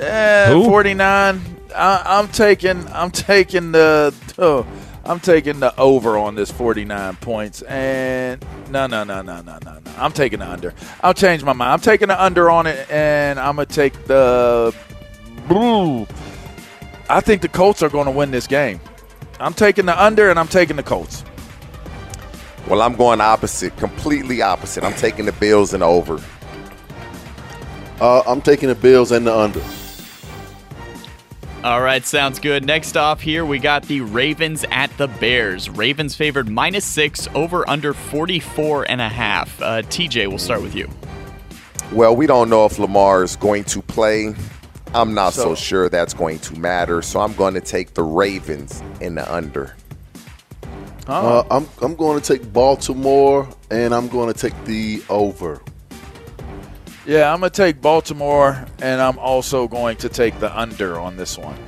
Eh, 0.04 0.52
Who? 0.52 0.64
49. 0.64 1.40
I, 1.76 2.02
I'm 2.04 2.26
taking. 2.28 2.88
I'm 2.88 3.12
taking 3.12 3.70
the. 3.70 4.12
Oh, 4.36 4.66
I'm 5.08 5.20
taking 5.20 5.58
the 5.58 5.74
over 5.80 6.18
on 6.18 6.34
this 6.34 6.50
49 6.50 7.16
points. 7.16 7.62
And 7.62 8.44
no, 8.70 8.86
no, 8.86 9.04
no, 9.04 9.22
no, 9.22 9.40
no, 9.40 9.58
no, 9.64 9.78
no. 9.78 9.92
I'm 9.96 10.12
taking 10.12 10.40
the 10.40 10.48
under. 10.48 10.74
I'll 11.00 11.14
change 11.14 11.42
my 11.42 11.54
mind. 11.54 11.72
I'm 11.72 11.80
taking 11.80 12.08
the 12.08 12.22
under 12.22 12.50
on 12.50 12.66
it, 12.66 12.88
and 12.90 13.40
I'm 13.40 13.56
gonna 13.56 13.64
take 13.64 14.04
the. 14.04 14.74
Ooh. 15.50 16.06
I 17.08 17.20
think 17.20 17.40
the 17.40 17.48
Colts 17.48 17.82
are 17.82 17.88
going 17.88 18.04
to 18.04 18.10
win 18.10 18.30
this 18.30 18.46
game. 18.46 18.80
I'm 19.40 19.54
taking 19.54 19.86
the 19.86 20.00
under, 20.00 20.28
and 20.28 20.38
I'm 20.38 20.46
taking 20.46 20.76
the 20.76 20.82
Colts. 20.82 21.24
Well, 22.68 22.82
I'm 22.82 22.94
going 22.96 23.22
opposite, 23.22 23.74
completely 23.78 24.42
opposite. 24.42 24.84
I'm 24.84 24.92
taking 24.92 25.24
the 25.24 25.32
Bills 25.32 25.72
and 25.72 25.82
over. 25.82 26.22
Uh, 27.98 28.22
I'm 28.26 28.42
taking 28.42 28.68
the 28.68 28.74
Bills 28.74 29.10
and 29.10 29.26
the 29.26 29.34
under. 29.34 29.62
All 31.64 31.82
right, 31.82 32.04
sounds 32.04 32.38
good. 32.38 32.64
Next 32.64 32.96
off 32.96 33.20
here, 33.20 33.44
we 33.44 33.58
got 33.58 33.82
the 33.82 34.00
Ravens 34.00 34.64
at 34.70 34.96
the 34.96 35.08
Bears. 35.08 35.68
Ravens 35.68 36.14
favored 36.14 36.48
minus 36.48 36.84
six, 36.84 37.26
over 37.34 37.68
under 37.68 37.92
44 37.92 38.88
and 38.88 39.00
a 39.00 39.08
half. 39.08 39.60
Uh, 39.60 39.82
TJ, 39.82 40.28
we'll 40.28 40.38
start 40.38 40.62
with 40.62 40.76
you. 40.76 40.88
Well, 41.92 42.14
we 42.14 42.28
don't 42.28 42.48
know 42.48 42.64
if 42.64 42.78
Lamar 42.78 43.24
is 43.24 43.34
going 43.34 43.64
to 43.64 43.82
play. 43.82 44.34
I'm 44.94 45.14
not 45.14 45.34
so, 45.34 45.42
So- 45.42 45.54
sure 45.56 45.88
that's 45.88 46.14
going 46.14 46.38
to 46.40 46.54
matter. 46.58 47.02
So 47.02 47.20
I'm 47.20 47.34
going 47.34 47.54
to 47.54 47.60
take 47.60 47.92
the 47.94 48.04
Ravens 48.04 48.80
in 49.00 49.16
the 49.16 49.30
under. 49.32 49.74
Uh, 51.08 51.42
I'm 51.50 51.66
I'm 51.80 51.94
going 51.96 52.20
to 52.20 52.32
take 52.38 52.52
Baltimore 52.52 53.48
and 53.70 53.94
I'm 53.94 54.08
going 54.08 54.32
to 54.32 54.38
take 54.38 54.52
the 54.66 55.02
over. 55.08 55.60
Yeah, 57.08 57.32
I'm 57.32 57.40
going 57.40 57.50
to 57.50 57.56
take 57.56 57.80
Baltimore, 57.80 58.66
and 58.82 59.00
I'm 59.00 59.18
also 59.18 59.66
going 59.66 59.96
to 59.96 60.10
take 60.10 60.38
the 60.40 60.54
under 60.54 61.00
on 61.00 61.16
this 61.16 61.38
one. 61.38 61.58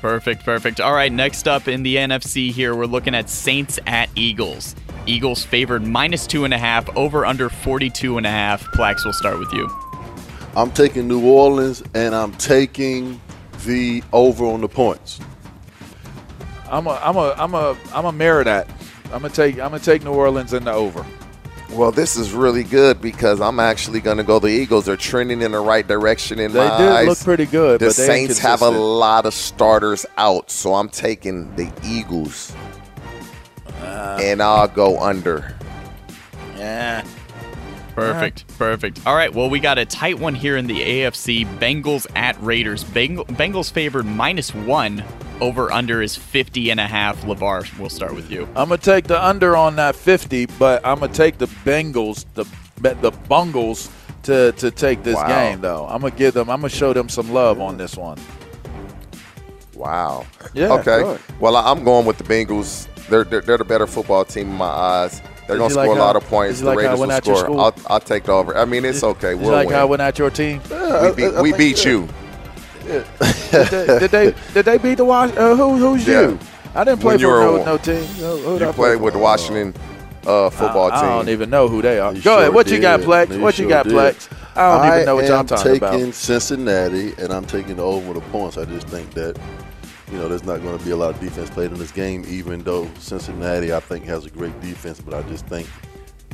Perfect, 0.00 0.44
perfect. 0.44 0.80
All 0.80 0.92
right, 0.92 1.10
next 1.10 1.48
up 1.48 1.66
in 1.66 1.82
the 1.82 1.96
NFC 1.96 2.52
here, 2.52 2.76
we're 2.76 2.86
looking 2.86 3.16
at 3.16 3.28
Saints 3.28 3.80
at 3.84 4.08
Eagles. 4.14 4.76
Eagles 5.06 5.44
favored 5.44 5.84
minus 5.84 6.28
two 6.28 6.44
and 6.44 6.54
a 6.54 6.58
half, 6.58 6.88
over 6.96 7.26
under 7.26 7.48
42 7.48 8.16
and 8.16 8.24
a 8.24 8.30
half. 8.30 8.62
Plax, 8.66 9.02
we'll 9.02 9.12
start 9.12 9.40
with 9.40 9.52
you. 9.52 9.68
I'm 10.54 10.70
taking 10.70 11.08
New 11.08 11.26
Orleans 11.26 11.82
and 11.92 12.14
I'm 12.14 12.30
taking 12.34 13.20
the 13.64 14.04
over 14.12 14.46
on 14.46 14.60
the 14.60 14.68
points. 14.68 15.18
I'm 16.70 16.86
a, 16.86 17.00
I'm 17.02 17.16
a, 17.16 17.34
I'm 17.36 17.54
a, 17.54 17.76
I'm 17.92 18.04
a 18.04 18.12
mirror 18.12 18.44
that. 18.44 18.70
I'm 19.06 19.22
gonna 19.22 19.30
take, 19.30 19.54
I'm 19.54 19.72
gonna 19.72 19.80
take 19.80 20.04
New 20.04 20.12
Orleans 20.12 20.52
in 20.52 20.62
the 20.62 20.72
over. 20.72 21.04
Well, 21.70 21.90
this 21.90 22.16
is 22.16 22.32
really 22.32 22.62
good 22.62 23.00
because 23.00 23.40
I'm 23.40 23.58
actually 23.58 24.00
going 24.00 24.18
to 24.18 24.22
go. 24.22 24.38
The 24.38 24.46
Eagles 24.48 24.86
They're 24.86 24.96
trending 24.96 25.42
in 25.42 25.50
the 25.52 25.60
right 25.60 25.86
direction 25.86 26.38
in 26.38 26.52
They 26.52 26.60
my 26.66 26.78
did 26.78 26.88
eyes. 26.88 27.08
look 27.08 27.18
pretty 27.20 27.46
good, 27.46 27.80
The 27.80 27.86
but 27.86 27.94
Saints 27.94 28.38
have 28.38 28.62
a 28.62 28.70
lot 28.70 29.26
of 29.26 29.34
starters 29.34 30.06
out, 30.16 30.50
so 30.50 30.74
I'm 30.74 30.88
taking 30.88 31.54
the 31.56 31.70
Eagles, 31.84 32.54
Uh, 33.82 34.18
and 34.22 34.40
I'll 34.42 34.68
go 34.68 35.00
under. 35.00 35.54
Yeah. 36.56 37.04
Perfect, 37.96 38.58
perfect. 38.58 39.06
All 39.06 39.14
right, 39.16 39.34
well, 39.34 39.48
we 39.50 39.58
got 39.58 39.78
a 39.78 39.84
tight 39.84 40.18
one 40.18 40.34
here 40.34 40.56
in 40.56 40.66
the 40.66 40.80
AFC. 40.80 41.46
Bengals 41.58 42.06
at 42.14 42.40
Raiders. 42.42 42.84
Beng- 42.84 43.26
Bengals 43.36 43.72
favored 43.72 44.04
minus 44.06 44.54
one. 44.54 45.02
Over 45.40 45.70
under 45.72 46.00
is 46.02 46.14
50 46.16 46.70
and 46.70 46.78
a 46.80 46.86
half. 46.86 47.22
LeVar, 47.22 47.78
we'll 47.78 47.90
start 47.90 48.14
with 48.14 48.30
you. 48.30 48.44
I'm 48.56 48.68
gonna 48.68 48.78
take 48.78 49.06
the 49.06 49.22
under 49.22 49.56
on 49.56 49.76
that 49.76 49.96
50, 49.96 50.46
but 50.58 50.86
I'm 50.86 51.00
gonna 51.00 51.12
take 51.12 51.38
the 51.38 51.46
Bengals, 51.64 52.24
the 52.34 52.44
the 52.80 53.10
Bungles 53.28 53.90
to 54.24 54.52
to 54.52 54.70
take 54.70 55.02
this 55.02 55.16
Wow. 55.16 55.26
game 55.28 55.60
though. 55.60 55.86
I'm 55.88 56.00
gonna 56.00 56.14
give 56.14 56.34
them, 56.34 56.48
I'm 56.50 56.60
gonna 56.60 56.68
show 56.70 56.92
them 56.92 57.08
some 57.08 57.32
love 57.32 57.60
on 57.60 57.76
this 57.78 57.96
one. 57.96 58.18
Wow. 59.74 60.24
Yeah, 60.54 60.72
Okay. 60.72 61.02
good. 61.02 61.20
Well, 61.40 61.56
I- 61.56 61.70
I'm 61.70 61.84
going 61.84 62.06
with 62.06 62.18
the 62.18 62.24
Bengals. 62.24 62.86
They're, 63.08 63.24
they're 63.24 63.40
they're 63.42 63.58
the 63.58 63.64
better 63.64 63.86
football 63.86 64.24
team 64.24 64.48
in 64.50 64.56
my 64.56 64.64
eyes. 64.66 65.20
They're 65.46 65.56
going 65.58 65.68
to 65.68 65.74
score 65.74 65.86
like 65.86 65.96
a 65.96 66.00
lot 66.00 66.12
how- 66.14 66.18
of 66.20 66.24
points. 66.26 66.60
The 66.60 66.66
like 66.66 66.78
Raiders 66.78 66.98
will 66.98 67.10
score. 67.10 67.60
I'll, 67.60 67.74
I'll 67.86 68.00
take 68.00 68.24
the 68.24 68.32
over. 68.32 68.56
I 68.56 68.64
mean, 68.64 68.84
it's 68.84 69.02
okay. 69.04 69.34
We'll 69.34 69.44
you 69.46 69.50
like 69.52 69.68
win. 69.68 69.76
how 69.76 69.82
I 69.82 69.84
went 69.84 70.02
at 70.02 70.18
your 70.18 70.30
team? 70.30 70.60
we 70.70 71.12
beat, 71.14 71.34
we 71.42 71.52
beat 71.52 71.84
you. 71.84 72.08
did, 72.86 73.04
they, 73.50 73.98
did 73.98 74.10
they 74.10 74.34
did 74.54 74.64
they 74.64 74.78
beat 74.78 74.94
the 74.96 75.04
Wash? 75.04 75.30
Uh, 75.36 75.56
who 75.56 75.76
who's 75.76 76.06
Yeah. 76.06 76.22
you? 76.22 76.38
I 76.74 76.84
didn't 76.84 77.00
play 77.00 77.16
When 77.16 77.20
for 77.20 77.40
no, 77.40 77.64
no 77.64 77.78
team. 77.78 78.04
Who- 78.04 78.36
who'd 78.38 78.62
I 78.62 78.66
You 78.66 78.72
play 78.72 78.88
played 78.88 78.98
for? 78.98 79.04
with 79.04 79.14
the 79.14 79.20
Washington 79.20 79.74
uh, 80.26 80.50
football 80.50 80.90
I, 80.92 81.00
team. 81.00 81.04
I 81.10 81.16
don't 81.16 81.28
even 81.30 81.50
know 81.50 81.68
who 81.68 81.80
they 81.82 81.98
are. 81.98 82.12
You 82.12 82.22
Go 82.22 82.34
ahead. 82.34 82.46
sure 82.46 82.52
What 82.54 82.68
you 82.68 82.80
got. 82.80 83.00
Plex? 83.00 83.34
You 83.34 83.40
What 83.40 83.58
you 83.58 83.68
got, 83.68 83.84
did. 83.84 83.92
Plex? 83.94 84.28
I 84.56 84.78
don't 84.78 84.92
even 84.94 85.06
know 85.06 85.14
what 85.16 85.24
y'all 85.26 85.38
am 85.38 85.46
talking 85.46 85.80
taking. 85.80 86.12
Cincinnati, 86.12 87.12
and 87.18 87.32
I'm 87.32 87.44
taking 87.44 87.76
the 87.76 87.82
over 87.82 88.12
the 88.14 88.20
points. 88.20 88.56
I 88.56 88.64
just 88.64 88.88
think 88.88 89.12
that 89.14 89.38
you 90.10 90.18
know 90.18 90.28
there's 90.28 90.44
not 90.44 90.62
going 90.62 90.78
to 90.78 90.84
be 90.84 90.90
a 90.92 90.96
lot 90.96 91.14
of 91.14 91.20
defense 91.20 91.50
played 91.50 91.72
in 91.72 91.78
this 91.78 91.92
game, 91.92 92.24
even 92.28 92.62
though 92.62 92.88
Cincinnati 92.98 93.72
I 93.72 93.80
think 93.80 94.04
has 94.04 94.24
a 94.26 94.30
great 94.30 94.58
defense. 94.60 95.00
But 95.00 95.14
I 95.14 95.22
just 95.28 95.46
think 95.46 95.68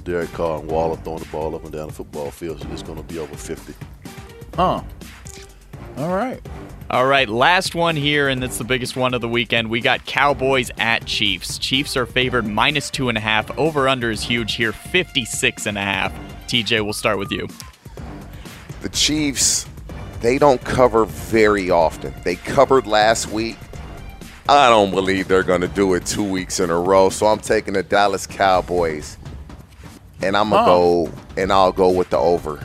Derek 0.04 0.32
Carr 0.32 0.58
and 0.60 0.68
Waller 0.70 0.96
throwing 0.96 1.20
the 1.20 1.28
ball 1.28 1.54
up 1.54 1.62
and 1.64 1.72
down 1.72 1.88
the 1.88 1.94
football 1.94 2.30
field, 2.30 2.60
so 2.60 2.68
it's 2.72 2.82
going 2.82 2.98
to 2.98 3.04
be 3.04 3.18
over 3.18 3.34
50. 3.34 3.74
Huh. 4.54 4.82
All 5.96 6.14
right. 6.16 6.40
All 6.90 7.06
right, 7.06 7.26
last 7.26 7.74
one 7.74 7.96
here, 7.96 8.28
and 8.28 8.44
it's 8.44 8.58
the 8.58 8.64
biggest 8.64 8.96
one 8.96 9.14
of 9.14 9.22
the 9.22 9.28
weekend. 9.28 9.70
We 9.70 9.80
got 9.80 10.04
Cowboys 10.04 10.70
at 10.76 11.06
Chiefs. 11.06 11.56
Chiefs 11.58 11.96
are 11.96 12.04
favored 12.04 12.46
minus 12.46 12.90
two 12.90 13.08
and 13.08 13.16
a 13.16 13.20
half. 13.20 13.50
Over 13.58 13.88
under 13.88 14.10
is 14.10 14.22
huge 14.22 14.54
here, 14.56 14.72
56 14.72 15.66
and 15.66 15.78
a 15.78 15.80
half. 15.80 16.12
TJ, 16.48 16.84
we'll 16.84 16.92
start 16.92 17.18
with 17.18 17.32
you. 17.32 17.48
the 18.82 18.90
Chiefs, 18.90 19.66
they 20.22 20.38
don't 20.38 20.62
cover 20.64 21.04
very 21.04 21.70
often. 21.70 22.14
They 22.24 22.36
covered 22.36 22.86
last 22.86 23.28
week. 23.30 23.56
I 24.48 24.68
don't 24.70 24.90
believe 24.90 25.28
they're 25.28 25.42
going 25.42 25.60
to 25.60 25.68
do 25.68 25.94
it 25.94 26.04
two 26.06 26.24
weeks 26.24 26.60
in 26.60 26.70
a 26.70 26.78
row. 26.78 27.10
So 27.10 27.26
I'm 27.26 27.38
taking 27.40 27.74
the 27.74 27.82
Dallas 27.82 28.26
Cowboys, 28.26 29.16
and 30.20 30.36
I'm 30.36 30.50
gonna 30.50 30.62
Huh. 30.62 30.66
go 30.66 31.12
and 31.36 31.52
I'll 31.52 31.72
go 31.72 31.90
with 31.90 32.10
the 32.10 32.18
over 32.18 32.58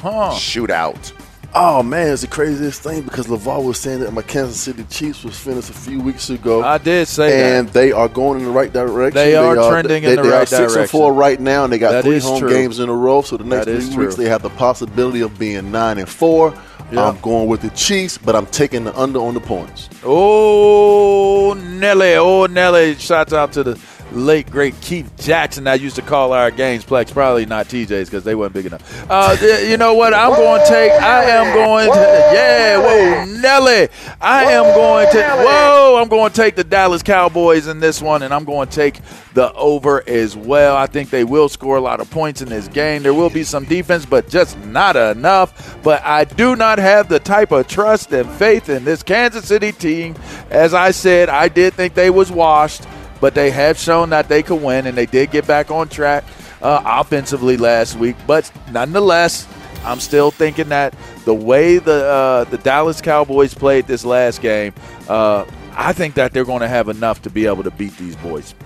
Huh. 0.00 0.30
shootout. 0.32 1.12
Oh 1.54 1.82
man, 1.82 2.08
it's 2.12 2.22
the 2.22 2.28
craziest 2.28 2.80
thing 2.82 3.02
because 3.02 3.26
LeVar 3.26 3.62
was 3.62 3.78
saying 3.78 4.00
that 4.00 4.12
my 4.14 4.22
Kansas 4.22 4.58
City 4.58 4.84
Chiefs 4.88 5.22
was 5.22 5.36
finished 5.38 5.68
a 5.68 5.74
few 5.74 6.00
weeks 6.00 6.30
ago. 6.30 6.62
I 6.62 6.78
did 6.78 7.06
say 7.08 7.58
and 7.58 7.68
they 7.68 7.92
are 7.92 8.08
going 8.08 8.38
in 8.40 8.46
the 8.46 8.50
right 8.50 8.72
direction. 8.72 9.16
They 9.22 9.34
are 9.36 9.54
trending 9.70 10.02
in 10.02 10.10
they, 10.10 10.16
the 10.16 10.22
they 10.22 10.28
right 10.30 10.42
are 10.42 10.46
six 10.46 10.60
and 10.60 10.70
direction. 10.72 10.88
four 10.98 11.12
right 11.12 11.38
now, 11.38 11.64
and 11.64 11.72
they 11.72 11.78
got 11.78 11.90
That 11.92 12.04
three 12.04 12.20
home 12.20 12.40
true. 12.40 12.48
games 12.48 12.78
in 12.78 12.88
a 12.88 12.94
row. 12.94 13.20
So 13.20 13.36
the 13.36 13.44
next 13.44 13.66
That 13.66 13.72
is 13.74 13.88
three 13.92 14.06
weeks 14.06 14.16
they 14.16 14.30
have 14.30 14.40
the 14.42 14.48
possibility 14.50 15.20
of 15.20 15.38
being 15.38 15.70
nine 15.70 15.98
and 15.98 16.08
four. 16.08 16.54
Yeah. 16.92 17.08
I'm 17.08 17.18
going 17.20 17.48
with 17.48 17.62
the 17.62 17.70
Chiefs, 17.70 18.18
but 18.18 18.36
I'm 18.36 18.44
taking 18.46 18.84
the 18.84 18.94
under 18.98 19.18
on 19.18 19.32
the 19.32 19.40
points. 19.40 19.88
Oh, 20.04 21.54
Nelly. 21.54 22.14
Oh, 22.16 22.44
Nelly. 22.44 22.96
Shouts 22.96 23.32
out 23.32 23.50
to 23.54 23.62
the 23.62 23.76
late, 24.14 24.50
great 24.50 24.80
Keith 24.80 25.10
Jackson 25.18 25.64
that 25.64 25.80
used 25.80 25.96
to 25.96 26.02
call 26.02 26.32
our 26.32 26.50
games. 26.50 26.84
Plex, 26.84 27.12
probably 27.12 27.46
not 27.46 27.66
TJ's 27.66 28.08
because 28.08 28.24
they 28.24 28.34
weren't 28.34 28.52
big 28.52 28.66
enough. 28.66 29.06
Uh, 29.10 29.36
you 29.64 29.76
know 29.76 29.94
what? 29.94 30.14
I'm 30.14 30.30
going 30.30 30.62
to 30.62 30.68
take, 30.68 30.92
I 30.92 31.24
am 31.24 31.54
going 31.54 31.90
to, 31.90 31.98
yeah, 31.98 32.78
whoa, 32.78 33.24
Nelly. 33.40 33.88
I 34.20 34.44
am 34.52 34.64
going 34.74 35.10
to, 35.12 35.22
whoa, 35.22 35.98
I'm 36.00 36.08
going 36.08 36.30
to 36.30 36.36
take 36.36 36.56
the 36.56 36.64
Dallas 36.64 37.02
Cowboys 37.02 37.66
in 37.66 37.80
this 37.80 38.00
one, 38.00 38.22
and 38.22 38.32
I'm 38.32 38.44
going 38.44 38.68
to 38.68 38.74
take 38.74 39.00
the 39.34 39.52
over 39.54 40.06
as 40.08 40.36
well. 40.36 40.76
I 40.76 40.86
think 40.86 41.10
they 41.10 41.24
will 41.24 41.48
score 41.48 41.76
a 41.76 41.80
lot 41.80 42.00
of 42.00 42.10
points 42.10 42.42
in 42.42 42.48
this 42.48 42.68
game. 42.68 43.02
There 43.02 43.14
will 43.14 43.30
be 43.30 43.44
some 43.44 43.64
defense, 43.64 44.06
but 44.06 44.28
just 44.28 44.58
not 44.64 44.96
enough. 44.96 45.78
But 45.82 46.02
I 46.04 46.24
do 46.24 46.56
not 46.56 46.78
have 46.78 47.08
the 47.08 47.18
type 47.18 47.52
of 47.52 47.66
trust 47.66 48.12
and 48.12 48.30
faith 48.30 48.68
in 48.68 48.84
this 48.84 49.02
Kansas 49.02 49.46
City 49.46 49.72
team. 49.72 50.14
As 50.50 50.74
I 50.74 50.90
said, 50.90 51.28
I 51.28 51.48
did 51.48 51.74
think 51.74 51.94
they 51.94 52.10
was 52.10 52.30
washed, 52.30 52.86
but 53.22 53.36
they 53.36 53.52
have 53.52 53.78
shown 53.78 54.10
that 54.10 54.28
they 54.28 54.42
could 54.42 54.60
win, 54.60 54.84
and 54.84 54.98
they 54.98 55.06
did 55.06 55.30
get 55.30 55.46
back 55.46 55.70
on 55.70 55.88
track 55.88 56.24
uh, 56.60 56.82
offensively 56.84 57.56
last 57.56 57.94
week. 57.96 58.16
But 58.26 58.50
nonetheless, 58.72 59.46
I'm 59.84 60.00
still 60.00 60.32
thinking 60.32 60.70
that 60.70 60.92
the 61.24 61.32
way 61.32 61.78
the 61.78 62.04
uh, 62.04 62.44
the 62.44 62.58
Dallas 62.58 63.00
Cowboys 63.00 63.54
played 63.54 63.86
this 63.86 64.04
last 64.04 64.42
game, 64.42 64.74
uh, 65.08 65.46
I 65.76 65.92
think 65.92 66.16
that 66.16 66.32
they're 66.32 66.44
going 66.44 66.62
to 66.62 66.68
have 66.68 66.88
enough 66.88 67.22
to 67.22 67.30
be 67.30 67.46
able 67.46 67.62
to 67.62 67.70
beat 67.70 67.96
these 67.96 68.16
boys. 68.16 68.56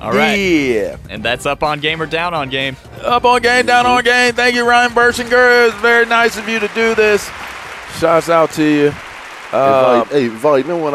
All 0.00 0.12
right. 0.12 0.34
Yeah. 0.34 0.96
And 1.08 1.22
that's 1.22 1.46
up 1.46 1.62
on 1.62 1.78
game 1.78 2.02
or 2.02 2.06
down 2.06 2.34
on 2.34 2.50
game. 2.50 2.76
Up 3.00 3.24
on 3.24 3.40
game, 3.42 3.64
down 3.64 3.86
on 3.86 4.02
game. 4.02 4.34
Thank 4.34 4.56
you, 4.56 4.68
Ryan 4.68 4.90
Bersinger. 4.90 5.68
It's 5.68 5.76
very 5.76 6.04
nice 6.04 6.36
of 6.36 6.48
you 6.48 6.58
to 6.58 6.68
do 6.74 6.96
this. 6.96 7.30
Shouts 8.00 8.28
out 8.28 8.50
to 8.52 8.64
you. 8.64 8.92
Uh, 9.52 10.04
hey, 10.06 10.26
Volley, 10.26 10.28
hey, 10.28 10.28
Volley, 10.36 10.62
remember 10.62 10.84
when 10.86 10.94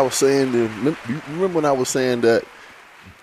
I 0.00 0.02
was 0.02 0.14
saying, 0.14 0.52
that, 0.52 0.96
you 1.08 1.20
remember 1.28 1.56
when 1.56 1.64
I 1.66 1.72
was 1.72 1.88
saying 1.90 2.22
that 2.22 2.42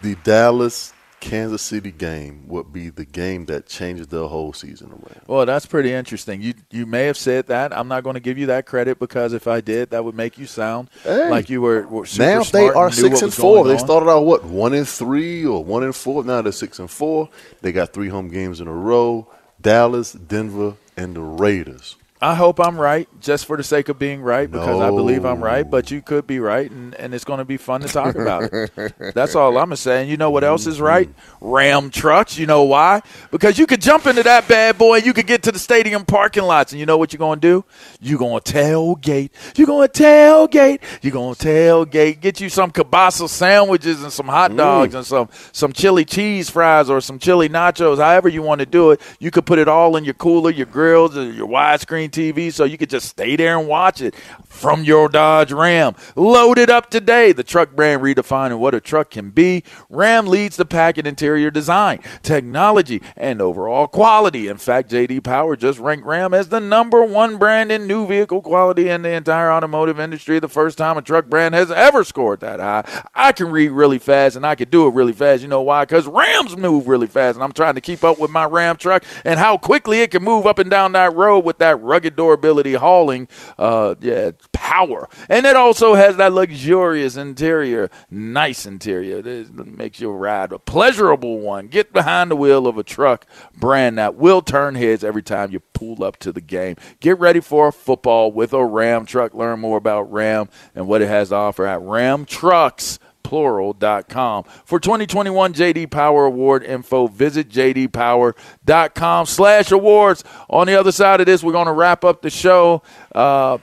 the 0.01 0.15
Dallas 0.23 0.93
Kansas 1.19 1.63
City 1.63 1.91
game 1.91 2.47
would 2.47 2.71
be 2.71 2.89
the 2.89 3.03
game 3.03 3.47
that 3.47 3.65
changes 3.65 4.05
the 4.07 4.27
whole 4.27 4.53
season 4.53 4.91
around. 4.91 5.21
Well, 5.25 5.47
that's 5.47 5.65
pretty 5.65 5.91
interesting. 5.91 6.41
You 6.43 6.53
you 6.69 6.85
may 6.85 7.05
have 7.05 7.17
said 7.17 7.47
that. 7.47 7.75
I'm 7.75 7.87
not 7.87 8.03
going 8.03 8.13
to 8.13 8.19
give 8.19 8.37
you 8.37 8.45
that 8.47 8.67
credit 8.67 8.99
because 8.99 9.33
if 9.33 9.47
I 9.47 9.59
did, 9.59 9.89
that 9.89 10.05
would 10.05 10.13
make 10.13 10.37
you 10.37 10.45
sound 10.45 10.89
Hey. 11.03 11.31
like 11.31 11.49
you 11.49 11.61
were, 11.61 11.87
were 11.87 12.05
now 12.19 12.43
they 12.43 12.69
are 12.69 12.85
and 12.85 12.95
six 12.95 13.23
and 13.23 13.33
four. 13.33 13.65
They 13.65 13.73
on. 13.73 13.79
started 13.79 14.07
out 14.09 14.25
what 14.25 14.45
one 14.45 14.75
and 14.75 14.87
three 14.87 15.43
or 15.43 15.63
one 15.63 15.81
and 15.81 15.95
four. 15.95 16.23
Now 16.23 16.43
they're 16.43 16.51
six 16.51 16.77
and 16.77 16.89
four. 16.91 17.29
They 17.61 17.71
got 17.71 17.93
three 17.93 18.09
home 18.09 18.29
games 18.29 18.61
in 18.61 18.67
a 18.67 18.73
row: 18.73 19.27
Dallas, 19.59 20.11
Denver, 20.13 20.75
and 20.95 21.15
the 21.15 21.21
Raiders. 21.21 21.95
I 22.19 22.33
hope 22.33 22.59
I'm 22.59 22.79
right, 22.79 23.07
just 23.21 23.45
for 23.45 23.57
the 23.57 23.63
sake 23.63 23.89
of 23.89 23.99
being 23.99 24.21
right, 24.21 24.49
because 24.49 24.81
I 24.81 24.89
believe 24.89 25.23
I'm 25.23 25.43
right. 25.43 25.69
But 25.69 25.91
you 25.91 26.01
could 26.01 26.25
be 26.25 26.39
right, 26.39 26.69
and, 26.69 26.95
and 26.95 27.13
it's 27.13 27.23
going 27.23 27.37
to 27.37 27.45
be 27.45 27.57
fun 27.57 27.81
to 27.81 27.87
talk 27.87 28.15
about 28.15 28.49
it. 28.51 29.13
That's 29.13 29.35
all 29.35 29.55
I'm 29.55 29.75
saying. 29.75 30.09
You 30.09 30.17
know 30.17 30.31
what 30.31 30.43
else 30.43 30.65
is 30.65 30.81
right? 30.81 31.07
Mm-hmm. 31.07 31.47
Ram 31.47 31.89
trucks. 31.91 32.35
You 32.35 32.47
know 32.47 32.63
why? 32.63 33.01
Because 33.29 33.59
you 33.59 33.67
could 33.67 33.81
jump 33.81 34.07
into 34.07 34.23
that 34.23 34.47
bad 34.47 34.79
boy, 34.79 34.97
and 34.97 35.05
you 35.05 35.13
could 35.13 35.27
get 35.27 35.43
to 35.43 35.51
the 35.51 35.59
stadium 35.59 36.05
parking 36.05 36.41
lots, 36.41 36.71
and 36.71 36.79
you 36.79 36.87
know 36.87 36.97
what 36.97 37.13
you're 37.13 37.19
going 37.19 37.39
to 37.39 37.47
do? 37.47 37.65
You're 38.01 38.17
going 38.17 38.41
to 38.41 38.53
tailgate. 38.53 39.29
You're 39.55 39.67
going 39.67 39.87
to 39.87 40.03
tailgate. 40.03 40.79
You're 41.03 41.13
going 41.13 41.35
to 41.35 41.47
tailgate. 41.47 42.19
Get 42.19 42.41
you 42.41 42.49
some 42.49 42.71
kielbasa 42.71 43.29
sandwiches 43.29 44.01
and 44.01 44.11
some 44.11 44.27
hot 44.27 44.55
dogs 44.55 44.95
mm. 44.95 44.97
and 44.97 45.05
some 45.05 45.29
some 45.51 45.71
chili 45.71 46.03
cheese 46.03 46.49
fries 46.49 46.89
or 46.89 46.99
some 46.99 47.19
chili 47.19 47.47
nachos. 47.47 47.99
However 47.99 48.27
you 48.27 48.41
want 48.41 48.59
to 48.59 48.65
do 48.65 48.89
it, 48.89 49.01
you 49.19 49.29
could 49.29 49.45
put 49.45 49.59
it 49.59 49.67
all 49.67 49.97
in 49.97 50.03
your 50.03 50.15
cooler, 50.15 50.49
your 50.49 50.65
grills, 50.65 51.15
your 51.15 51.47
widescreen 51.47 52.06
TV, 52.09 52.51
so 52.51 52.63
you 52.63 52.77
could 52.77 52.89
just 52.89 53.09
stay 53.09 53.35
there 53.35 53.57
and 53.57 53.67
watch 53.67 54.01
it 54.01 54.15
from 54.45 54.83
your 54.83 55.09
Dodge 55.09 55.51
Ram. 55.51 55.95
Load 56.15 56.57
it 56.57 56.69
up 56.69 56.89
today. 56.89 57.31
The 57.31 57.43
truck 57.43 57.75
brand 57.75 58.01
redefining 58.01 58.59
what 58.59 58.75
a 58.75 58.79
truck 58.81 59.09
can 59.11 59.29
be. 59.29 59.63
Ram 59.89 60.27
leads 60.27 60.57
the 60.57 60.65
pack 60.65 60.97
in 60.97 61.05
interior 61.05 61.51
design, 61.51 61.99
technology, 62.23 63.01
and 63.15 63.41
overall 63.41 63.87
quality. 63.87 64.47
In 64.47 64.57
fact, 64.57 64.91
JD 64.91 65.23
Power 65.23 65.55
just 65.55 65.79
ranked 65.79 66.05
Ram 66.05 66.33
as 66.33 66.49
the 66.49 66.59
number 66.59 67.03
one 67.03 67.37
brand 67.37 67.71
in 67.71 67.87
new 67.87 68.07
vehicle 68.07 68.41
quality 68.41 68.89
in 68.89 69.01
the 69.01 69.11
entire 69.11 69.51
automotive 69.51 69.99
industry. 69.99 70.39
The 70.39 70.47
first 70.47 70.77
time 70.77 70.97
a 70.97 71.01
truck 71.01 71.27
brand 71.27 71.55
has 71.55 71.71
ever 71.71 72.03
scored 72.03 72.39
that 72.41 72.59
high. 72.59 72.83
I 73.13 73.31
can 73.31 73.51
read 73.51 73.69
really 73.69 73.99
fast 73.99 74.35
and 74.35 74.45
I 74.45 74.55
can 74.55 74.69
do 74.69 74.87
it 74.87 74.93
really 74.93 75.13
fast. 75.13 75.41
You 75.41 75.47
know 75.47 75.61
why? 75.61 75.85
Because 75.85 76.07
Rams 76.07 76.57
move 76.57 76.87
really 76.87 77.07
fast, 77.07 77.35
and 77.35 77.43
I'm 77.43 77.51
trying 77.51 77.75
to 77.75 77.81
keep 77.81 78.03
up 78.03 78.19
with 78.19 78.31
my 78.31 78.45
Ram 78.45 78.77
truck 78.77 79.03
and 79.25 79.39
how 79.39 79.57
quickly 79.57 80.01
it 80.01 80.11
can 80.11 80.23
move 80.23 80.45
up 80.45 80.59
and 80.59 80.69
down 80.69 80.93
that 80.93 81.15
road 81.15 81.39
with 81.39 81.57
that 81.59 81.81
rugged 81.97 82.15
durability, 82.15 82.75
hauling, 82.75 83.27
uh, 83.57 83.95
yeah, 84.01 84.29
power. 84.51 85.09
And 85.29 85.47
it 85.47 85.55
also 85.55 85.95
has 85.95 86.15
that 86.17 86.31
luxurious 86.31 87.17
interior, 87.17 87.89
nice 88.11 88.67
interior. 88.67 89.23
Makes 89.51 89.99
your 89.99 90.15
ride 90.15 90.51
a 90.51 90.59
pleasurable 90.59 91.39
one. 91.39 91.69
Get 91.69 91.93
behind 91.93 92.29
the 92.29 92.35
wheel 92.35 92.67
of 92.67 92.77
a 92.77 92.83
truck 92.83 93.25
brand 93.55 93.97
that 93.97 94.13
will 94.13 94.43
turn 94.43 94.75
heads 94.75 95.03
every 95.03 95.23
time 95.23 95.51
you 95.51 95.59
pull 95.59 96.03
up 96.03 96.17
to 96.17 96.31
the 96.31 96.41
game. 96.41 96.75
Get 96.99 97.17
ready 97.17 97.39
for 97.39 97.69
a 97.69 97.73
football 97.73 98.31
with 98.31 98.53
a 98.53 98.63
Ram 98.63 99.07
truck. 99.07 99.33
Learn 99.33 99.59
more 99.59 99.77
about 99.77 100.11
Ram 100.11 100.49
and 100.75 100.87
what 100.87 101.01
it 101.01 101.07
has 101.07 101.29
to 101.29 101.35
offer 101.35 101.65
at 101.65 101.81
Ram 101.81 102.25
Trucks 102.25 102.99
plural.com. 103.27 104.45
For 104.63 104.79
2021 104.79 105.53
JD 105.53 105.91
Power 105.91 106.25
Award 106.25 106.63
info, 106.63 107.07
visit 107.07 107.49
jdpower.com 107.49 109.25
slash 109.25 109.71
awards. 109.71 110.23
On 110.49 110.65
the 110.65 110.79
other 110.79 110.93
side 110.93 111.19
of 111.19 111.25
this, 111.25 111.43
we're 111.43 111.51
going 111.51 111.67
to 111.67 111.73
wrap 111.73 112.05
up 112.05 112.21
the 112.21 112.29
show. 112.29 112.81
Uh, 113.13 113.57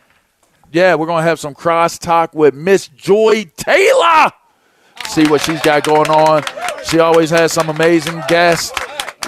yeah, 0.70 0.96
we're 0.96 1.06
going 1.06 1.22
to 1.22 1.28
have 1.28 1.40
some 1.40 1.54
cross 1.54 1.98
talk 1.98 2.34
with 2.34 2.52
Miss 2.52 2.88
Joy 2.88 3.50
Taylor. 3.56 4.30
See 5.08 5.26
what 5.28 5.40
she's 5.40 5.62
got 5.62 5.84
going 5.84 6.10
on. 6.10 6.42
She 6.84 6.98
always 6.98 7.30
has 7.30 7.50
some 7.50 7.70
amazing 7.70 8.22
guests. 8.28 8.70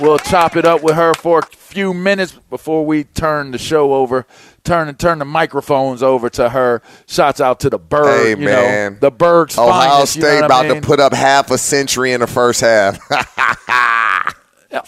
We'll 0.03 0.19
chop 0.19 0.57
it 0.57 0.67
up 0.67 0.83
with 0.83 0.97
her 0.97 1.15
for 1.15 1.41
few 1.77 1.93
minutes 1.93 2.33
before 2.49 2.87
we 2.87 3.05
turn 3.05 3.51
the 3.51 3.59
show 3.59 3.93
over 3.93 4.25
turn 4.65 4.89
and 4.89 4.99
turn 4.99 5.19
the 5.19 5.27
microphones 5.27 6.03
over 6.03 6.31
to 6.31 6.49
her. 6.49 6.81
Shouts 7.07 7.39
out 7.39 7.61
to 7.61 7.69
the 7.69 7.79
Berg, 7.79 8.23
Hey, 8.25 8.31
you 8.31 8.37
man. 8.39 8.95
know, 8.95 8.99
the 9.01 9.11
Berg's 9.11 9.59
Ohio 9.59 9.91
finest, 9.91 10.17
you 10.17 10.23
know 10.23 10.29
State 10.29 10.43
I 10.43 10.47
about 10.47 10.67
mean? 10.67 10.81
to 10.81 10.87
put 10.87 11.01
up 11.01 11.13
half 11.13 11.51
a 11.51 11.59
century 11.59 12.13
in 12.13 12.21
the 12.21 12.27
first 12.27 12.63
half. 12.63 12.99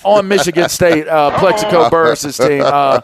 on 0.02 0.28
Michigan 0.28 0.70
State, 0.70 1.06
uh, 1.06 1.30
Plaxico 1.38 1.90
Burress' 1.90 2.38
team. 2.38 2.62
Uh, 2.64 3.00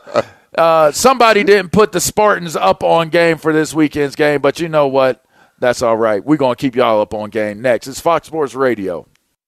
uh, 0.57 0.91
somebody 0.91 1.45
didn't 1.45 1.71
put 1.71 1.93
the 1.93 2.01
Spartans 2.01 2.57
up 2.57 2.83
on 2.83 3.11
game 3.11 3.37
for 3.37 3.53
this 3.53 3.75
weekend's 3.75 4.17
game, 4.17 4.41
but 4.41 4.61
you 4.61 4.69
know 4.71 4.87
what? 4.89 5.23
That's 5.59 5.83
all 5.83 5.97
right. 5.99 6.25
We're 6.25 6.37
going 6.39 6.57
to 6.57 6.61
keep 6.61 6.75
y'all 6.75 7.03
up 7.03 7.13
on 7.13 7.29
game 7.29 7.61
next. 7.61 7.87
It's 7.87 8.01
Fox 8.01 8.29
Sports 8.29 8.55
Radio. 8.55 9.07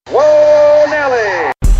Whoa, 0.09 0.21
Nelly! 0.21 0.46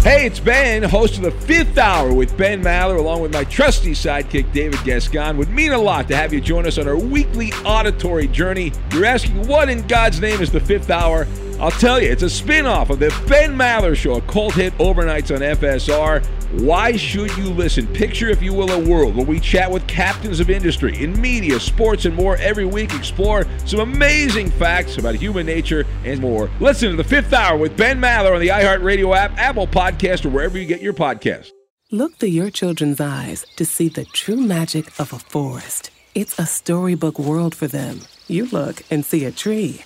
Hey, 0.07 0.25
it's 0.27 0.39
Ben, 0.39 0.85
host 0.85 1.17
of 1.17 1.25
the 1.25 1.33
Fifth 1.33 1.77
Hour 1.77 2.13
with 2.13 2.39
Ben 2.39 2.63
Maller, 2.63 2.97
along 2.97 3.23
with 3.23 3.33
my 3.33 3.43
trusty 3.43 3.91
sidekick 3.91 4.53
David 4.53 4.79
Gascon. 4.85 5.37
Would 5.37 5.49
mean 5.49 5.73
a 5.73 5.79
lot 5.79 6.07
to 6.07 6.15
have 6.15 6.33
you 6.33 6.41
join 6.41 6.65
us 6.65 6.79
on 6.79 6.87
our 6.87 6.97
weekly 6.97 7.53
auditory 7.65 8.29
journey. 8.29 8.71
You're 8.93 9.05
asking, 9.05 9.49
what 9.49 9.69
in 9.69 9.85
God's 9.89 10.21
name 10.21 10.41
is 10.41 10.53
the 10.53 10.61
Fifth 10.61 10.91
Hour? 10.91 11.27
I'll 11.59 11.71
tell 11.71 12.03
you, 12.03 12.11
it's 12.11 12.23
a 12.23 12.29
spin-off 12.29 12.91
of 12.91 12.99
the 12.99 13.09
Ben 13.27 13.57
Maller 13.57 13.97
Show, 13.97 14.17
a 14.17 14.21
cult 14.21 14.55
hit 14.55 14.77
overnights 14.77 15.35
on 15.35 15.41
FSR. 15.41 16.23
Why 16.61 16.97
should 16.97 17.35
you 17.39 17.49
listen? 17.49 17.87
Picture, 17.87 18.29
if 18.29 18.43
you 18.43 18.53
will, 18.53 18.71
a 18.71 18.79
world 18.79 19.17
where 19.17 19.25
we 19.25 19.41
chat 19.41 19.71
with 19.71 19.87
captains 19.87 20.39
of 20.39 20.51
industry 20.51 21.03
in 21.03 21.19
media, 21.19 21.59
sports, 21.59 22.05
and 22.05 22.15
more 22.15 22.37
every 22.37 22.67
week. 22.67 22.93
Explore 22.93 23.47
some 23.65 23.81
amazing 23.81 24.51
facts 24.51 24.99
about 24.99 25.15
human 25.15 25.47
nature 25.47 25.87
and 26.05 26.21
more. 26.21 26.51
Listen 26.61 26.91
to 26.91 26.97
the 26.97 27.05
Fifth 27.05 27.33
Hour 27.33 27.57
with 27.57 27.75
Ben 27.75 27.99
Maller 27.99 28.35
on 28.35 28.41
the 28.41 28.49
iHeartRadio 28.49 29.17
app, 29.17 29.33
Apple 29.39 29.67
Podcast, 29.67 30.27
or 30.27 30.29
wherever 30.29 30.59
you 30.59 30.67
get 30.67 30.83
your 30.83 30.93
podcast. 30.93 31.49
Look 31.91 32.17
through 32.17 32.29
your 32.31 32.51
children's 32.51 33.01
eyes 33.01 33.47
to 33.57 33.65
see 33.65 33.89
the 33.89 34.05
true 34.05 34.37
magic 34.37 34.89
of 35.01 35.15
a 35.15 35.19
forest. 35.19 35.91
It's 36.15 36.39
a 36.39 36.45
storybook 36.45 37.19
world 37.19 37.55
for 37.55 37.67
them. 37.67 38.01
You 38.29 38.45
look 38.47 38.83
and 38.91 39.07
see 39.07 39.25
a 39.25 39.33
tree. 39.33 39.86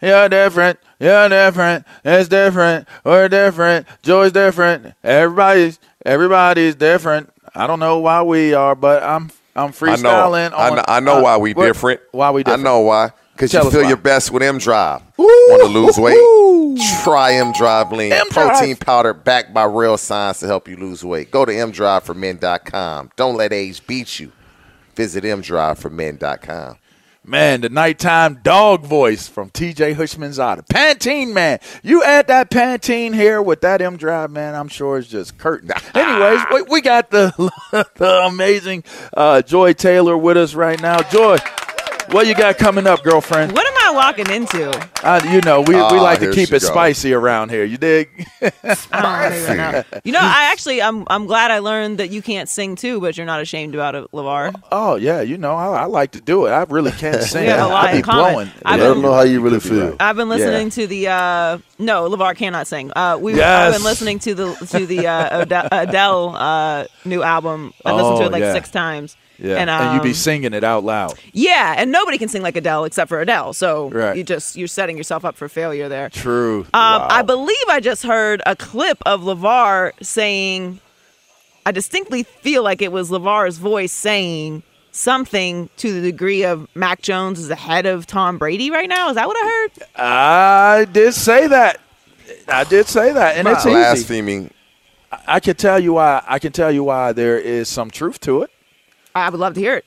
You're 0.00 0.28
different. 0.28 0.78
You're 1.00 1.28
different. 1.28 1.84
It's 2.04 2.28
different. 2.28 2.86
We're 3.04 3.28
different. 3.28 3.86
Joy's 4.02 4.32
different. 4.32 4.94
Everybody's 5.02 5.78
everybody's 6.06 6.74
different. 6.74 7.32
I 7.54 7.66
don't 7.66 7.80
know 7.80 7.98
why 7.98 8.22
we 8.22 8.54
are, 8.54 8.74
but 8.74 9.02
I'm 9.02 9.30
I'm 9.56 9.68
I 9.68 9.72
freestyling. 9.72 10.50
know, 10.52 10.56
I 10.56 10.70
know, 10.74 10.84
I 10.86 11.00
know 11.00 11.18
uh, 11.18 11.22
why 11.22 11.36
we 11.38 11.54
we're- 11.54 11.68
different. 11.70 12.00
Why 12.12 12.30
we 12.30 12.42
different? 12.44 12.60
I 12.60 12.64
know 12.64 12.80
why. 12.80 13.10
Because 13.32 13.52
you 13.52 13.70
feel 13.70 13.82
why. 13.82 13.88
your 13.88 13.96
best 13.96 14.32
with 14.32 14.42
M 14.42 14.58
Drive. 14.58 15.00
Want 15.16 15.62
to 15.62 15.68
lose 15.68 15.96
weight? 15.96 16.18
Try 17.04 17.34
M 17.34 17.52
Drive 17.52 17.92
Lean. 17.92 18.12
M-Drive. 18.12 18.30
Protein 18.58 18.76
powder 18.76 19.14
backed 19.14 19.54
by 19.54 19.64
real 19.64 19.96
science 19.96 20.40
to 20.40 20.46
help 20.46 20.66
you 20.68 20.76
lose 20.76 21.04
weight. 21.04 21.30
Go 21.30 21.44
to 21.44 21.54
M 21.56 21.70
Drive 21.70 22.02
for 22.04 22.14
mdriveformen.com. 22.14 23.10
Don't 23.16 23.36
let 23.36 23.52
age 23.52 23.86
beat 23.86 24.18
you. 24.18 24.32
Visit 24.96 25.24
M 25.24 25.40
Drive 25.40 25.78
for 25.78 25.88
mdriveformen.com. 25.90 26.78
Man, 27.28 27.60
the 27.60 27.68
nighttime 27.68 28.40
dog 28.42 28.86
voice 28.86 29.28
from 29.28 29.50
TJ 29.50 29.96
Houshmandzadeh. 29.96 30.66
Pantene, 30.66 31.34
man. 31.34 31.58
You 31.82 32.02
add 32.02 32.28
that 32.28 32.50
Pantene 32.50 33.14
here 33.14 33.42
with 33.42 33.60
that 33.60 33.82
M 33.82 33.98
Drive, 33.98 34.30
man, 34.30 34.54
I'm 34.54 34.68
sure 34.68 34.96
it's 34.96 35.08
just 35.08 35.36
curtain. 35.36 35.70
Anyways, 35.94 36.40
we, 36.54 36.62
we 36.62 36.80
got 36.80 37.10
the, 37.10 37.30
the 37.96 38.22
amazing 38.24 38.82
uh, 39.14 39.42
Joy 39.42 39.74
Taylor 39.74 40.16
with 40.16 40.38
us 40.38 40.54
right 40.54 40.80
now. 40.80 41.02
Joy, 41.02 41.36
what 42.12 42.26
you 42.26 42.34
got 42.34 42.56
coming 42.56 42.86
up, 42.86 43.02
girlfriend? 43.04 43.52
What 43.52 43.66
am 43.66 43.77
I 43.88 43.94
walking 43.94 44.30
into? 44.30 44.68
Uh, 45.02 45.20
you 45.30 45.40
know, 45.42 45.60
we, 45.62 45.74
we 45.74 45.80
Ah, 45.80 45.88
like 46.02 46.20
to 46.20 46.32
keep 46.32 46.48
it 46.52 46.62
go. 46.62 46.68
spicy 46.68 47.12
around 47.14 47.50
here. 47.50 47.64
You 47.64 47.76
dig? 47.78 48.26
I 48.92 49.30
don't 49.30 49.42
even 49.42 49.56
know. 49.56 49.82
You 50.04 50.12
know, 50.12 50.20
I 50.20 50.50
actually, 50.52 50.82
I'm, 50.82 51.04
I'm 51.08 51.26
glad 51.26 51.50
I 51.50 51.58
learned 51.60 51.98
that 51.98 52.10
you 52.10 52.20
can't 52.22 52.48
sing 52.48 52.76
too, 52.76 53.00
but 53.00 53.16
you're 53.16 53.26
not 53.26 53.40
ashamed 53.40 53.74
about 53.74 53.94
it, 53.94 54.10
Levar. 54.12 54.54
Oh, 54.70 54.96
yeah, 54.96 55.20
you 55.20 55.38
know, 55.38 55.54
I, 55.54 55.82
I 55.82 55.84
like 55.86 56.12
to 56.12 56.20
do 56.20 56.46
it. 56.46 56.50
I 56.50 56.62
really 56.64 56.92
can't 56.92 57.22
sing. 57.34 57.46
have 57.46 57.60
a 57.60 57.72
lot 57.72 57.86
I 57.86 57.92
be 57.92 57.98
in 57.98 58.04
common. 58.04 58.32
blowing. 58.32 58.50
I've 58.64 58.80
Let 58.80 58.86
been- 58.86 58.92
them 58.94 59.02
know 59.02 59.12
how 59.14 59.22
you 59.22 59.40
really 59.40 59.60
feel. 59.60 59.96
I've 60.00 60.16
been 60.16 60.28
listening 60.28 60.66
Yeah. 60.66 60.70
to 60.70 60.86
the 60.86 61.08
uh 61.08 61.58
no, 61.78 62.08
Levar 62.10 62.36
cannot 62.36 62.66
sing. 62.66 62.90
Uh 62.94 63.16
we 63.20 63.40
I've 63.40 63.72
been 63.74 63.84
listening 63.84 64.18
to 64.20 64.34
the 64.34 64.54
to 64.70 64.84
the 64.86 65.06
uh, 65.06 65.42
Ade- 65.42 65.68
Adele 65.88 66.34
uh 66.36 66.84
new 67.04 67.22
album. 67.22 67.72
I 67.84 67.92
listened 67.92 68.16
to 68.18 68.22
Oh, 68.24 68.26
it 68.26 68.32
like 68.32 68.40
yeah. 68.42 68.52
6 68.52 68.70
times. 68.70 69.16
Yeah, 69.38 69.56
And, 69.56 69.70
and 69.70 69.94
you 69.96 70.02
be 70.02 70.08
um, 70.08 70.14
singing 70.14 70.52
it 70.52 70.64
out 70.64 70.82
loud. 70.84 71.18
Yeah, 71.32 71.74
and 71.78 71.92
nobody 71.92 72.18
can 72.18 72.28
sing 72.28 72.42
like 72.42 72.56
Adele 72.56 72.84
except 72.84 73.08
for 73.08 73.20
Adele. 73.20 73.52
So 73.52 73.88
Right. 73.90 74.16
you 74.16 74.24
just 74.24 74.56
you're 74.56 74.66
setting 74.68 74.96
yourself 74.96 75.24
up 75.24 75.36
for 75.36 75.48
failure 75.48 75.88
there. 75.88 76.10
True. 76.10 76.60
Um, 76.74 77.02
I 77.08 77.22
believe 77.22 77.56
I 77.68 77.78
just 77.80 78.02
heard 78.02 78.42
a 78.46 78.56
clip 78.56 78.98
of 79.06 79.20
LeVar 79.22 79.92
saying, 80.02 80.80
I 81.64 81.70
distinctly 81.72 82.24
feel 82.24 82.62
like 82.64 82.82
it 82.82 82.90
was 82.90 83.10
LeVar's 83.10 83.58
voice 83.58 83.92
saying 83.92 84.62
something 84.90 85.68
to 85.76 85.92
the 85.92 86.00
degree 86.10 86.44
of 86.44 86.66
Mac 86.74 87.02
Jones 87.02 87.38
is 87.38 87.50
ahead 87.50 87.86
of 87.86 88.06
Tom 88.06 88.38
Brady 88.38 88.70
right 88.70 88.88
now. 88.88 89.08
Is 89.10 89.14
that 89.14 89.28
what 89.28 89.36
I 89.36 89.46
heard? 89.46 89.88
I 89.94 90.84
did 90.90 91.14
say 91.14 91.46
that. 91.46 91.80
I 92.48 92.64
did 92.64 92.86
say 92.88 93.12
that, 93.12 93.36
and 93.36 93.46
it's 93.46 93.60
easy. 93.64 93.70
Blaspheming. 93.70 94.50
I- 95.12 95.18
I 95.26 95.40
can 95.40 95.54
tell 95.56 95.78
you 95.78 95.94
why. 95.94 96.22
I 96.26 96.38
can 96.38 96.52
tell 96.52 96.70
you 96.72 96.84
why 96.84 97.12
there 97.12 97.38
is 97.38 97.68
some 97.68 97.90
truth 97.90 98.18
to 98.20 98.42
it. 98.42 98.50
I 99.14 99.30
would 99.30 99.40
love 99.40 99.54
to 99.54 99.60
hear 99.60 99.76
it. 99.76 99.86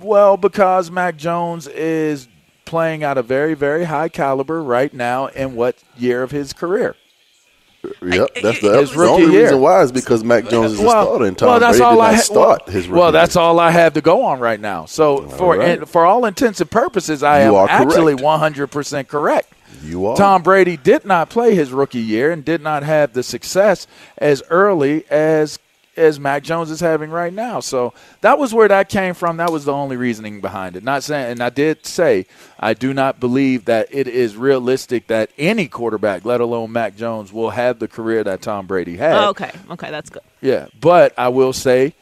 Well, 0.00 0.36
because 0.36 0.90
Mac 0.90 1.16
Jones 1.16 1.66
is 1.66 2.28
playing 2.64 3.02
at 3.02 3.18
a 3.18 3.22
very, 3.22 3.54
very 3.54 3.84
high 3.84 4.08
caliber 4.08 4.62
right 4.62 4.92
now 4.92 5.26
in 5.26 5.54
what 5.54 5.76
year 5.96 6.22
of 6.22 6.30
his 6.30 6.52
career? 6.52 6.96
Yep, 8.02 8.28
that's 8.42 8.60
the, 8.60 8.70
that's 8.70 8.92
the 8.92 9.02
only 9.02 9.30
year. 9.30 9.42
reason 9.42 9.60
why 9.60 9.82
is 9.82 9.92
because 9.92 10.24
Mac 10.24 10.48
Jones 10.48 10.72
is 10.72 10.80
a 10.80 10.82
starter 10.82 11.26
and 11.26 11.36
Tom 11.36 11.48
well, 11.50 11.60
that's 11.60 11.76
Brady 11.76 11.84
all 11.84 11.96
did 11.96 12.00
I 12.02 12.14
ha- 12.14 12.20
start 12.22 12.62
well, 12.66 12.74
his 12.74 12.88
Well, 12.88 13.12
that's 13.12 13.34
year. 13.34 13.42
all 13.42 13.60
I 13.60 13.70
have 13.72 13.92
to 13.94 14.00
go 14.00 14.24
on 14.24 14.40
right 14.40 14.58
now. 14.58 14.86
So 14.86 15.28
for 15.28 15.58
right. 15.58 15.80
and 15.80 15.88
for 15.88 16.06
all 16.06 16.24
intents 16.24 16.62
and 16.62 16.70
purposes, 16.70 17.22
I 17.22 17.44
You 17.44 17.56
am 17.58 17.68
actually 17.68 18.14
correct. 18.14 18.22
100 18.24 18.66
percent 18.68 19.08
correct. 19.08 19.52
You 19.82 20.06
are. 20.06 20.16
Tom 20.16 20.42
Brady 20.42 20.78
did 20.78 21.04
not 21.04 21.28
play 21.28 21.54
his 21.54 21.72
rookie 21.72 22.00
year 22.00 22.30
and 22.32 22.42
did 22.42 22.62
not 22.62 22.84
have 22.84 23.12
the 23.12 23.22
success 23.22 23.86
as 24.16 24.42
early 24.48 25.04
as 25.10 25.58
as 25.96 26.18
Mac 26.20 26.42
Jones 26.42 26.70
is 26.70 26.80
having 26.80 27.10
right 27.10 27.32
now. 27.32 27.60
So 27.60 27.94
that 28.20 28.38
was 28.38 28.52
where 28.54 28.68
that 28.68 28.88
came 28.88 29.14
from. 29.14 29.36
That 29.38 29.52
was 29.52 29.64
the 29.64 29.72
only 29.72 29.96
reasoning 29.96 30.40
behind 30.40 30.76
it. 30.76 30.84
Not 30.84 31.02
saying, 31.02 31.32
and 31.32 31.42
I 31.42 31.50
did 31.50 31.86
say 31.86 32.26
I 32.58 32.74
do 32.74 32.94
not 32.94 33.20
believe 33.20 33.64
that 33.66 33.88
it 33.90 34.08
is 34.08 34.36
realistic 34.36 35.06
that 35.08 35.30
any 35.38 35.68
quarterback, 35.68 36.24
let 36.24 36.40
alone 36.40 36.72
Mac 36.72 36.96
Jones, 36.96 37.32
will 37.32 37.50
have 37.50 37.78
the 37.78 37.88
career 37.88 38.24
that 38.24 38.42
Tom 38.42 38.66
Brady 38.66 38.96
had. 38.96 39.16
Oh, 39.16 39.28
okay, 39.30 39.50
okay, 39.70 39.90
that's 39.90 40.10
good. 40.10 40.22
Yeah, 40.40 40.66
but 40.80 41.14
I 41.18 41.28
will 41.28 41.52
say, 41.52 41.94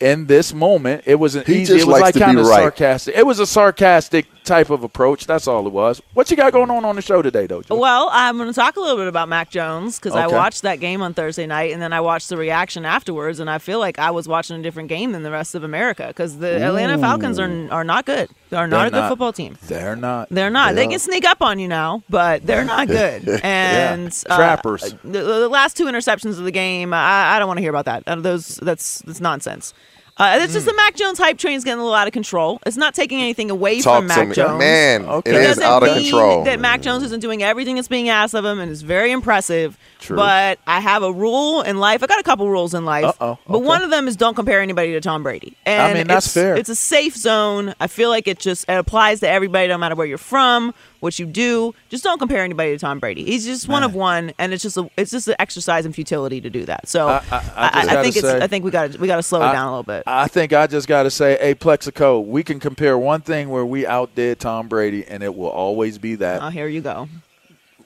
in 0.00 0.26
this 0.26 0.54
moment, 0.54 1.02
it 1.06 1.16
was 1.16 1.34
an 1.34 1.44
He 1.46 1.60
easy. 1.62 1.74
just 1.74 1.86
It 1.86 1.90
was 1.92 2.00
like 2.00 2.14
kind 2.14 2.38
of 2.38 2.46
right. 2.46 2.60
sarcastic. 2.60 3.14
It 3.16 3.26
was 3.26 3.38
a 3.38 3.46
sarcastic 3.46 4.26
type 4.44 4.70
of 4.70 4.82
approach. 4.82 5.26
That's 5.26 5.46
all 5.46 5.66
it 5.66 5.72
was. 5.72 6.00
What 6.14 6.30
you 6.30 6.36
got 6.38 6.52
going 6.54 6.70
on 6.70 6.84
on 6.86 6.96
the 6.96 7.02
show 7.02 7.20
today, 7.20 7.46
though? 7.46 7.60
Joe? 7.60 7.76
Well, 7.76 8.08
I'm 8.10 8.38
going 8.38 8.48
to 8.48 8.54
talk 8.54 8.76
a 8.76 8.80
little 8.80 8.96
bit 8.96 9.06
about 9.08 9.28
Mac 9.28 9.50
Jones 9.50 9.98
because 9.98 10.14
I 10.14 10.26
watched 10.26 10.62
that 10.62 10.80
game 10.80 11.02
on 11.02 11.12
Thursday 11.12 11.46
night 11.46 11.72
and 11.72 11.82
then 11.82 11.92
I 11.92 12.00
watched 12.00 12.30
the 12.30 12.38
reaction 12.38 12.86
afterwards, 12.86 13.40
and 13.40 13.50
I 13.50 13.58
feel 13.58 13.78
like 13.78 13.98
I 13.98 14.10
was 14.10 14.26
watching 14.26 14.58
a 14.58 14.62
different 14.62 14.88
game 14.88 15.12
than 15.12 15.22
the 15.22 15.30
rest 15.30 15.54
of 15.54 15.62
America 15.64 16.06
because 16.08 16.38
the 16.38 16.62
Atlanta 16.64 16.96
Falcons 16.98 17.38
are 17.38 17.68
are 17.70 17.84
not 17.84 18.06
good. 18.06 18.30
They're 18.48 18.66
not 18.66 18.78
They're 18.78 18.86
a 18.86 18.90
good 18.90 18.96
not. 19.00 19.08
football 19.10 19.32
team. 19.34 19.58
They're 19.66 19.94
not. 19.96 20.28
They're 20.30 20.50
not. 20.50 20.74
They 20.74 20.84
Yeah. 20.84 20.90
can 20.90 20.98
sneak 20.98 21.24
up 21.26 21.42
on 21.42 21.58
you 21.58 21.68
now, 21.68 22.02
but 22.08 22.44
they're 22.46 22.64
not 22.64 22.88
good. 22.98 23.28
And 23.44 24.04
Yeah. 24.04 24.10
Trappers. 24.36 24.82
uh, 24.94 24.96
the, 25.04 25.22
the 25.22 25.48
last 25.48 25.76
two 25.76 25.84
interceptions 25.84 26.38
of 26.38 26.44
the 26.44 26.50
game, 26.50 26.94
I, 26.94 27.36
I 27.36 27.38
don't 27.38 27.46
want 27.46 27.58
to 27.58 27.62
hear 27.62 27.70
about 27.70 27.84
that. 27.84 28.02
Uh, 28.06 28.16
Those 28.16 28.56
that's 28.56 29.00
that's 29.02 29.20
nonsense. 29.20 29.74
Uh, 30.20 30.38
it's 30.42 30.52
just 30.52 30.66
the 30.66 30.74
Mac 30.74 30.94
Jones 30.96 31.16
hype 31.18 31.38
train 31.38 31.56
is 31.56 31.64
getting 31.64 31.80
a 31.80 31.82
little 31.82 31.94
out 31.96 32.06
of 32.06 32.12
control. 32.12 32.60
It's 32.66 32.76
not 32.76 32.94
taking 32.94 33.20
anything 33.22 33.50
away 33.50 33.80
Talk 33.80 34.00
from 34.00 34.08
to 34.08 34.14
Mac 34.16 34.28
me. 34.28 34.34
Jones. 34.34 34.58
Man, 34.58 35.06
Okay. 35.06 35.30
it 35.30 35.34
It 35.36 35.40
is 35.40 35.46
doesn't 35.56 35.64
out 35.64 35.82
of 35.82 35.88
mean 35.96 36.02
control. 36.02 36.44
That 36.44 36.60
Mac 36.60 36.82
Jones 36.82 37.02
isn't 37.04 37.20
doing 37.20 37.42
everything 37.42 37.76
that's 37.76 37.88
being 37.88 38.10
asked 38.10 38.34
of 38.34 38.44
him 38.44 38.60
and 38.60 38.70
is 38.70 38.82
very 38.82 39.12
impressive. 39.12 39.78
True. 40.00 40.16
But 40.16 40.58
I 40.66 40.80
have 40.80 41.02
a 41.02 41.12
rule 41.12 41.60
in 41.62 41.78
life. 41.78 42.02
I 42.02 42.06
got 42.06 42.18
a 42.18 42.22
couple 42.22 42.48
rules 42.48 42.72
in 42.74 42.84
life. 42.84 43.04
Uh-oh, 43.04 43.38
But 43.46 43.56
okay. 43.56 43.66
one 43.66 43.82
of 43.82 43.90
them 43.90 44.08
is 44.08 44.16
don't 44.16 44.34
compare 44.34 44.60
anybody 44.60 44.92
to 44.92 45.00
Tom 45.00 45.22
Brady. 45.22 45.56
And 45.66 45.98
mean, 45.98 46.06
that's 46.06 46.26
it's, 46.26 46.34
fair. 46.34 46.56
It's 46.56 46.68
a 46.70 46.74
safe 46.74 47.16
zone. 47.16 47.74
I 47.80 47.86
feel 47.86 48.08
like 48.08 48.26
it 48.26 48.38
just 48.38 48.68
it 48.68 48.72
applies 48.74 49.20
to 49.20 49.28
everybody, 49.28 49.68
no 49.68 49.76
matter 49.78 49.94
where 49.94 50.06
you're 50.06 50.18
from, 50.18 50.74
what 51.00 51.18
you 51.18 51.26
do. 51.26 51.74
Just 51.90 52.02
don't 52.02 52.18
compare 52.18 52.42
anybody 52.42 52.72
to 52.72 52.78
Tom 52.78 52.98
Brady. 52.98 53.24
He's 53.24 53.44
just 53.44 53.68
one 53.68 53.82
of 53.82 53.94
one, 53.94 54.32
and 54.38 54.52
it's 54.52 54.62
just 54.62 54.76
a 54.76 54.90
it's 54.96 55.10
just 55.10 55.28
an 55.28 55.36
exercise 55.38 55.84
in 55.86 55.92
futility 55.92 56.40
to 56.40 56.50
do 56.50 56.64
that. 56.64 56.88
So 56.88 57.08
I- 57.08 57.22
I- 57.30 57.40
I 57.54 57.98
I, 57.98 58.02
think 58.02 58.16
it's 58.16 58.26
I 58.26 58.46
think 58.46 58.64
we 58.64 58.70
got 58.70 58.92
to 58.92 58.98
we 58.98 59.06
got 59.06 59.16
to 59.16 59.22
slow 59.22 59.40
it 59.40 59.52
down 59.52 59.66
a 59.66 59.70
little 59.70 59.82
bit. 59.82 60.04
I 60.06 60.28
think 60.28 60.52
I 60.52 60.66
just 60.66 60.88
got 60.88 61.02
to 61.04 61.10
say, 61.10 61.36
hey, 61.40 61.54
Plaxico, 61.54 62.20
we 62.20 62.42
can 62.42 62.58
compare 62.60 62.96
one 62.98 63.20
thing 63.20 63.48
where 63.50 63.66
we 63.66 63.86
outdid 63.86 64.40
Tom 64.40 64.68
Brady, 64.68 65.06
and 65.06 65.22
it 65.22 65.34
will 65.34 65.48
always 65.48 65.98
be 65.98 66.14
that 66.16 66.42
oh, 66.42 66.48
here 66.48 66.66
you 66.68 66.80
go. 66.80 67.08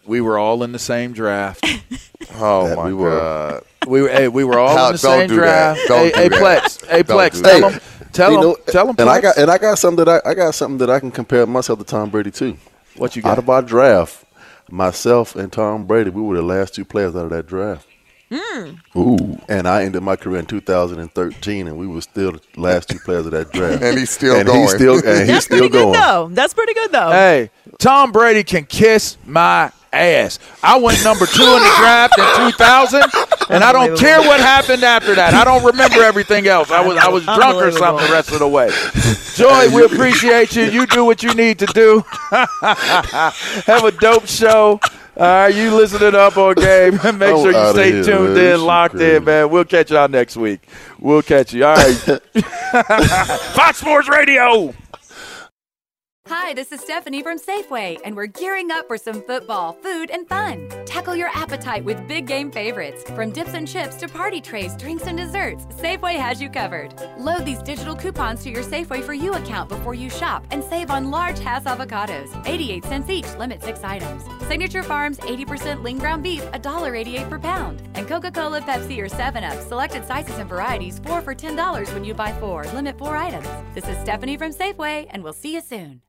We 0.07 0.21
were 0.21 0.39
all 0.39 0.63
in 0.63 0.73
the 0.73 0.79
same 0.79 1.13
draft. 1.13 1.65
Oh 2.37 2.69
That 2.69 2.77
my 2.77 2.87
we 2.87 2.95
were. 2.95 3.11
god. 3.11 3.63
We 3.87 4.03
were, 4.03 4.09
hey, 4.09 4.29
we 4.29 4.45
were 4.45 4.59
all 4.59 4.75
How- 4.77 4.87
in 4.87 4.93
the 4.95 4.99
don't 4.99 5.19
same 5.21 5.29
do 5.29 5.37
that. 5.37 5.75
draft. 5.77 5.81
Don't 5.89 6.05
hey, 6.07 6.11
do 6.11 6.19
hey, 6.19 6.29
that. 6.31 6.63
Plex, 6.63 6.87
hey, 6.87 7.03
Plex, 7.03 7.43
tell 7.43 7.71
them, 7.71 7.81
tell 8.13 8.31
them, 8.33 8.41
know, 8.41 8.57
tell 8.67 8.89
him, 8.89 8.97
and 8.99 9.11
I 9.11 9.21
got 9.21 9.37
and 9.37 9.51
I 9.51 9.59
got 9.59 9.79
something 9.79 10.05
that 10.05 10.23
I, 10.27 10.31
I 10.31 10.35
got 10.35 10.55
something 10.55 10.79
that 10.79 10.89
I 10.91 10.99
can 11.01 11.11
compare 11.11 11.47
myself 11.47 11.79
to 11.81 11.85
Tom 11.85 12.09
Brady 12.11 12.31
too. 12.31 12.57
what 12.97 13.15
you 13.15 13.23
got 13.23 13.33
Out 13.33 13.35
got? 13.37 13.43
of 13.45 13.51
our 13.51 13.63
draft, 13.63 14.25
myself 14.71 15.37
and 15.37 15.53
Tom 15.53 15.85
Brady, 15.87 16.11
we 16.11 16.23
were 16.23 16.37
the 16.37 16.43
last 16.43 16.75
two 16.75 16.85
players 16.85 17.15
out 17.15 17.25
of 17.27 17.31
that 17.31 17.47
draft. 17.47 17.87
Hmm. 18.33 18.71
Ooh, 18.97 19.39
and 19.49 19.69
I 19.69 19.85
ended 19.85 20.03
my 20.03 20.17
career 20.17 20.41
in 20.41 20.47
2013, 20.47 21.69
and 21.69 21.77
we 21.77 21.87
were 21.87 22.01
still 22.01 22.33
the 22.33 22.41
last 22.57 22.89
two 22.89 22.99
players 23.01 23.27
of 23.27 23.33
that 23.33 23.53
draft. 23.53 23.83
And 23.83 23.99
he's 23.99 24.11
still 24.11 24.35
and 24.37 24.47
going. 24.47 24.61
He's 24.63 24.75
still, 24.75 24.95
and 24.95 25.05
he's 25.19 25.27
That's 25.29 25.45
still 25.45 25.59
pretty 25.59 25.73
going. 25.73 25.93
good 25.93 26.01
though. 26.03 26.29
That's 26.33 26.55
pretty 26.55 26.75
good 26.75 26.91
though. 26.91 27.11
Hey, 27.11 27.51
Tom 27.79 28.13
Brady 28.13 28.43
can 28.45 28.65
kiss 28.65 29.19
my 29.27 29.71
ass. 29.95 30.39
I 30.63 30.79
went 30.79 31.03
number 31.05 31.27
two 31.27 31.43
in 31.43 31.63
the 31.63 31.75
draft 31.79 32.19
in 32.19 32.51
2000, 32.53 33.03
and 33.51 33.65
I 33.65 33.73
don't 33.73 33.97
care 33.99 34.21
what 34.21 34.41
happened 34.41 34.85
after 34.85 35.15
that. 35.15 35.35
I 35.35 35.45
don't 35.45 35.65
remember 35.65 36.03
everything 36.03 36.47
else. 36.47 36.71
I 36.71 36.87
was 36.87 36.97
I 36.99 37.09
was 37.09 37.25
drunk 37.25 37.57
or 37.57 37.71
something 37.73 38.07
the 38.07 38.13
rest 38.13 38.33
of 38.33 38.39
the 38.39 38.49
way. 38.49 38.71
Joy, 39.35 39.75
we 39.75 39.85
appreciate 39.85 40.55
you. 40.57 40.65
You 40.65 40.87
do 40.87 41.05
what 41.05 41.23
you 41.23 41.35
need 41.35 41.59
to 41.61 41.67
do. 41.67 42.05
Have 42.31 43.85
a 43.85 43.93
dope 43.93 44.27
show. 44.27 44.81
All 45.17 45.23
right, 45.25 45.55
you 45.55 45.73
listening 45.73 46.17
up 46.17 46.37
on 46.37 46.55
game. 46.55 46.95
Make 46.95 47.05
I'm 47.05 47.19
sure 47.19 47.53
you 47.53 47.73
stay 47.73 47.93
here, 47.93 48.03
tuned 48.03 48.25
man. 48.25 48.35
This 48.35 48.61
in, 48.61 48.67
locked 48.67 48.97
crazy. 48.97 49.17
in, 49.17 49.25
man. 49.25 49.49
We'll 49.49 49.65
catch 49.65 49.93
y'all 49.93 50.09
next 50.09 50.37
week. 50.37 50.67
We'll 50.99 51.23
catch 51.23 51.53
you. 51.53 51.65
All 51.65 51.77
right. 51.77 52.21
Fox 53.55 53.79
Sports 53.79 54.09
Radio. 54.09 54.75
Hi, 56.47 56.53
this 56.53 56.73
is 56.73 56.81
Stephanie 56.83 57.23
from 57.23 57.39
Safeway, 57.39 57.99
and 58.05 58.15
we're 58.15 58.27
gearing 58.27 58.71
up 58.71 58.87
for 58.87 58.99
some 58.99 59.23
football, 59.23 59.73
food, 59.83 60.11
and 60.11 60.29
fun. 60.29 60.69
Tackle 60.85 61.17
your 61.17 61.31
appetite 61.33 61.83
with 61.83 62.07
big 62.07 62.27
game 62.27 62.53
favorites. 62.53 63.03
From 63.13 63.31
dips 63.31 63.55
and 63.55 63.67
chips 63.67 63.97
to 63.97 64.09
party 64.09 64.43
trays, 64.43 64.77
drinks, 64.77 65.07
and 65.07 65.17
desserts, 65.17 65.65
Safeway 65.69 66.17
has 66.17 66.43
you 66.43 66.51
covered. 66.51 66.93
Load 67.19 67.47
these 67.47 67.63
digital 67.63 67.97
coupons 67.97 68.43
to 68.43 68.51
your 68.51 68.63
Safeway 68.63 69.03
for 69.03 69.15
You 69.15 69.33
account 69.33 69.71
before 69.71 69.95
you 69.95 70.11
shop 70.11 70.47
and 70.51 70.63
save 70.63 70.91
on 70.91 71.11
large 71.11 71.39
Hass 71.39 71.65
avocados, 71.65 72.29
88 72.47 72.85
cents 72.85 73.09
each, 73.09 73.37
limit 73.37 73.63
six 73.63 73.83
items. 73.83 74.25
Signature 74.47 74.83
Farms 74.83 75.17
80% 75.21 75.83
lean 75.83 75.97
ground 75.97 76.23
beef, 76.23 76.43
$1.88 76.53 77.31
per 77.31 77.39
pound. 77.39 77.81
And 77.95 78.07
Coca 78.07 78.31
Cola, 78.31 78.61
Pepsi, 78.61 78.99
or 78.99 79.09
7-Up, 79.09 79.67
selected 79.67 80.07
sizes 80.07 80.37
and 80.37 80.51
varieties, 80.51 81.01
4 81.07 81.23
for 81.23 81.35
$10 81.35 81.95
when 81.95 82.05
you 82.05 82.13
buy 82.13 82.33
4, 82.39 82.65
limit 82.75 82.99
4 82.99 83.17
items. 83.17 83.49
This 83.75 83.89
is 83.89 83.97
Stephanie 84.03 84.37
from 84.37 84.53
Safeway, 84.53 85.07
and 85.09 85.25
we'll 85.25 85.33
see 85.33 85.55
you 85.55 85.63
soon. 85.63 86.03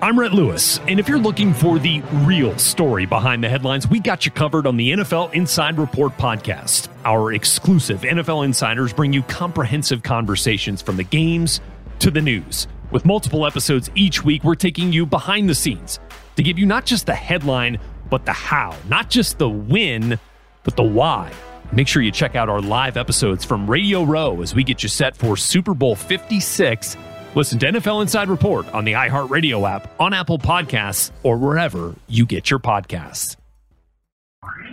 I'm 0.00 0.16
Rhett 0.16 0.32
Lewis, 0.32 0.78
and 0.86 1.00
if 1.00 1.08
you're 1.08 1.18
looking 1.18 1.52
for 1.52 1.80
the 1.80 2.02
real 2.24 2.56
story 2.56 3.04
behind 3.04 3.42
the 3.42 3.48
headlines, 3.48 3.88
we 3.88 3.98
got 3.98 4.24
you 4.24 4.30
covered 4.30 4.64
on 4.64 4.76
the 4.76 4.92
NFL 4.92 5.32
Inside 5.34 5.76
Report 5.76 6.12
podcast. 6.12 6.86
Our 7.04 7.32
exclusive 7.32 8.02
NFL 8.02 8.44
insiders 8.44 8.92
bring 8.92 9.12
you 9.12 9.24
comprehensive 9.24 10.04
conversations 10.04 10.82
from 10.82 10.96
the 10.98 11.02
games 11.02 11.60
to 11.98 12.12
the 12.12 12.22
news. 12.22 12.68
With 12.92 13.04
multiple 13.04 13.44
episodes 13.44 13.90
each 13.96 14.24
week, 14.24 14.44
we're 14.44 14.54
taking 14.54 14.92
you 14.92 15.04
behind 15.04 15.48
the 15.50 15.54
scenes 15.54 15.98
to 16.36 16.44
give 16.44 16.60
you 16.60 16.66
not 16.66 16.86
just 16.86 17.06
the 17.06 17.14
headline, 17.14 17.80
but 18.08 18.24
the 18.24 18.32
how, 18.32 18.76
not 18.88 19.10
just 19.10 19.38
the 19.38 19.48
win, 19.48 20.16
but 20.62 20.76
the 20.76 20.84
why. 20.84 21.32
Make 21.72 21.88
sure 21.88 22.02
you 22.02 22.12
check 22.12 22.36
out 22.36 22.48
our 22.48 22.60
live 22.60 22.96
episodes 22.96 23.44
from 23.44 23.68
Radio 23.68 24.04
Row 24.04 24.42
as 24.42 24.54
we 24.54 24.62
get 24.62 24.84
you 24.84 24.88
set 24.88 25.16
for 25.16 25.36
Super 25.36 25.74
Bowl 25.74 25.96
56. 25.96 26.96
Listen 27.34 27.58
to 27.58 27.66
NFL 27.66 28.00
Inside 28.02 28.28
Report 28.30 28.72
on 28.72 28.84
the 28.84 28.94
iHeartRadio 28.94 29.68
app, 29.68 29.90
on 30.00 30.14
Apple 30.14 30.38
Podcasts, 30.38 31.10
or 31.22 31.36
wherever 31.36 31.94
you 32.08 32.24
get 32.24 32.50
your 32.50 32.58
podcasts. 32.58 33.36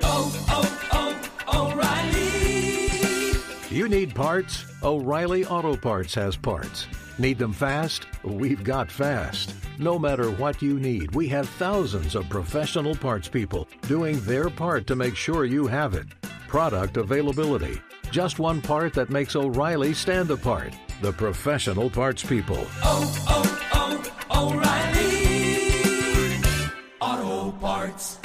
Oh, 0.02 0.46
oh, 0.50 1.30
oh, 1.52 1.72
O'Reilly. 1.74 3.76
You 3.76 3.90
need 3.90 4.16
parts? 4.16 4.64
O'Reilly 4.84 5.46
Auto 5.46 5.76
Parts 5.76 6.16
has 6.16 6.38
parts. 6.38 6.88
Need 7.18 7.38
them 7.38 7.52
fast? 7.52 8.06
We've 8.24 8.64
got 8.64 8.90
fast. 8.90 9.54
No 9.78 10.00
matter 10.00 10.32
what 10.32 10.62
you 10.62 10.80
need, 10.80 11.14
we 11.14 11.28
have 11.30 11.50
thousands 11.50 12.16
of 12.16 12.30
professional 12.30 12.96
parts 12.96 13.28
people 13.28 13.68
doing 13.82 14.22
their 14.22 14.50
part 14.50 14.88
to 14.88 14.96
make 14.96 15.18
sure 15.18 15.44
you 15.44 15.68
have 15.68 15.94
it. 15.94 16.08
Product 16.48 16.96
availability. 16.96 17.82
Just 18.12 18.40
one 18.40 18.62
part 18.62 18.94
that 18.94 19.10
makes 19.10 19.36
O'Reilly 19.36 19.94
stand 19.94 20.32
apart. 20.32 20.74
The 21.02 21.12
professional 21.12 21.90
parts 21.90 22.24
people. 22.24 22.66
Oh, 22.82 23.26
oh, 23.28 24.02
oh, 24.32 24.54
O'Reilly 24.54 26.42
Auto 27.02 27.52
Parts. 27.60 28.25